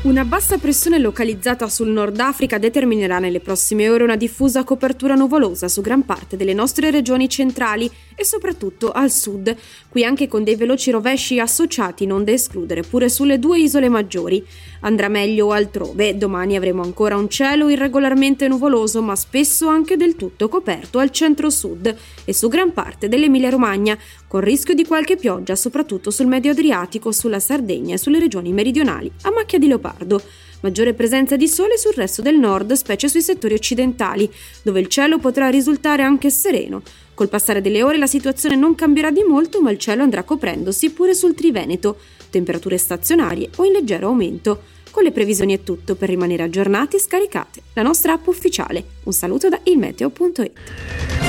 Una 0.00 0.24
bassa 0.24 0.58
pressione 0.58 1.00
localizzata 1.00 1.68
sul 1.68 1.88
Nord 1.88 2.20
Africa 2.20 2.56
determinerà 2.58 3.18
nelle 3.18 3.40
prossime 3.40 3.88
ore 3.88 4.04
una 4.04 4.14
diffusa 4.14 4.62
copertura 4.62 5.16
nuvolosa 5.16 5.66
su 5.66 5.80
gran 5.80 6.04
parte 6.04 6.36
delle 6.36 6.54
nostre 6.54 6.92
regioni 6.92 7.28
centrali 7.28 7.90
e 8.20 8.24
soprattutto 8.24 8.90
al 8.90 9.12
sud, 9.12 9.54
qui 9.88 10.04
anche 10.04 10.26
con 10.26 10.42
dei 10.42 10.56
veloci 10.56 10.90
rovesci 10.90 11.38
associati 11.38 12.04
non 12.04 12.24
da 12.24 12.32
escludere 12.32 12.82
pure 12.82 13.08
sulle 13.08 13.38
due 13.38 13.60
isole 13.60 13.88
maggiori. 13.88 14.44
Andrà 14.80 15.06
meglio 15.06 15.52
altrove, 15.52 16.18
domani 16.18 16.56
avremo 16.56 16.82
ancora 16.82 17.16
un 17.16 17.28
cielo 17.28 17.68
irregolarmente 17.68 18.48
nuvoloso 18.48 19.02
ma 19.02 19.14
spesso 19.14 19.68
anche 19.68 19.96
del 19.96 20.16
tutto 20.16 20.48
coperto 20.48 20.98
al 20.98 21.12
centro-sud 21.12 21.96
e 22.24 22.32
su 22.34 22.48
gran 22.48 22.72
parte 22.72 23.06
dell'Emilia-Romagna, 23.06 23.96
con 24.26 24.40
rischio 24.40 24.74
di 24.74 24.84
qualche 24.84 25.14
pioggia 25.14 25.54
soprattutto 25.54 26.10
sul 26.10 26.26
Medio 26.26 26.50
Adriatico, 26.50 27.12
sulla 27.12 27.38
Sardegna 27.38 27.94
e 27.94 27.98
sulle 27.98 28.18
regioni 28.18 28.52
meridionali, 28.52 29.10
a 29.22 29.30
macchia 29.30 29.60
di 29.60 29.68
leopardo. 29.68 30.20
Maggiore 30.60 30.94
presenza 30.94 31.36
di 31.36 31.46
sole 31.46 31.76
sul 31.76 31.92
resto 31.92 32.22
del 32.22 32.36
nord, 32.36 32.72
specie 32.72 33.08
sui 33.08 33.22
settori 33.22 33.54
occidentali, 33.54 34.30
dove 34.62 34.80
il 34.80 34.88
cielo 34.88 35.18
potrà 35.18 35.48
risultare 35.48 36.02
anche 36.02 36.30
sereno. 36.30 36.82
Col 37.14 37.28
passare 37.28 37.60
delle 37.60 37.82
ore 37.82 37.98
la 37.98 38.06
situazione 38.06 38.56
non 38.56 38.74
cambierà 38.74 39.10
di 39.10 39.22
molto, 39.22 39.60
ma 39.60 39.70
il 39.70 39.78
cielo 39.78 40.02
andrà 40.02 40.22
coprendosi 40.22 40.90
pure 40.90 41.14
sul 41.14 41.34
Triveneto 41.34 41.98
temperature 42.30 42.78
stazionarie 42.78 43.50
o 43.56 43.64
in 43.64 43.72
leggero 43.72 44.08
aumento. 44.08 44.62
Con 44.90 45.02
le 45.02 45.12
previsioni 45.12 45.54
è 45.54 45.62
tutto, 45.62 45.94
per 45.94 46.08
rimanere 46.08 46.42
aggiornati 46.42 46.98
scaricate 46.98 47.62
la 47.74 47.82
nostra 47.82 48.14
app 48.14 48.26
ufficiale. 48.26 48.84
Un 49.04 49.12
saluto 49.12 49.48
da 49.48 49.60
ilmeteo.it. 49.62 51.27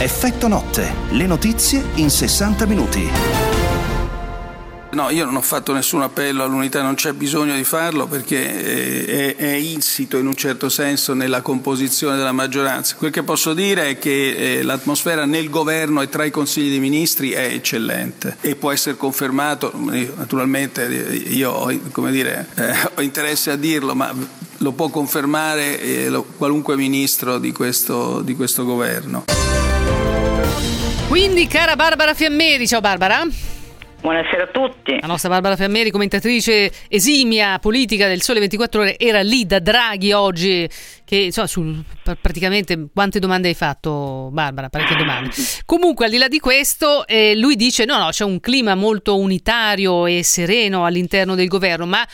Effetto 0.00 0.46
notte, 0.46 0.94
le 1.10 1.26
notizie 1.26 1.82
in 1.96 2.08
60 2.08 2.66
minuti. 2.66 3.10
No, 4.92 5.10
io 5.10 5.24
non 5.24 5.34
ho 5.34 5.40
fatto 5.40 5.72
nessun 5.72 6.02
appello 6.02 6.44
all'unità, 6.44 6.82
non 6.82 6.94
c'è 6.94 7.12
bisogno 7.14 7.56
di 7.56 7.64
farlo 7.64 8.06
perché 8.06 9.34
è, 9.34 9.34
è, 9.34 9.54
insito 9.54 10.16
in 10.16 10.28
un 10.28 10.36
certo 10.36 10.68
senso 10.68 11.14
nella 11.14 11.40
composizione 11.42 12.16
della 12.16 12.30
maggioranza. 12.30 12.94
Quel 12.94 13.10
che 13.10 13.24
posso 13.24 13.54
dire 13.54 13.88
è 13.88 13.98
che 13.98 14.58
eh, 14.58 14.62
l'atmosfera 14.62 15.24
nel 15.24 15.50
governo 15.50 16.00
e 16.00 16.08
tra 16.08 16.24
i 16.24 16.30
consigli 16.30 16.70
dei 16.70 16.78
ministri 16.78 17.32
è 17.32 17.46
eccellente 17.46 18.36
e 18.40 18.54
può 18.54 18.70
essere 18.70 18.96
confermato, 18.96 19.72
naturalmente 19.74 20.84
io 20.84 21.50
ho, 21.50 21.72
dire, 22.08 22.46
eh, 22.54 22.72
ho 22.94 23.00
interesse 23.00 23.50
a 23.50 23.56
dirlo, 23.56 23.96
ma 23.96 24.14
lo 24.58 24.72
può 24.72 24.90
confermare 24.90 25.80
eh, 25.80 26.22
qualunque 26.36 26.76
ministro 26.76 27.38
di 27.38 27.50
questo, 27.50 28.20
di 28.22 28.36
questo 28.36 28.64
governo. 28.64 29.24
Quindi, 31.08 31.46
cara 31.46 31.74
Barbara 31.74 32.12
Fiammeri, 32.12 32.66
ciao 32.66 32.82
Barbara. 32.82 33.26
Buonasera 34.00 34.42
a 34.42 34.46
tutti. 34.46 34.98
La 35.00 35.06
nostra 35.06 35.30
Barbara 35.30 35.56
Fiammeri, 35.56 35.90
commentatrice 35.90 36.70
esimia 36.88 37.58
politica 37.58 38.06
del 38.06 38.20
Sole 38.20 38.40
24 38.40 38.80
Ore, 38.82 38.98
era 38.98 39.22
lì 39.22 39.46
da 39.46 39.58
Draghi 39.58 40.12
oggi. 40.12 40.68
Che 41.04 41.16
insomma, 41.16 41.46
sul, 41.46 41.82
praticamente 42.20 42.88
quante 42.92 43.18
domande 43.20 43.48
hai 43.48 43.54
fatto, 43.54 44.28
Barbara? 44.30 44.68
Parecchie 44.68 44.96
domande. 44.96 45.30
Comunque, 45.64 46.04
al 46.04 46.10
di 46.10 46.18
là 46.18 46.28
di 46.28 46.40
questo, 46.40 47.06
eh, 47.06 47.34
lui 47.34 47.56
dice: 47.56 47.86
no, 47.86 47.96
no, 47.96 48.10
c'è 48.10 48.24
un 48.24 48.38
clima 48.38 48.74
molto 48.74 49.18
unitario 49.18 50.04
e 50.04 50.22
sereno 50.22 50.84
all'interno 50.84 51.34
del 51.34 51.48
governo, 51.48 51.86
ma 51.86 52.06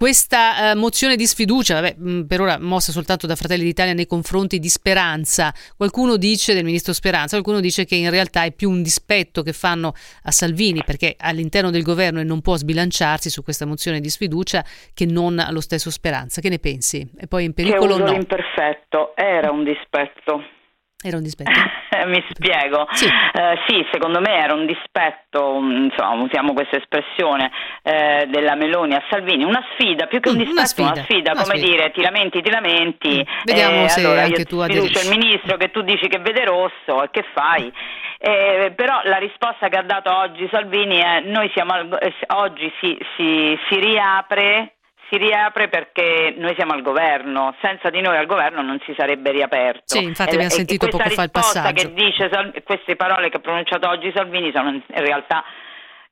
questa 0.00 0.70
eh, 0.70 0.74
mozione 0.76 1.14
di 1.14 1.26
sfiducia, 1.26 1.74
vabbè, 1.74 1.96
mm, 2.00 2.22
per 2.22 2.40
ora 2.40 2.58
mossa 2.58 2.90
soltanto 2.90 3.26
da 3.26 3.36
Fratelli 3.36 3.64
d'Italia 3.64 3.92
nei 3.92 4.06
confronti 4.06 4.58
di 4.58 4.70
Speranza, 4.70 5.52
qualcuno 5.76 6.16
dice 6.16 6.54
del 6.54 6.64
ministro 6.64 6.94
Speranza, 6.94 7.36
qualcuno 7.36 7.60
dice 7.60 7.84
che 7.84 7.96
in 7.96 8.08
realtà 8.08 8.44
è 8.44 8.50
più 8.50 8.70
un 8.70 8.80
dispetto 8.80 9.42
che 9.42 9.52
fanno 9.52 9.92
a 10.22 10.30
Salvini 10.30 10.82
perché 10.86 11.16
all'interno 11.18 11.70
del 11.70 11.82
governo 11.82 12.18
e 12.18 12.24
non 12.24 12.40
può 12.40 12.56
sbilanciarsi 12.56 13.28
su 13.28 13.42
questa 13.42 13.66
mozione 13.66 14.00
di 14.00 14.08
sfiducia 14.08 14.64
che 14.94 15.04
non 15.04 15.38
allo 15.38 15.60
stesso 15.60 15.90
Speranza. 15.90 16.40
Che 16.40 16.48
ne 16.48 16.58
pensi? 16.58 17.06
E 17.18 17.26
poi 17.26 17.44
in 17.44 17.52
pericolo 17.52 17.96
che 17.96 18.02
no? 18.02 18.12
imperfetto, 18.12 19.14
era 19.14 19.50
un 19.50 19.64
dispetto. 19.64 20.59
Era 21.02 21.16
un 21.16 21.22
dispetto? 21.22 21.50
Mi 22.06 22.22
spiego. 22.30 22.86
Sì. 22.92 23.06
Eh, 23.06 23.58
sì. 23.66 23.86
secondo 23.90 24.20
me 24.20 24.36
era 24.36 24.54
un 24.54 24.66
dispetto, 24.66 25.58
mm, 25.60 25.84
insomma, 25.84 26.22
usiamo 26.22 26.52
questa 26.52 26.76
espressione 26.76 27.50
eh, 27.82 28.26
della 28.28 28.54
Meloni 28.54 28.94
a 28.94 29.02
Salvini, 29.08 29.44
una 29.44 29.62
sfida, 29.72 30.06
più 30.06 30.20
che 30.20 30.30
un 30.30 30.36
dispetto, 30.36 30.56
una 30.56 30.66
sfida, 30.66 30.92
una 30.92 31.02
sfida 31.02 31.32
una 31.32 31.42
come 31.42 31.56
sfida. 31.56 31.70
dire, 31.70 31.90
ti 31.92 32.02
lamenti, 32.02 32.42
ti 32.42 32.50
lamenti. 32.50 33.18
Mm. 33.18 33.44
Vediamo 33.44 33.84
eh, 33.84 33.88
se 33.88 34.00
allora 34.00 34.22
anche 34.22 34.44
tu 34.44 34.58
aderisci. 34.58 35.06
il 35.06 35.18
ministro 35.18 35.56
che 35.56 35.70
tu 35.70 35.82
dici 35.82 36.06
che 36.08 36.18
vede 36.18 36.44
rosso 36.44 37.02
e 37.02 37.10
che 37.10 37.24
fai? 37.32 37.72
Eh, 38.18 38.72
però 38.76 39.00
la 39.04 39.16
risposta 39.16 39.68
che 39.68 39.78
ha 39.78 39.82
dato 39.82 40.14
oggi 40.14 40.46
Salvini 40.50 40.98
è 40.98 41.20
noi 41.20 41.50
siamo 41.54 41.72
al, 41.72 41.98
eh, 42.00 42.12
oggi 42.34 42.70
si, 42.80 42.98
si, 43.16 43.58
si 43.68 43.80
riapre 43.80 44.74
si 45.10 45.16
riapre 45.16 45.68
perché 45.68 46.32
noi 46.36 46.54
siamo 46.54 46.72
al 46.72 46.82
governo, 46.82 47.54
senza 47.60 47.90
di 47.90 48.00
noi 48.00 48.16
al 48.16 48.26
governo 48.26 48.62
non 48.62 48.78
si 48.86 48.94
sarebbe 48.96 49.32
riaperto. 49.32 49.82
Sì, 49.86 50.04
infatti 50.04 50.34
abbiamo 50.34 50.50
sentito 50.50 50.86
poco 50.86 51.10
fa 51.10 51.24
il 51.24 51.30
passaggio. 51.32 51.88
Che 51.88 51.92
dice, 51.92 52.30
queste 52.62 52.94
parole 52.94 53.28
che 53.28 53.38
ha 53.38 53.40
pronunciato 53.40 53.88
oggi 53.88 54.12
Salvini 54.14 54.52
sono 54.54 54.70
in 54.70 54.82
realtà 54.86 55.44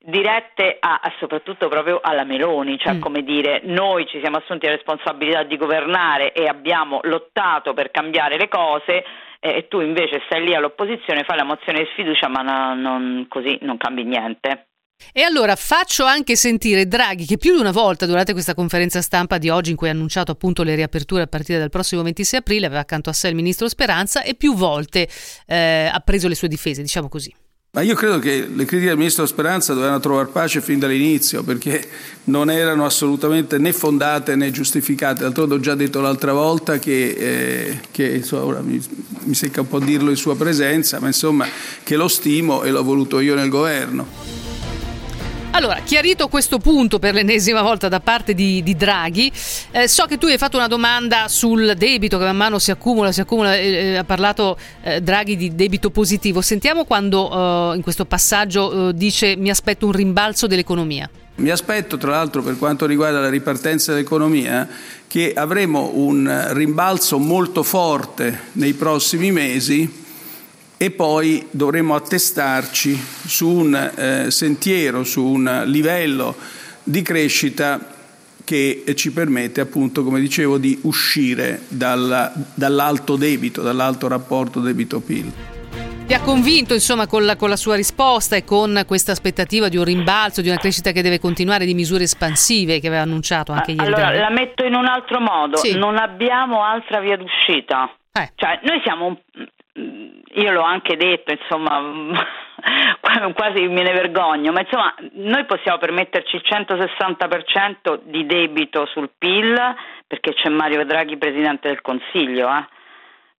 dirette 0.01 0.77
a, 0.79 0.99
a 1.01 1.13
soprattutto 1.17 1.67
proprio 1.69 1.99
alla 2.01 2.23
Meloni, 2.23 2.77
cioè 2.77 2.95
mm. 2.95 2.99
come 2.99 3.23
dire 3.23 3.61
noi 3.63 4.05
ci 4.07 4.19
siamo 4.19 4.37
assunti 4.37 4.65
la 4.65 4.73
responsabilità 4.73 5.43
di 5.43 5.57
governare 5.57 6.33
e 6.33 6.47
abbiamo 6.47 6.99
lottato 7.03 7.73
per 7.73 7.91
cambiare 7.91 8.37
le 8.37 8.47
cose 8.47 9.03
eh, 9.39 9.55
e 9.55 9.67
tu 9.67 9.79
invece 9.79 10.21
stai 10.25 10.43
lì 10.43 10.53
all'opposizione, 10.53 11.23
fai 11.23 11.37
la 11.37 11.43
mozione 11.43 11.79
di 11.79 11.89
sfiducia 11.91 12.27
ma 12.27 12.41
no, 12.41 12.75
non, 12.75 13.25
così 13.29 13.57
non 13.61 13.77
cambi 13.77 14.03
niente. 14.03 14.67
E 15.11 15.21
allora 15.23 15.55
faccio 15.55 16.05
anche 16.05 16.35
sentire 16.35 16.87
Draghi 16.87 17.25
che 17.25 17.37
più 17.37 17.53
di 17.53 17.59
una 17.59 17.71
volta 17.71 18.05
durante 18.05 18.33
questa 18.33 18.53
conferenza 18.53 19.01
stampa 19.01 19.37
di 19.37 19.49
oggi 19.49 19.71
in 19.71 19.75
cui 19.75 19.87
ha 19.87 19.91
annunciato 19.91 20.31
appunto 20.31 20.61
le 20.63 20.75
riaperture 20.75 21.23
a 21.23 21.27
partire 21.27 21.57
dal 21.57 21.69
prossimo 21.69 22.03
26 22.03 22.39
aprile 22.39 22.65
aveva 22.67 22.81
accanto 22.81 23.09
a 23.09 23.13
sé 23.13 23.29
il 23.29 23.35
ministro 23.35 23.67
Speranza 23.67 24.23
e 24.23 24.35
più 24.35 24.53
volte 24.55 25.09
eh, 25.47 25.89
ha 25.91 25.99
preso 26.01 26.27
le 26.27 26.35
sue 26.35 26.47
difese, 26.47 26.81
diciamo 26.81 27.09
così. 27.09 27.33
Ma 27.71 27.81
io 27.81 27.93
credo 27.93 28.17
che 28.17 28.47
le 28.47 28.65
critiche 28.65 28.89
del 28.89 28.97
ministro 28.97 29.27
Speranza 29.27 29.73
dovevano 29.73 29.99
trovare 29.99 30.27
pace 30.29 30.59
fin 30.59 30.79
dall'inizio 30.79 31.43
perché 31.43 31.87
non 32.25 32.49
erano 32.49 32.83
assolutamente 32.83 33.59
né 33.59 33.73
fondate 33.73 34.35
né 34.35 34.49
giustificate. 34.49 35.21
D'altronde 35.21 35.55
ho 35.55 35.59
già 35.59 35.75
detto 35.75 36.01
l'altra 36.01 36.33
volta 36.33 36.79
che, 36.79 37.09
eh, 37.09 37.79
che 37.91 38.07
insomma, 38.07 38.61
mi, 38.61 38.83
mi 39.23 39.33
secca 39.35 39.61
un 39.61 39.67
po' 39.67 39.79
dirlo 39.79 40.09
in 40.09 40.15
sua 40.15 40.35
presenza, 40.35 40.99
ma 40.99 41.07
insomma 41.07 41.45
che 41.83 41.95
lo 41.95 42.07
stimo 42.07 42.63
e 42.63 42.71
l'ho 42.71 42.83
voluto 42.83 43.19
io 43.19 43.35
nel 43.35 43.49
governo. 43.49 44.48
Allora, 45.51 45.79
chiarito 45.83 46.27
questo 46.27 46.59
punto 46.59 46.99
per 46.99 47.15
l'ennesima 47.15 47.61
volta 47.61 47.89
da 47.89 47.99
parte 47.99 48.33
di, 48.33 48.61
di 48.61 48.75
Draghi, 48.75 49.31
eh, 49.71 49.87
so 49.87 50.05
che 50.05 50.17
tu 50.17 50.27
hai 50.27 50.37
fatto 50.37 50.57
una 50.57 50.67
domanda 50.67 51.27
sul 51.27 51.73
debito 51.75 52.17
che 52.17 52.23
man 52.23 52.37
mano 52.37 52.59
si 52.59 52.71
accumula, 52.71 53.11
si 53.11 53.19
accumula, 53.19 53.57
eh, 53.57 53.67
eh 53.67 53.97
ha 53.97 54.03
parlato 54.03 54.57
eh, 54.83 55.01
Draghi 55.01 55.35
di 55.35 55.55
debito 55.55 55.89
positivo. 55.89 56.41
Sentiamo 56.41 56.85
quando 56.85 57.71
eh, 57.73 57.75
in 57.75 57.81
questo 57.81 58.05
passaggio 58.05 58.89
eh, 58.89 58.93
dice 58.93 59.35
mi 59.35 59.49
aspetto 59.49 59.87
un 59.87 59.91
rimbalzo 59.91 60.45
dell'economia. 60.47 61.09
Mi 61.35 61.49
aspetto, 61.49 61.97
tra 61.97 62.11
l'altro, 62.11 62.41
per 62.43 62.57
quanto 62.57 62.85
riguarda 62.85 63.19
la 63.19 63.29
ripartenza 63.29 63.91
dell'economia, 63.93 64.67
che 65.07 65.33
avremo 65.33 65.91
un 65.95 66.47
rimbalzo 66.51 67.17
molto 67.17 67.63
forte 67.63 68.39
nei 68.53 68.73
prossimi 68.73 69.31
mesi 69.31 70.07
e 70.81 70.91
poi 70.91 71.45
dovremo 71.51 71.93
attestarci 71.93 72.95
su 72.95 73.49
un 73.49 73.75
eh, 73.75 74.31
sentiero, 74.31 75.03
su 75.03 75.21
un 75.25 75.63
livello 75.65 76.33
di 76.81 77.01
crescita 77.01 77.97
che 78.45 78.85
ci 78.95 79.11
permette 79.11 79.59
appunto, 79.59 80.05
come 80.05 80.21
dicevo, 80.21 80.57
di 80.57 80.79
uscire 80.83 81.63
dalla, 81.67 82.31
dall'alto 82.53 83.17
debito, 83.17 83.61
dall'alto 83.61 84.07
rapporto 84.07 84.61
debito-PIL. 84.61 85.33
Ti 86.07 86.13
ha 86.13 86.21
convinto 86.21 86.73
insomma 86.73 87.07
con 87.07 87.25
la, 87.25 87.35
con 87.35 87.49
la, 87.49 87.57
sua 87.57 87.75
risposta 87.75 88.37
e 88.37 88.45
con 88.45 88.83
questa 88.87 89.11
aspettativa 89.11 89.67
di 89.67 89.75
un 89.75 89.83
rimbalzo, 89.83 90.41
di 90.41 90.47
una 90.47 90.57
crescita 90.57 90.93
che 90.93 91.01
deve 91.01 91.19
continuare, 91.19 91.65
di 91.65 91.73
misure 91.73 92.05
espansive 92.05 92.79
che 92.79 92.87
aveva 92.87 93.01
annunciato 93.01 93.51
anche 93.51 93.71
ieri? 93.71 93.85
Allora, 93.85 94.13
la 94.13 94.31
metto 94.31 94.63
in 94.63 94.75
un 94.75 94.85
altro 94.85 95.19
modo, 95.19 95.57
sì. 95.57 95.77
non 95.77 95.97
abbiamo 95.97 96.63
altra 96.63 97.01
via 97.01 97.17
d'uscita. 97.17 97.93
Eh. 98.13 98.31
Cioè, 98.33 98.61
noi 98.63 98.79
siamo 98.81 99.19
io 100.33 100.51
l'ho 100.51 100.61
anche 100.61 100.95
detto, 100.95 101.31
insomma, 101.31 101.81
quasi 103.33 103.67
me 103.67 103.81
ne 103.81 103.93
vergogno, 103.93 104.51
ma 104.51 104.61
insomma, 104.61 104.93
noi 105.13 105.45
possiamo 105.45 105.77
permetterci 105.77 106.35
il 106.35 106.43
160% 106.45 108.01
di 108.03 108.25
debito 108.25 108.85
sul 108.87 109.09
PIL 109.17 109.75
perché 110.05 110.33
c'è 110.33 110.49
Mario 110.49 110.83
Draghi 110.85 111.17
presidente 111.17 111.67
del 111.67 111.81
Consiglio, 111.81 112.47
eh? 112.47 112.67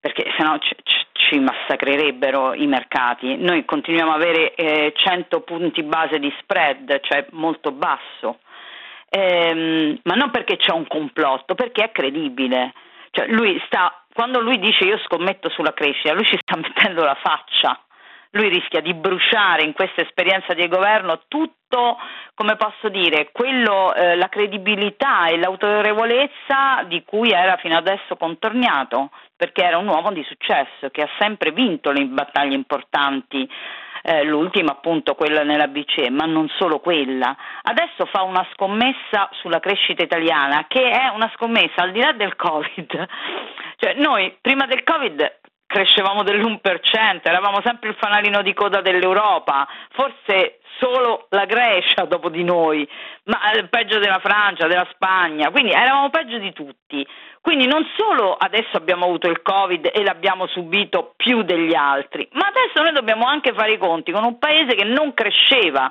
perché 0.01 0.33
sennò 0.37 0.57
ci, 0.59 0.75
ci 1.13 1.39
massacrerebbero 1.39 2.55
i 2.55 2.67
mercati. 2.67 3.37
Noi 3.37 3.65
continuiamo 3.65 4.13
ad 4.13 4.21
avere 4.23 4.55
eh, 4.55 4.93
100 4.97 5.41
punti 5.41 5.83
base 5.83 6.19
di 6.19 6.33
spread, 6.41 7.01
cioè 7.03 7.27
molto 7.31 7.71
basso, 7.73 8.39
ehm, 9.09 9.99
ma 10.05 10.15
non 10.15 10.31
perché 10.31 10.57
c'è 10.57 10.73
un 10.73 10.87
complotto, 10.87 11.55
perché 11.55 11.85
è 11.85 11.93
credibile. 11.93 12.73
Cioè 13.11 13.27
lui 13.27 13.61
sta, 13.67 14.00
quando 14.13 14.41
lui 14.41 14.59
dice 14.59 14.85
io 14.85 14.99
scommetto 14.99 15.49
sulla 15.51 15.73
crescita, 15.73 16.13
lui 16.13 16.25
ci 16.25 16.39
sta 16.41 16.57
mettendo 16.61 17.05
la 17.05 17.17
faccia. 17.21 17.79
Lui 18.33 18.49
rischia 18.49 18.81
di 18.81 18.95
bruciare 18.95 19.65
in 19.65 19.73
questa 19.73 20.03
esperienza 20.03 20.55
di 20.55 20.69
governo 20.69 21.23
tutto, 21.27 21.99
come 22.35 22.55
posso 22.55 22.89
dire, 22.89 23.31
quello, 23.33 23.93
eh, 23.93 24.15
la 24.15 24.29
credibilità 24.29 25.27
e 25.27 25.37
l'autorevolezza 25.37 26.85
di 26.87 27.03
cui 27.05 27.31
era 27.31 27.57
fino 27.57 27.77
adesso 27.77 28.15
contornato, 28.17 29.11
perché 29.35 29.65
era 29.65 29.79
un 29.79 29.89
uomo 29.89 30.13
di 30.13 30.23
successo 30.23 30.91
che 30.93 31.03
ha 31.03 31.09
sempre 31.19 31.51
vinto 31.51 31.91
le 31.91 32.05
battaglie 32.05 32.55
importanti 32.55 33.51
eh, 34.03 34.25
l'ultima 34.25 34.73
appunto 34.73 35.15
quella 35.15 35.43
nella 35.43 35.69
BCE, 35.69 36.11
ma 36.11 36.25
non 36.25 36.49
solo 36.59 36.81
quella. 36.81 37.37
Adesso 37.63 38.07
fa 38.07 38.23
una 38.23 38.47
scommessa 38.53 39.29
sulla 39.33 39.61
crescita 39.61 40.03
italiana 40.03 40.67
che 40.69 40.91
è 40.91 41.09
una 41.09 41.31
scommessa 41.35 41.83
al 41.83 41.93
di 41.93 42.01
là 42.01 42.13
del 42.13 42.37
Covid. 42.37 43.09
Cioè 43.81 43.95
noi 43.95 44.37
prima 44.43 44.67
del 44.67 44.85
Covid 44.85 45.39
crescevamo 45.71 46.25
dell'1%, 46.25 47.21
eravamo 47.23 47.61
sempre 47.65 47.91
il 47.91 47.97
fanalino 47.97 48.43
di 48.43 48.53
coda 48.55 48.81
dell'Europa, 48.81 49.69
forse 49.93 50.59
solo 50.81 51.29
la 51.31 51.45
Grecia 51.45 52.07
dopo 52.07 52.29
di 52.29 52.43
noi, 52.43 52.89
ma 53.25 53.53
eh, 53.53 53.69
peggio 53.69 54.01
della 54.01 54.19
Francia, 54.19 54.67
della 54.67 54.89
Spagna, 54.93 55.51
quindi 55.51 55.71
eravamo 55.71 56.11
peggio 56.11 56.39
di 56.39 56.53
tutti. 56.53 57.07
Quindi 57.41 57.67
non 57.67 57.87
solo 57.97 58.35
adesso 58.35 58.77
abbiamo 58.77 59.05
avuto 59.05 59.29
il 59.29 59.43
Covid 59.43 59.91
e 59.95 60.03
l'abbiamo 60.03 60.49
subito 60.49 61.15
più 61.17 61.43
degli 61.43 61.75
altri, 61.75 62.29
ma 62.33 62.49
adesso 62.49 62.83
noi 62.83 62.93
dobbiamo 62.93 63.27
anche 63.27 63.53
fare 63.55 63.73
i 63.73 63.79
conti 63.79 64.11
con 64.11 64.25
un 64.25 64.39
paese 64.39 64.75
che 64.75 64.85
non 64.85 65.15
cresceva. 65.15 65.91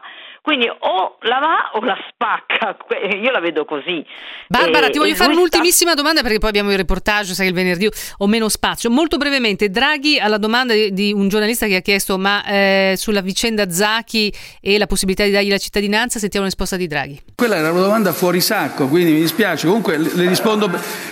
Quindi 0.49 0.67
o 0.67 1.17
la 1.21 1.37
va 1.37 1.69
o 1.73 1.85
la 1.85 1.95
spacca, 2.09 2.75
io 3.21 3.29
la 3.29 3.39
vedo 3.39 3.65
così. 3.65 4.03
Barbara, 4.47 4.87
e, 4.87 4.89
ti 4.89 4.97
voglio 4.97 5.13
fare 5.13 5.31
un'ultimissima 5.31 5.91
sta... 5.91 6.01
domanda 6.01 6.23
perché 6.23 6.39
poi 6.39 6.49
abbiamo 6.49 6.71
il 6.71 6.77
reportage, 6.77 7.35
sai 7.35 7.49
il 7.49 7.53
venerdì 7.53 7.87
ho 8.17 8.25
meno 8.25 8.49
spazio. 8.49 8.89
Molto 8.89 9.17
brevemente, 9.17 9.69
Draghi 9.69 10.17
alla 10.17 10.39
domanda 10.39 10.73
di, 10.73 10.91
di 10.91 11.13
un 11.13 11.27
giornalista 11.27 11.67
che 11.67 11.75
ha 11.75 11.81
chiesto 11.81 12.17
ma 12.17 12.43
eh, 12.45 12.95
sulla 12.97 13.21
vicenda 13.21 13.69
Zacchi 13.69 14.33
e 14.59 14.79
la 14.79 14.87
possibilità 14.87 15.23
di 15.23 15.29
dargli 15.29 15.51
la 15.51 15.59
cittadinanza, 15.59 16.17
sentiamo 16.17 16.47
una 16.47 16.55
risposta 16.55 16.77
di 16.77 16.87
Draghi. 16.87 17.21
Quella 17.35 17.57
era 17.57 17.69
una 17.69 17.81
domanda 17.81 18.11
fuori 18.11 18.41
sacco, 18.41 18.87
quindi 18.87 19.11
mi 19.11 19.19
dispiace. 19.19 19.67
Comunque 19.67 19.99
le 19.99 20.27
rispondo, 20.27 20.67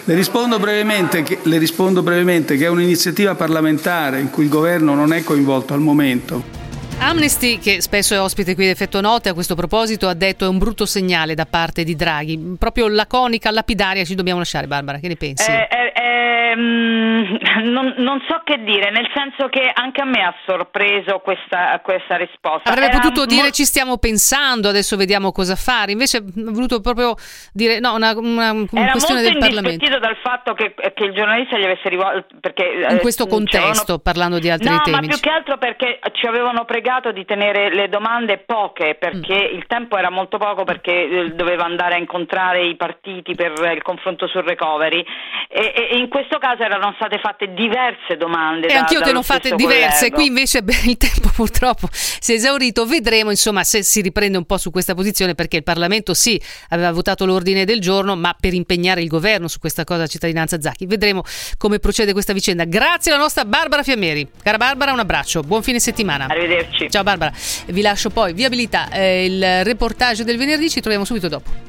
le 0.05 0.15
rispondo, 0.15 0.57
brevemente, 0.57 1.21
che, 1.21 1.37
le 1.43 1.59
rispondo 1.59 2.01
brevemente 2.01 2.57
che 2.57 2.65
è 2.65 2.69
un'iniziativa 2.69 3.35
parlamentare 3.35 4.19
in 4.19 4.31
cui 4.31 4.45
il 4.45 4.49
governo 4.49 4.95
non 4.95 5.13
è 5.13 5.23
coinvolto 5.23 5.75
al 5.75 5.81
momento. 5.81 6.66
Amnesty, 6.99 7.59
che 7.59 7.81
spesso 7.81 8.15
è 8.15 8.19
ospite 8.19 8.55
qui 8.55 8.65
di 8.65 8.71
Effetto 8.71 8.99
Note, 9.01 9.29
a 9.29 9.33
questo 9.33 9.55
proposito 9.55 10.07
ha 10.07 10.15
detto 10.15 10.45
è 10.45 10.47
un 10.47 10.57
brutto 10.57 10.85
segnale 10.85 11.35
da 11.35 11.45
parte 11.45 11.83
di 11.83 11.95
Draghi. 11.95 12.55
Proprio 12.57 12.87
laconica, 12.87 13.51
lapidaria 13.51 14.03
ci 14.03 14.15
dobbiamo 14.15 14.39
lasciare, 14.39 14.67
Barbara, 14.67 14.97
che 14.97 15.07
ne 15.07 15.15
pensi? 15.15 15.49
Eh, 15.49 15.67
eh, 15.69 15.93
ehm, 15.95 17.37
non, 17.65 17.93
non, 17.97 18.19
so 18.27 18.41
che 18.43 18.63
dire, 18.63 18.89
nel 18.89 19.07
senso 19.13 19.47
che 19.49 19.69
anche 19.71 20.01
a 20.01 20.05
me 20.05 20.23
ha 20.23 20.33
sorpreso 20.45 21.19
questa, 21.19 21.79
questa 21.83 22.17
risposta. 22.17 22.69
Avrebbe 22.71 22.87
Era 22.87 22.99
potuto 22.99 23.21
mo- 23.21 23.25
dire 23.27 23.51
ci 23.51 23.63
stiamo 23.63 23.97
pensando, 23.97 24.67
adesso 24.67 24.97
vediamo 24.97 25.31
cosa 25.31 25.55
fare, 25.55 25.91
invece 25.91 26.17
ha 26.17 26.23
voluto 26.23 26.81
proprio 26.81 27.13
dire 27.53 27.79
no, 27.79 27.93
una, 27.93 28.17
una, 28.17 28.51
una 28.51 28.91
questione 28.91 29.21
del 29.21 29.37
Parlamento. 29.37 29.85
Era 29.85 29.99
dal 29.99 30.17
fatto 30.23 30.53
che, 30.53 30.73
che, 30.73 31.03
il 31.03 31.13
giornalista 31.13 31.57
gli 31.57 31.63
avesse 31.63 31.89
rivolto... 31.89 32.25
Perché, 32.41 32.87
In 32.89 32.99
questo 32.99 33.27
contesto, 33.27 33.99
parlando 33.99 34.39
di 34.39 34.49
altri 34.49 34.69
no, 34.69 34.81
temi. 34.81 34.95
No, 34.95 35.01
ma 35.01 35.07
più 35.07 35.19
che 35.19 35.29
altro 35.29 35.57
perché 35.57 35.99
ci 36.13 36.25
avevano 36.25 36.65
pregato 36.65 36.86
spiegato 36.87 37.11
di 37.11 37.25
tenere 37.25 37.73
le 37.73 37.89
domande 37.89 38.37
poche 38.37 38.95
perché 38.97 39.49
mm. 39.51 39.57
il 39.57 39.65
tempo 39.67 39.97
era 39.97 40.09
molto 40.09 40.37
poco 40.37 40.63
perché 40.63 41.33
doveva 41.35 41.65
andare 41.65 41.95
a 41.95 41.97
incontrare 41.97 42.65
i 42.65 42.77
partiti 42.77 43.35
per 43.35 43.51
il 43.75 43.81
confronto 43.81 44.27
sul 44.27 44.43
recovery 44.43 45.03
e, 45.49 45.89
e 45.91 45.97
in 45.97 46.07
questo 46.07 46.37
caso 46.37 46.63
erano 46.63 46.93
state 46.95 47.19
fatte 47.19 47.53
diverse 47.53 48.15
domande. 48.17 48.67
E 48.67 48.73
da, 48.73 48.79
anch'io 48.79 49.01
te 49.01 49.11
ne 49.11 49.17
ho 49.17 49.21
fatte 49.21 49.53
diverse, 49.55 50.11
qui 50.11 50.27
invece 50.27 50.63
beh, 50.63 50.83
il 50.85 50.97
tempo 50.97 51.29
purtroppo 51.35 51.89
si 51.91 52.31
è 52.31 52.35
esaurito. 52.35 52.85
Vedremo 52.85 53.31
insomma 53.31 53.63
se 53.63 53.83
si 53.83 54.01
riprende 54.01 54.37
un 54.37 54.45
po' 54.45 54.57
su 54.57 54.71
questa 54.71 54.93
posizione 54.93 55.35
perché 55.35 55.57
il 55.57 55.63
Parlamento 55.63 56.13
sì 56.13 56.41
aveva 56.69 56.91
votato 56.91 57.25
l'ordine 57.25 57.65
del 57.65 57.81
giorno, 57.81 58.15
ma 58.15 58.33
per 58.39 58.53
impegnare 58.53 59.01
il 59.01 59.07
governo 59.07 59.49
su 59.49 59.59
questa 59.59 59.83
cosa 59.83 60.07
cittadinanza 60.07 60.59
Zacchi. 60.61 60.85
Vedremo 60.85 61.23
come 61.57 61.79
procede 61.79 62.13
questa 62.13 62.31
vicenda. 62.31 62.63
Grazie 62.63 63.11
alla 63.11 63.21
nostra 63.21 63.43
Barbara 63.43 63.83
Fiammeri. 63.83 64.27
Cara 64.41 64.57
Barbara, 64.57 64.93
un 64.93 64.99
abbraccio, 64.99 65.41
buon 65.41 65.63
fine 65.63 65.79
settimana. 65.79 66.27
Arrivederci. 66.29 66.76
Ciao 66.89 67.03
Barbara. 67.03 67.33
Vi 67.67 67.81
lascio 67.81 68.09
poi 68.09 68.33
viabilità, 68.33 68.89
eh, 68.91 69.25
il 69.25 69.63
reportage 69.63 70.23
del 70.23 70.37
venerdì, 70.37 70.69
ci 70.69 70.79
troviamo 70.79 71.05
subito 71.05 71.27
dopo. 71.27 71.65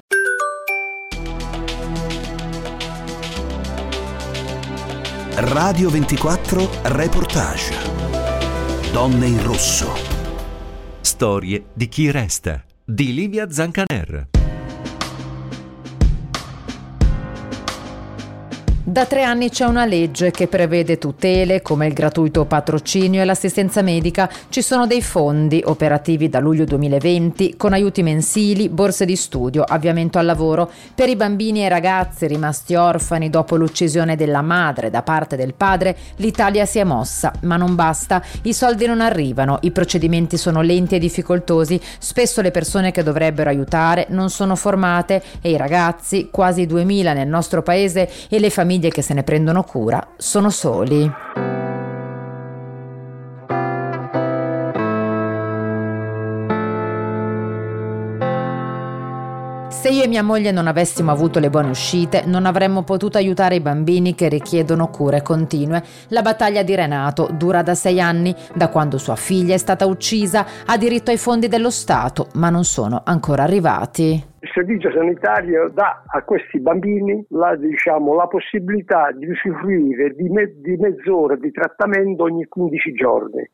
Radio 5.41 5.89
24 5.89 6.69
Reportage. 6.83 7.75
Donne 8.93 9.27
in 9.27 9.43
rosso. 9.45 9.93
Storie 11.01 11.67
di 11.73 11.89
chi 11.89 12.11
resta. 12.11 12.65
Di 12.85 13.15
Livia 13.15 13.49
Zancaner. 13.51 14.38
Da 18.89 19.05
tre 19.05 19.22
anni 19.22 19.51
c'è 19.51 19.66
una 19.66 19.84
legge 19.84 20.30
che 20.30 20.47
prevede 20.47 20.97
tutele 20.97 21.61
come 21.61 21.86
il 21.86 21.93
gratuito 21.93 22.47
patrocinio 22.47 23.20
e 23.20 23.26
l'assistenza 23.26 23.82
medica. 23.82 24.30
Ci 24.49 24.62
sono 24.62 24.86
dei 24.86 25.03
fondi 25.03 25.62
operativi 25.62 26.30
da 26.30 26.39
luglio 26.39 26.64
2020 26.64 27.57
con 27.59 27.74
aiuti 27.74 28.03
mensili, 28.03 28.70
borse 28.70 29.05
di 29.05 29.14
studio, 29.14 29.62
avviamento 29.62 30.18
al 30.18 30.24
lavoro 30.24 30.70
per 30.95 31.11
i 31.11 31.16
bambini 31.16 31.66
e 31.66 31.68
ragazzi 31.68 32.26
rimasti 32.26 32.76
orfani 32.76 33.28
dopo 33.28 33.57
l'uccisione 33.57 34.16
della 34.16 34.41
madre 34.41 34.89
da 34.89 35.03
parte 35.03 35.36
del 35.36 35.53
padre. 35.53 35.95
L'Italia 36.16 36.64
si 36.64 36.78
è 36.78 36.84
mossa, 36.84 37.30
ma 37.43 37.59
non 37.59 37.74
basta. 37.74 38.22
I 38.45 38.55
soldi 38.55 38.86
non 38.86 39.03
arrivano, 39.03 39.59
i 39.61 39.70
procedimenti 39.70 40.39
sono 40.39 40.62
lenti 40.62 40.95
e 40.95 40.99
difficoltosi. 40.99 41.78
Spesso 41.99 42.41
le 42.41 42.51
persone 42.51 42.91
che 42.91 43.03
dovrebbero 43.03 43.51
aiutare 43.51 44.07
non 44.09 44.30
sono 44.30 44.57
formate 44.57 45.22
e 45.43 45.51
i 45.51 45.59
ragazzi, 45.59 46.30
quasi 46.32 46.64
2000 46.64 47.12
nel 47.12 47.28
nostro 47.28 47.62
paese, 47.62 48.09
e 48.30 48.39
le 48.39 48.49
famiglie 48.49 48.76
che 48.79 49.03
se 49.03 49.14
ne 49.14 49.24
prendono 49.24 49.64
cura 49.64 50.14
sono 50.16 50.51
soli. 50.51 51.11
Se 59.69 59.91
io 59.91 60.03
e 60.03 60.09
mia 60.09 60.23
moglie 60.23 60.51
non 60.51 60.66
avessimo 60.66 61.12
avuto 61.12 61.39
le 61.39 61.51
buone 61.51 61.69
uscite, 61.69 62.25
non 62.27 62.47
avremmo 62.47 62.85
potuto 62.85 63.19
aiutare 63.19 63.57
i 63.57 63.61
bambini 63.61 64.14
che 64.14 64.29
richiedono 64.29 64.89
cure 64.89 65.21
continue. 65.21 65.83
La 66.09 66.23
battaglia 66.23 66.62
di 66.62 66.75
Renato 66.75 67.29
dura 67.31 67.62
da 67.62 67.75
sei 67.75 68.01
anni, 68.01 68.35
da 68.55 68.71
quando 68.71 68.97
sua 68.97 69.14
figlia 69.14 69.53
è 69.53 69.59
stata 69.59 69.85
uccisa, 69.85 70.47
ha 70.66 70.77
diritto 70.79 71.11
ai 71.11 71.19
fondi 71.19 71.49
dello 71.49 71.69
Stato, 71.71 72.29
ma 72.37 72.49
non 72.49 72.64
sono 72.64 73.03
ancora 73.05 73.43
arrivati. 73.43 74.25
Il 74.41 74.51
servizio 74.55 74.91
sanitario 74.91 75.71
dà 75.73 76.03
a 76.07 76.23
questi 76.23 76.59
bambini 76.61 77.25
la, 77.29 77.55
diciamo, 77.55 78.14
la 78.14 78.27
possibilità 78.27 79.11
di 79.12 79.29
usufruire 79.29 80.14
di, 80.14 80.31
me- 80.31 80.55
di 80.57 80.77
mezz'ora 80.77 81.37
di 81.37 81.51
trattamento 81.51 82.23
ogni 82.23 82.47
15 82.47 82.93
giorni 82.93 83.49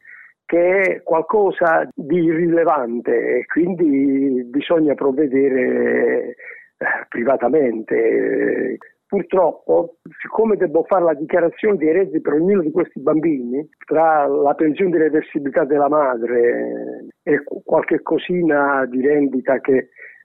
che 0.46 0.80
è 0.80 1.02
qualcosa 1.02 1.88
di 1.94 2.30
rilevante 2.30 3.38
e 3.38 3.46
quindi 3.46 4.44
bisogna 4.44 4.94
provvedere 4.94 6.36
eh, 6.76 6.86
privatamente. 7.08 8.78
Purtroppo, 9.06 9.98
siccome 10.20 10.56
devo 10.56 10.82
fare 10.88 11.04
la 11.04 11.14
dichiarazione 11.14 11.76
dei 11.76 11.92
redditi 11.92 12.20
per 12.20 12.32
ognuno 12.32 12.62
di 12.62 12.72
questi 12.72 13.00
bambini, 13.00 13.68
tra 13.86 14.26
la 14.26 14.54
pensione 14.54 14.90
di 14.90 14.98
reversibilità 14.98 15.64
della 15.64 15.88
madre 15.88 17.06
e 17.22 17.42
qualche 17.64 18.02
cosina 18.02 18.84
di 18.86 19.06
rendita 19.06 19.60
che 19.60 19.76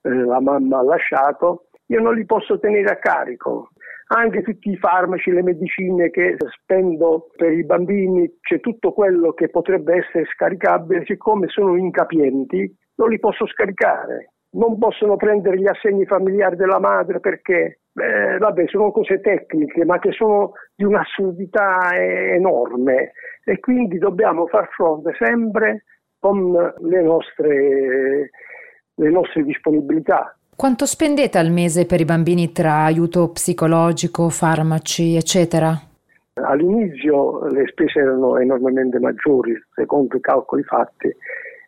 eh, 0.01 0.09
la 0.09 0.41
mamma 0.41 0.80
ha 0.80 0.84
lasciato, 0.84 1.65
io 1.88 2.01
non 2.01 2.15
li 2.15 2.26
posso 2.26 2.59
tenere 2.59 2.89
a 2.89 2.97
carico 2.97 3.70
anche 4.12 4.41
tutti 4.41 4.70
i 4.70 4.78
farmaci, 4.78 5.32
le 5.32 5.43
medicine 5.43 6.10
che 6.10 6.38
spendo 6.62 7.30
per 7.36 7.53
i 7.53 7.64
bambini, 7.64 8.39
c'è 8.41 8.60
tutto 8.60 8.91
quello 8.91 9.34
che 9.34 9.49
potrebbe 9.49 9.97
essere 9.97 10.26
scaricabile, 10.34 11.05
siccome 11.05 11.47
sono 11.47 11.76
incapienti, 11.76 12.76
non 12.95 13.10
li 13.10 13.20
posso 13.20 13.45
scaricare. 13.47 14.34
Non 14.51 14.80
possono 14.80 15.16
prendere 15.16 15.60
gli 15.60 15.68
assegni 15.68 16.05
familiari 16.05 16.55
della 16.55 16.80
madre 16.80 17.20
perché, 17.20 17.82
eh, 17.93 18.38
vabbè, 18.39 18.66
sono 18.68 18.91
cose 18.91 19.22
tecniche, 19.22 19.86
ma 19.86 19.99
che 19.99 20.12
sono 20.12 20.53
di 20.76 20.86
un'assurdità 20.86 21.91
enorme 21.93 23.12
e 23.43 23.60
quindi 23.60 23.99
dobbiamo 23.99 24.47
far 24.47 24.68
fronte 24.70 25.14
sempre 25.20 25.84
con 26.18 26.51
le 26.51 27.01
nostre, 27.03 28.32
le 28.95 29.10
nostre 29.12 29.43
disponibilità. 29.43 30.36
Quanto 30.60 30.86
spendete 30.86 31.38
al 31.38 31.51
mese 31.51 31.86
per 31.86 32.01
i 32.01 32.03
bambini 32.03 32.51
tra 32.51 32.84
aiuto 32.84 33.30
psicologico, 33.30 34.28
farmaci, 34.28 35.16
eccetera? 35.16 35.72
All'inizio 36.34 37.45
le 37.47 37.66
spese 37.68 37.99
erano 37.99 38.38
enormemente 38.38 38.99
maggiori, 38.99 39.57
secondo 39.74 40.18
i 40.18 40.20
calcoli 40.20 40.64
fatti 40.64 41.16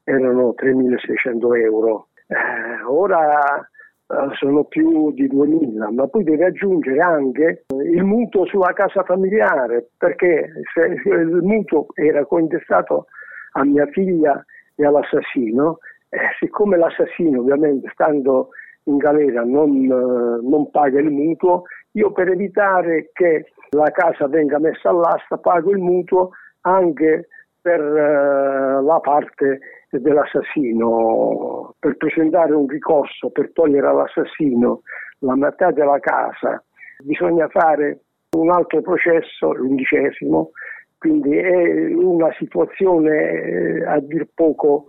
erano 0.03 0.53
3.600 0.61 1.57
euro. 1.61 2.07
Eh, 2.27 2.83
ora 2.85 3.61
eh, 3.61 4.35
sono 4.37 4.65
più 4.65 5.13
di 5.13 5.25
2.000, 5.25 5.93
ma 5.93 6.07
poi 6.07 6.25
deve 6.25 6.47
aggiungere 6.47 6.99
anche 6.99 7.63
il 7.69 8.03
mutuo 8.03 8.45
sulla 8.45 8.73
casa 8.73 9.03
familiare, 9.03 9.87
perché 9.97 10.51
se 10.73 11.09
il 11.09 11.39
mutuo 11.41 11.85
era 11.93 12.25
cointestato 12.25 13.05
a 13.53 13.63
mia 13.63 13.85
figlia 13.85 14.45
e 14.75 14.85
all'assassino, 14.85 15.77
eh, 16.09 16.19
siccome 16.41 16.75
l'assassino 16.75 17.39
ovviamente 17.39 17.89
stando 17.93 18.49
in 18.85 18.97
galera 18.97 19.43
non, 19.43 19.83
eh, 19.83 20.47
non 20.47 20.69
paga 20.71 20.99
il 20.99 21.09
mutuo, 21.09 21.63
io 21.91 22.11
per 22.11 22.29
evitare 22.29 23.09
che 23.13 23.51
la 23.71 23.91
casa 23.91 24.27
venga 24.27 24.59
messa 24.59 24.89
all'asta 24.89 25.37
pago 25.37 25.71
il 25.71 25.79
mutuo 25.79 26.31
anche 26.61 27.27
per 27.61 27.79
uh, 27.79 28.83
la 28.83 28.99
parte 29.01 29.59
dell'assassino, 29.91 31.75
per 31.79 31.95
presentare 31.97 32.53
un 32.53 32.67
ricorso 32.67 33.29
per 33.29 33.51
togliere 33.53 33.87
all'assassino 33.87 34.81
la 35.19 35.35
metà 35.35 35.71
della 35.71 35.99
casa, 35.99 36.63
bisogna 37.03 37.47
fare 37.49 37.99
un 38.35 38.49
altro 38.49 38.81
processo, 38.81 39.53
l'undicesimo, 39.53 40.51
quindi 40.97 41.37
è 41.37 41.93
una 41.93 42.31
situazione 42.37 43.31
eh, 43.31 43.85
a 43.85 43.99
dir 43.99 44.27
poco 44.33 44.85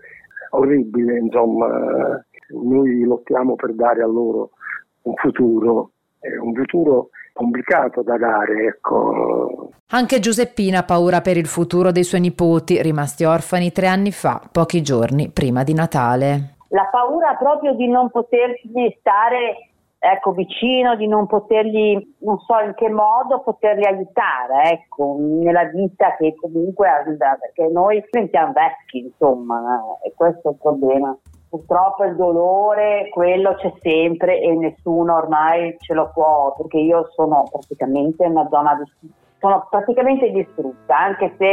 orribile, 0.50 1.18
insomma 1.18 2.24
noi 2.52 3.02
lottiamo 3.04 3.54
per 3.54 3.74
dare 3.74 4.02
a 4.02 4.06
loro 4.06 4.50
un 5.02 5.14
futuro, 5.16 5.90
eh, 6.20 6.38
un 6.38 6.54
futuro 6.54 7.08
complicato 7.32 8.02
da 8.02 8.16
dare. 8.16 8.66
Ecco. 8.66 9.70
Anche 9.92 10.20
Giuseppina 10.20 10.80
ha 10.80 10.84
paura 10.84 11.20
per 11.20 11.36
il 11.36 11.46
futuro 11.46 11.90
dei 11.92 12.04
suoi 12.04 12.20
nipoti, 12.20 12.80
rimasti 12.82 13.24
orfani 13.24 13.72
tre 13.72 13.86
anni 13.86 14.12
fa, 14.12 14.40
pochi 14.50 14.82
giorni 14.82 15.30
prima 15.30 15.62
di 15.62 15.74
Natale. 15.74 16.56
La 16.68 16.88
paura 16.90 17.34
proprio 17.34 17.74
di 17.74 17.86
non 17.88 18.10
potergli 18.10 18.96
stare 19.00 19.72
ecco, 20.04 20.32
vicino, 20.32 20.96
di 20.96 21.06
non 21.06 21.26
potergli, 21.26 22.14
non 22.20 22.38
so 22.40 22.58
in 22.64 22.74
che 22.74 22.88
modo, 22.88 23.40
poterli 23.40 23.84
aiutare 23.84 24.72
ecco, 24.72 25.16
nella 25.18 25.64
vita 25.64 26.16
che 26.16 26.34
comunque 26.34 26.88
ha, 26.88 27.04
perché 27.38 27.70
noi 27.70 28.02
diventiamo 28.10 28.52
vecchi, 28.52 28.98
insomma, 28.98 29.80
eh, 30.02 30.08
e 30.08 30.12
questo 30.16 30.48
è 30.48 30.52
il 30.52 30.58
problema 30.60 31.16
purtroppo 31.52 32.04
il 32.04 32.16
dolore, 32.16 33.10
quello 33.10 33.54
c'è 33.56 33.70
sempre 33.82 34.40
e 34.40 34.54
nessuno 34.54 35.16
ormai 35.16 35.76
ce 35.80 35.92
lo 35.92 36.10
può, 36.14 36.54
perché 36.56 36.78
io 36.78 37.10
sono 37.12 37.44
praticamente 37.50 38.24
una 38.24 38.48
zona 38.48 38.74
di, 38.76 39.10
sono 39.38 39.66
praticamente 39.68 40.30
distrutta, 40.30 40.96
anche 40.96 41.34
se 41.36 41.50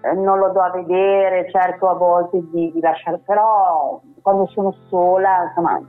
eh, 0.00 0.12
non 0.14 0.38
lo 0.38 0.50
do 0.50 0.60
a 0.60 0.70
vedere, 0.70 1.48
cerco 1.48 1.90
a 1.90 1.94
volte 1.94 2.40
di, 2.50 2.72
di 2.72 2.80
lasciare, 2.80 3.20
però 3.24 4.00
quando 4.20 4.48
sono 4.48 4.74
sola, 4.88 5.44
insomma, 5.44 5.80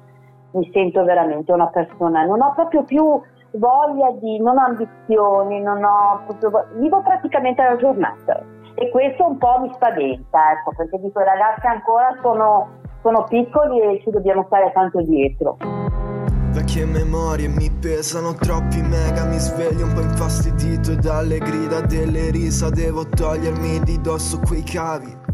mi 0.52 0.70
sento 0.72 1.04
veramente 1.04 1.52
una 1.52 1.70
persona, 1.70 2.24
non 2.24 2.42
ho 2.42 2.54
proprio 2.54 2.84
più 2.84 3.20
voglia 3.54 4.12
di, 4.20 4.40
non 4.40 4.60
ho 4.60 4.66
ambizioni, 4.66 5.62
non 5.62 5.84
ho 5.84 6.22
proprio, 6.28 6.68
vivo 6.76 7.02
praticamente 7.02 7.64
la 7.64 7.76
giornata 7.76 8.40
e 8.76 8.90
questo 8.92 9.26
un 9.26 9.40
po' 9.40 9.62
mi 9.62 9.74
spaventa, 9.74 10.52
ecco, 10.52 10.74
perché 10.78 11.00
dico 11.00 11.20
ragazzi 11.22 11.66
ancora 11.66 12.16
sono 12.22 12.81
sono 13.02 13.26
piccoli 13.26 13.80
e 13.82 14.02
ci 14.04 14.10
dobbiamo 14.10 14.44
stare 14.48 14.72
tanto 14.74 15.02
dietro. 15.02 15.58
Vecchie 16.52 16.86
memorie 16.86 17.48
mi 17.48 17.72
pesano 17.72 18.34
troppi 18.34 18.82
mega 18.82 19.24
Mi 19.24 19.38
sveglio 19.38 19.86
un 19.86 19.94
po' 19.94 20.02
infastidito 20.02 20.96
dalle 20.96 21.38
grida 21.38 21.80
delle 21.80 22.30
risa 22.30 22.70
Devo 22.70 23.08
togliermi 23.08 23.80
di 23.86 24.02
dosso 24.02 24.38
quei 24.46 24.62
cavi 24.62 25.31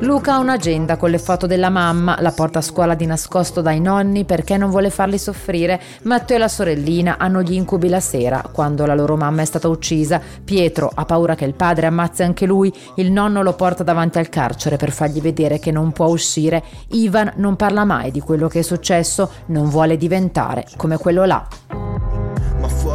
Luca 0.00 0.34
ha 0.34 0.38
un'agenda 0.38 0.96
con 0.96 1.10
le 1.10 1.18
foto 1.18 1.48
della 1.48 1.70
mamma, 1.70 2.18
la 2.20 2.30
porta 2.30 2.60
a 2.60 2.62
scuola 2.62 2.94
di 2.94 3.04
nascosto 3.04 3.60
dai 3.60 3.80
nonni 3.80 4.24
perché 4.24 4.56
non 4.56 4.70
vuole 4.70 4.90
farli 4.90 5.18
soffrire. 5.18 5.80
Matteo 6.02 6.36
e 6.36 6.38
la 6.38 6.46
sorellina 6.46 7.16
hanno 7.18 7.42
gli 7.42 7.54
incubi 7.54 7.88
la 7.88 7.98
sera, 7.98 8.48
quando 8.52 8.86
la 8.86 8.94
loro 8.94 9.16
mamma 9.16 9.42
è 9.42 9.44
stata 9.44 9.66
uccisa. 9.66 10.20
Pietro 10.44 10.88
ha 10.94 11.04
paura 11.04 11.34
che 11.34 11.46
il 11.46 11.54
padre 11.54 11.86
ammazzi 11.86 12.22
anche 12.22 12.46
lui, 12.46 12.72
il 12.94 13.10
nonno 13.10 13.42
lo 13.42 13.54
porta 13.54 13.82
davanti 13.82 14.18
al 14.18 14.28
carcere 14.28 14.76
per 14.76 14.92
fargli 14.92 15.20
vedere 15.20 15.58
che 15.58 15.72
non 15.72 15.90
può 15.90 16.06
uscire. 16.06 16.62
Ivan 16.90 17.32
non 17.34 17.56
parla 17.56 17.84
mai 17.84 18.12
di 18.12 18.20
quello 18.20 18.46
che 18.46 18.60
è 18.60 18.62
successo, 18.62 19.28
non 19.46 19.68
vuole 19.68 19.96
diventare 19.96 20.64
come 20.76 20.96
quello 20.96 21.24
là 21.24 21.87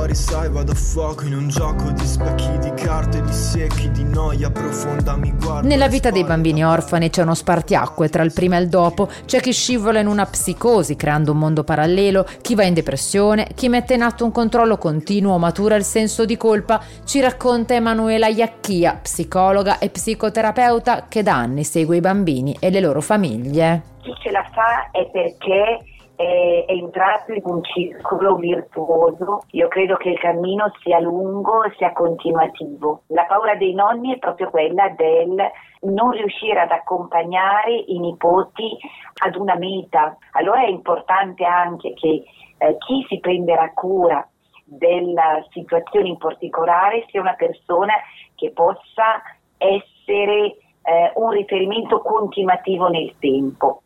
fuori 0.04 0.16
sai 0.16 0.49
vado 0.49 0.74
a 0.74 0.76
fuoco 0.76 1.24
in 1.24 1.34
un 1.34 1.47
gioco 1.47 1.89
di 1.91 2.06
specchi 2.06 2.58
di 2.58 2.74
carte 2.74 3.22
di 3.22 3.32
secchi 3.32 3.89
di 3.91 4.04
noia 4.04 4.51
profonda 4.51 5.16
mi 5.16 5.32
guarda 5.32 5.66
Nella 5.66 5.88
vita 5.88 6.12
dei 6.12 6.26
bambini 6.26 6.66
orfani 6.66 7.10
c'è 7.10 7.22
uno 7.22 7.34
spartiacque 7.34 8.10
tra 8.10 8.22
il 8.22 8.34
prima 8.34 8.58
e 8.58 8.62
il 8.62 8.68
dopo, 8.68 9.08
c'è 9.26 9.39
chi 9.39 9.54
scivola 9.54 10.01
in 10.01 10.08
una 10.08 10.26
psicosi 10.26 10.97
creando 10.97 11.32
un 11.32 11.38
mondo 11.38 11.64
parallelo, 11.64 12.26
chi 12.41 12.54
va 12.54 12.64
in 12.64 12.74
depressione, 12.74 13.47
chi 13.56 13.70
mette 13.70 13.93
in 13.93 14.01
atto 14.01 14.26
un 14.26 14.32
controllo 14.32 14.78
continuo, 14.78 15.38
matura 15.38 15.76
il 15.76 15.84
senso 15.84 16.26
di 16.26 16.36
colpa, 16.36 16.82
ci 17.06 17.22
racconta 17.22 17.74
Emanuela 17.74 18.28
Iacchia, 18.28 18.99
psicologa 19.01 19.78
e 19.78 19.89
psicoterapeuta 19.89 21.06
che 21.08 21.24
da 21.24 21.36
anni 21.36 21.64
segue 21.64 21.97
i 21.97 22.01
bambini 22.01 22.58
e 22.60 22.70
le 22.72 22.82
loro 22.82 22.99
famiglie. 22.99 23.91
Chi 24.01 24.14
ce 24.22 24.32
la 24.32 24.43
fa 24.51 24.89
è 24.91 25.10
perché 25.10 25.93
è 26.16 26.66
entrato 26.68 27.34
in 27.34 27.41
un 27.43 27.64
circolo 27.64 28.36
virtuoso. 28.36 29.43
Io 29.51 29.68
credo 29.68 29.95
che 29.95 30.09
il 30.09 30.20
cammino 30.20 30.72
sia 30.82 30.99
lungo 30.99 31.64
e 31.64 31.74
sia 31.78 31.91
continuativo. 31.93 33.03
La 33.07 33.26
paura 33.26 33.55
dei 33.55 33.74
nonni 33.74 34.14
è 34.14 34.20
proprio 34.20 34.49
quella 34.49 34.89
del 34.89 35.36
non 35.82 36.11
riuscire 36.11 36.59
ad 36.61 36.72
accompagnare 36.72 37.74
i 37.88 37.99
nipoti 37.99 38.78
ad 39.24 39.36
una 39.36 39.55
meta. 39.55 40.18
Allora 40.34 40.64
è 40.64 40.70
importante 40.70 41.43
anche 41.43 41.93
che 41.93 42.24
eh, 42.57 42.78
chi 42.78 43.05
si 43.09 43.20
prenderà 43.20 43.72
cura 43.74 44.26
della 44.66 45.43
situazione 45.49 46.07
in 46.07 46.18
particolare 46.18 47.05
sia 47.09 47.22
una 47.22 47.36
persona 47.36 47.93
che 48.36 48.51
possa 48.51 49.22
essere 49.57 50.57
eh, 50.84 51.11
un 51.16 51.30
riferimento 51.32 51.99
continuativo 51.99 52.88
nel 52.88 53.14
tempo. 53.20 53.83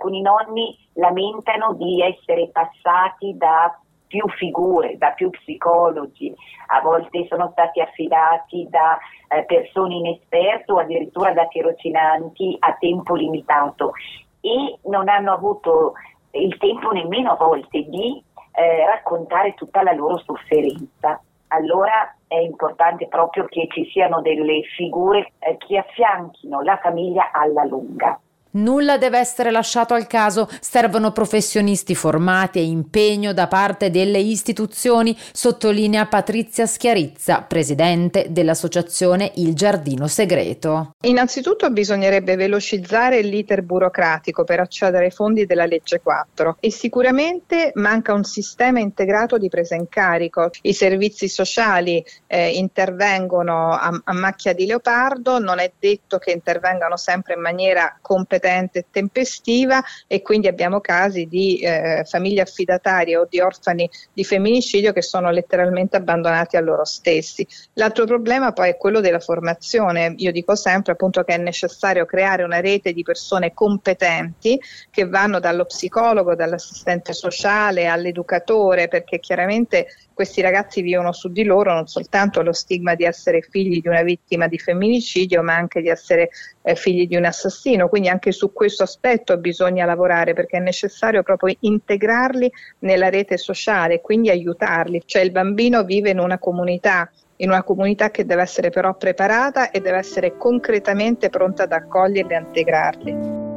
Alcuni 0.00 0.22
nonni 0.22 0.78
lamentano 0.94 1.74
di 1.74 2.00
essere 2.00 2.48
passati 2.48 3.36
da 3.36 3.78
più 4.06 4.26
figure, 4.38 4.96
da 4.96 5.10
più 5.10 5.28
psicologi, 5.28 6.34
a 6.68 6.80
volte 6.80 7.26
sono 7.28 7.50
stati 7.52 7.82
affidati 7.82 8.66
da 8.70 8.98
eh, 9.28 9.44
persone 9.44 9.96
inesperte 9.96 10.72
o 10.72 10.78
addirittura 10.78 11.34
da 11.34 11.46
tirocinanti 11.48 12.56
a 12.60 12.74
tempo 12.80 13.14
limitato 13.14 13.92
e 14.40 14.78
non 14.84 15.10
hanno 15.10 15.34
avuto 15.34 15.92
il 16.30 16.56
tempo 16.56 16.92
nemmeno 16.92 17.32
a 17.32 17.36
volte 17.36 17.82
di 17.82 18.24
eh, 18.52 18.86
raccontare 18.86 19.52
tutta 19.52 19.82
la 19.82 19.92
loro 19.92 20.16
sofferenza. 20.16 21.20
Allora 21.48 22.16
è 22.26 22.38
importante 22.38 23.06
proprio 23.06 23.44
che 23.44 23.68
ci 23.70 23.84
siano 23.90 24.22
delle 24.22 24.62
figure 24.62 25.32
eh, 25.40 25.58
che 25.58 25.76
affianchino 25.76 26.62
la 26.62 26.78
famiglia 26.78 27.32
alla 27.32 27.64
lunga. 27.64 28.18
Nulla 28.52 28.98
deve 28.98 29.18
essere 29.18 29.52
lasciato 29.52 29.94
al 29.94 30.08
caso, 30.08 30.48
servono 30.58 31.12
professionisti 31.12 31.94
formati 31.94 32.58
e 32.58 32.64
impegno 32.64 33.32
da 33.32 33.46
parte 33.46 33.90
delle 33.90 34.18
istituzioni, 34.18 35.16
sottolinea 35.32 36.06
Patrizia 36.06 36.66
Schiarizza, 36.66 37.42
presidente 37.42 38.26
dell'associazione 38.30 39.30
Il 39.36 39.54
Giardino 39.54 40.08
Segreto. 40.08 40.96
Innanzitutto 41.02 41.70
bisognerebbe 41.70 42.34
velocizzare 42.34 43.20
l'iter 43.22 43.62
burocratico 43.62 44.42
per 44.42 44.58
accedere 44.58 45.04
ai 45.04 45.10
fondi 45.12 45.46
della 45.46 45.66
legge 45.66 46.00
4 46.00 46.56
e 46.58 46.72
sicuramente 46.72 47.70
manca 47.74 48.12
un 48.14 48.24
sistema 48.24 48.80
integrato 48.80 49.38
di 49.38 49.48
presa 49.48 49.76
in 49.76 49.88
carico. 49.88 50.50
I 50.62 50.72
servizi 50.72 51.28
sociali 51.28 52.04
eh, 52.26 52.50
intervengono 52.50 53.74
a, 53.74 53.96
a 54.02 54.12
macchia 54.12 54.54
di 54.54 54.66
leopardo, 54.66 55.38
non 55.38 55.60
è 55.60 55.70
detto 55.78 56.18
che 56.18 56.32
intervengano 56.32 56.96
sempre 56.96 57.34
in 57.34 57.40
maniera 57.40 57.96
competente 58.00 58.38
competente 58.40 58.78
e 58.80 58.86
tempestiva 58.90 59.82
e 60.06 60.22
quindi 60.22 60.48
abbiamo 60.48 60.80
casi 60.80 61.26
di 61.26 61.58
eh, 61.58 62.04
famiglie 62.06 62.40
affidatarie 62.40 63.16
o 63.16 63.26
di 63.28 63.40
orfani 63.40 63.88
di 64.12 64.24
femminicidio 64.24 64.92
che 64.92 65.02
sono 65.02 65.30
letteralmente 65.30 65.96
abbandonati 65.96 66.56
a 66.56 66.60
loro 66.60 66.84
stessi. 66.84 67.46
L'altro 67.74 68.06
problema 68.06 68.52
poi 68.52 68.70
è 68.70 68.76
quello 68.76 69.00
della 69.00 69.20
formazione. 69.20 70.14
Io 70.16 70.32
dico 70.32 70.54
sempre 70.54 70.92
appunto 70.92 71.22
che 71.22 71.34
è 71.34 71.38
necessario 71.38 72.06
creare 72.06 72.42
una 72.42 72.60
rete 72.60 72.92
di 72.92 73.02
persone 73.02 73.52
competenti 73.52 74.58
che 74.90 75.06
vanno 75.06 75.38
dallo 75.38 75.66
psicologo, 75.66 76.34
dall'assistente 76.34 77.12
sociale 77.12 77.86
all'educatore 77.86 78.88
perché 78.88 79.20
chiaramente 79.20 79.86
questi 80.20 80.42
ragazzi 80.42 80.82
vivono 80.82 81.12
su 81.12 81.30
di 81.30 81.44
loro 81.44 81.72
non 81.72 81.86
soltanto 81.86 82.42
lo 82.42 82.52
stigma 82.52 82.94
di 82.94 83.04
essere 83.04 83.40
figli 83.40 83.80
di 83.80 83.88
una 83.88 84.02
vittima 84.02 84.48
di 84.48 84.58
femminicidio, 84.58 85.42
ma 85.42 85.54
anche 85.54 85.80
di 85.80 85.88
essere 85.88 86.28
eh, 86.60 86.74
figli 86.74 87.06
di 87.06 87.16
un 87.16 87.24
assassino. 87.24 87.88
Quindi 87.88 88.10
anche 88.10 88.30
su 88.30 88.52
questo 88.52 88.82
aspetto 88.82 89.38
bisogna 89.38 89.86
lavorare 89.86 90.34
perché 90.34 90.58
è 90.58 90.60
necessario 90.60 91.22
proprio 91.22 91.56
integrarli 91.60 92.52
nella 92.80 93.08
rete 93.08 93.38
sociale 93.38 94.02
quindi 94.02 94.28
aiutarli. 94.28 95.00
Cioè 95.06 95.22
il 95.22 95.30
bambino 95.30 95.84
vive 95.84 96.10
in 96.10 96.18
una 96.18 96.38
comunità 96.38 97.10
in 97.36 97.48
una 97.48 97.62
comunità 97.62 98.10
che 98.10 98.26
deve 98.26 98.42
essere 98.42 98.68
però 98.68 98.94
preparata 98.94 99.70
e 99.70 99.80
deve 99.80 99.96
essere 99.96 100.36
concretamente 100.36 101.30
pronta 101.30 101.62
ad 101.62 101.72
accoglierli 101.72 102.34
e 102.34 102.38
integrarli. 102.38 103.49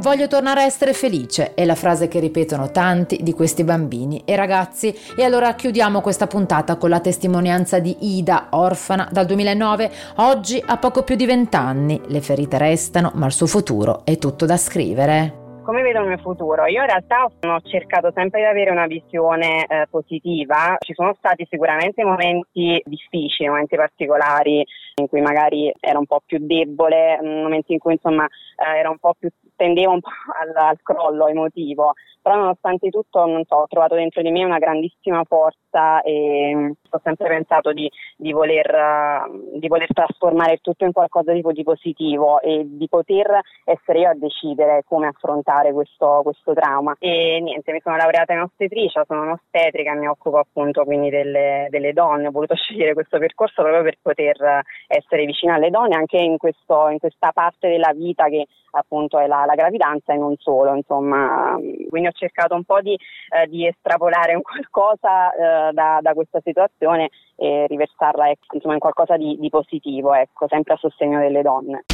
Voglio 0.00 0.28
tornare 0.28 0.62
a 0.62 0.64
essere 0.64 0.94
felice, 0.94 1.52
è 1.52 1.66
la 1.66 1.74
frase 1.74 2.08
che 2.08 2.20
ripetono 2.20 2.70
tanti 2.70 3.18
di 3.22 3.34
questi 3.34 3.64
bambini 3.64 4.22
e 4.24 4.34
ragazzi. 4.34 4.96
E 5.14 5.24
allora 5.24 5.54
chiudiamo 5.54 6.00
questa 6.00 6.26
puntata 6.26 6.76
con 6.76 6.88
la 6.88 7.00
testimonianza 7.00 7.80
di 7.80 7.94
Ida, 8.16 8.46
orfana 8.52 9.06
dal 9.12 9.26
2009, 9.26 9.92
oggi 10.16 10.62
ha 10.64 10.78
poco 10.78 11.02
più 11.02 11.16
di 11.16 11.26
vent'anni. 11.26 12.00
Le 12.06 12.22
ferite 12.22 12.56
restano, 12.56 13.12
ma 13.16 13.26
il 13.26 13.32
suo 13.32 13.46
futuro 13.46 14.00
è 14.04 14.16
tutto 14.16 14.46
da 14.46 14.56
scrivere 14.56 15.39
come 15.70 15.82
vedo 15.82 16.00
il 16.00 16.08
mio 16.08 16.18
futuro? 16.18 16.66
Io 16.66 16.80
in 16.80 16.88
realtà 16.88 17.26
ho 17.26 17.60
cercato 17.60 18.10
sempre 18.12 18.40
di 18.40 18.46
avere 18.46 18.72
una 18.72 18.88
visione 18.88 19.66
eh, 19.66 19.86
positiva. 19.88 20.74
Ci 20.80 20.94
sono 20.94 21.14
stati 21.16 21.46
sicuramente 21.48 22.02
momenti 22.02 22.82
difficili, 22.84 23.48
momenti 23.48 23.76
particolari 23.76 24.66
in 24.96 25.06
cui 25.06 25.20
magari 25.20 25.72
ero 25.78 26.00
un 26.00 26.06
po' 26.06 26.22
più 26.26 26.38
debole, 26.40 27.20
momenti 27.22 27.72
in 27.72 27.78
cui 27.78 27.92
insomma 27.92 28.24
eh, 28.24 28.84
un 28.88 28.98
più 29.16 29.28
tendevo 29.54 29.92
un 29.92 30.00
po' 30.00 30.10
al, 30.42 30.52
al 30.56 30.78
crollo 30.82 31.28
emotivo, 31.28 31.92
però 32.20 32.36
nonostante 32.36 32.90
tutto 32.90 33.24
so, 33.46 33.54
ho 33.54 33.66
trovato 33.66 33.94
dentro 33.94 34.22
di 34.22 34.30
me 34.30 34.44
una 34.44 34.58
grandissima 34.58 35.22
forza 35.24 36.00
e 36.02 36.52
mm, 36.54 36.70
ho 36.90 37.00
sempre 37.02 37.28
pensato 37.28 37.72
di, 37.72 37.90
di, 38.16 38.32
voler, 38.32 39.28
di 39.54 39.68
voler, 39.68 39.88
trasformare 39.92 40.58
tutto 40.58 40.84
in 40.84 40.92
qualcosa 40.92 41.32
di, 41.32 41.42
di, 41.42 41.62
positivo 41.62 42.40
e 42.40 42.64
di 42.66 42.88
poter 42.88 43.40
essere 43.64 44.00
io 44.00 44.10
a 44.10 44.14
decidere 44.14 44.82
come 44.86 45.06
affrontare 45.06 45.72
questo, 45.72 46.20
questo 46.22 46.52
trauma. 46.52 46.94
E 46.98 47.40
niente, 47.40 47.72
mi 47.72 47.80
sono 47.82 47.96
laureata 47.96 48.32
in 48.32 48.40
ostetricia, 48.40 49.04
sono 49.06 49.22
un'ostetrica, 49.22 49.94
mi 49.94 50.08
occupo 50.08 50.38
appunto 50.38 50.84
quindi 50.84 51.10
delle, 51.10 51.68
delle 51.70 51.92
donne, 51.92 52.28
ho 52.28 52.30
voluto 52.30 52.54
scegliere 52.56 52.94
questo 52.94 53.18
percorso 53.18 53.62
proprio 53.62 53.82
per 53.82 53.98
poter 54.00 54.62
essere 54.86 55.24
vicina 55.24 55.54
alle 55.54 55.70
donne 55.70 55.96
anche 55.96 56.18
in, 56.18 56.36
questo, 56.36 56.88
in 56.88 56.98
questa 56.98 57.30
parte 57.32 57.68
della 57.68 57.92
vita 57.94 58.26
che 58.26 58.46
appunto 58.72 59.18
è 59.18 59.26
la, 59.26 59.44
la 59.46 59.54
gravidanza 59.54 60.12
e 60.12 60.16
non 60.16 60.34
solo, 60.38 60.74
insomma. 60.74 61.56
Quindi 61.88 62.08
ho 62.10 62.12
cercato 62.12 62.54
un 62.54 62.64
po' 62.64 62.80
di, 62.80 62.94
eh, 62.94 63.46
di 63.46 63.66
estrapolare 63.66 64.34
un 64.34 64.42
qualcosa 64.42 65.32
eh, 65.32 65.72
da, 65.72 66.00
da, 66.02 66.12
questa 66.12 66.40
situazione 66.44 67.08
e 67.36 67.66
riversarla 67.68 68.28
ecco, 68.30 68.54
insomma, 68.54 68.74
in 68.74 68.80
qualcosa 68.80 69.16
di, 69.16 69.36
di 69.38 69.48
positivo, 69.48 70.12
ecco, 70.14 70.46
sempre 70.48 70.74
a 70.74 70.76
sostegno 70.76 71.18
delle 71.18 71.42
donne. 71.42 71.84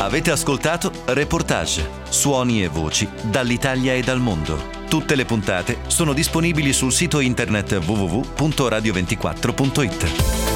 Avete 0.00 0.30
ascoltato 0.30 0.92
Reportage, 1.06 2.04
suoni 2.04 2.62
e 2.62 2.68
voci 2.68 3.08
dall'Italia 3.30 3.94
e 3.94 4.00
dal 4.00 4.20
mondo. 4.20 4.56
Tutte 4.88 5.16
le 5.16 5.24
puntate 5.24 5.78
sono 5.88 6.12
disponibili 6.14 6.72
sul 6.72 6.92
sito 6.92 7.18
internet 7.20 7.80
www.radio24.it. 7.84 10.47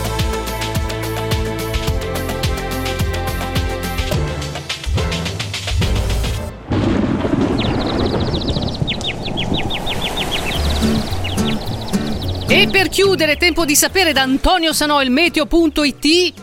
chiudere, 12.92 13.36
tempo 13.36 13.64
di 13.64 13.74
sapere 13.74 14.12
da 14.12 14.20
Antonio 14.20 14.74
Sanò, 14.74 15.00
il 15.00 15.10
meteo.it. 15.10 16.34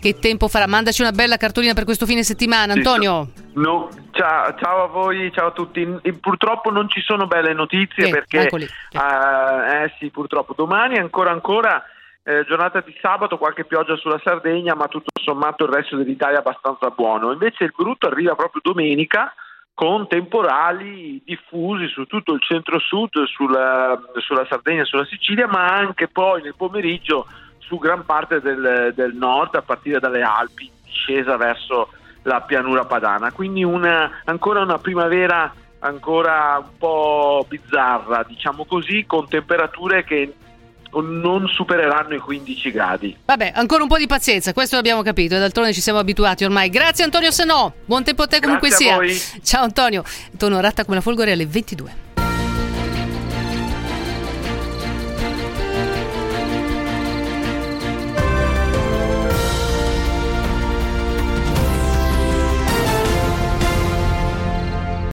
Che 0.00 0.18
tempo 0.18 0.48
farà? 0.48 0.66
Mandaci 0.66 1.00
una 1.00 1.12
bella 1.12 1.36
cartolina 1.36 1.74
per 1.74 1.84
questo 1.84 2.06
fine 2.06 2.24
settimana, 2.24 2.72
Antonio. 2.72 3.28
No, 3.54 3.88
ciao, 4.10 4.52
ciao, 4.58 4.82
a 4.82 4.86
voi, 4.88 5.30
ciao 5.32 5.48
a 5.48 5.52
tutti. 5.52 5.86
Purtroppo 6.20 6.72
non 6.72 6.88
ci 6.88 7.00
sono 7.02 7.28
belle 7.28 7.54
notizie 7.54 8.08
eh, 8.08 8.10
perché, 8.10 8.48
eh, 8.48 8.58
eh 8.58 9.94
sì, 10.00 10.10
purtroppo 10.10 10.54
domani 10.56 10.98
ancora 10.98 11.30
ancora 11.30 11.84
eh, 12.24 12.44
giornata 12.48 12.80
di 12.80 12.96
sabato, 13.00 13.38
qualche 13.38 13.64
pioggia 13.64 13.94
sulla 13.94 14.20
Sardegna, 14.24 14.74
ma 14.74 14.88
tutto 14.88 15.12
sommato 15.22 15.66
il 15.66 15.70
resto 15.70 15.94
dell'Italia 15.94 16.38
è 16.38 16.40
abbastanza 16.40 16.90
buono. 16.90 17.30
Invece 17.30 17.62
il 17.62 17.74
brutto 17.76 18.08
arriva 18.08 18.34
proprio 18.34 18.60
domenica 18.64 19.32
con 19.74 20.06
temporali 20.06 21.22
diffusi 21.24 21.88
su 21.88 22.04
tutto 22.04 22.34
il 22.34 22.40
centro-sud, 22.40 23.24
sulla, 23.24 23.98
sulla 24.18 24.46
Sardegna 24.46 24.84
sulla 24.84 25.06
Sicilia, 25.06 25.46
ma 25.46 25.66
anche 25.66 26.08
poi 26.08 26.42
nel 26.42 26.54
pomeriggio 26.56 27.26
su 27.58 27.78
gran 27.78 28.04
parte 28.04 28.40
del, 28.40 28.92
del 28.94 29.14
nord, 29.14 29.54
a 29.54 29.62
partire 29.62 29.98
dalle 29.98 30.22
Alpi, 30.22 30.70
discesa 30.84 31.36
verso 31.36 31.88
la 32.22 32.42
pianura 32.42 32.84
padana. 32.84 33.32
Quindi 33.32 33.64
una, 33.64 34.20
ancora 34.24 34.60
una 34.60 34.78
primavera 34.78 35.52
ancora 35.84 36.58
un 36.58 36.76
po' 36.78 37.44
bizzarra, 37.48 38.24
diciamo 38.24 38.64
così, 38.64 39.04
con 39.06 39.28
temperature 39.28 40.04
che 40.04 40.34
non 41.00 41.48
supereranno 41.48 42.14
i 42.14 42.18
15 42.18 42.70
gradi. 42.70 43.16
Vabbè, 43.24 43.52
ancora 43.54 43.82
un 43.82 43.88
po' 43.88 43.98
di 43.98 44.06
pazienza, 44.06 44.52
questo 44.52 44.76
l'abbiamo 44.76 45.02
capito 45.02 45.34
e 45.34 45.38
d'altronde 45.38 45.72
ci 45.72 45.80
siamo 45.80 45.98
abituati 45.98 46.44
ormai. 46.44 46.68
Grazie 46.68 47.04
Antonio 47.04 47.30
Senò, 47.30 47.72
buon 47.84 48.04
tempo 48.04 48.22
a 48.22 48.26
te 48.26 48.40
comunque 48.40 48.68
Grazie 48.68 49.08
sia. 49.08 49.40
Ciao 49.42 49.64
Antonio, 49.64 50.04
torno 50.36 50.60
ratta 50.60 50.84
come 50.84 50.96
la 50.96 51.02
folgore 51.02 51.32
alle 51.32 51.46
22. 51.46 52.11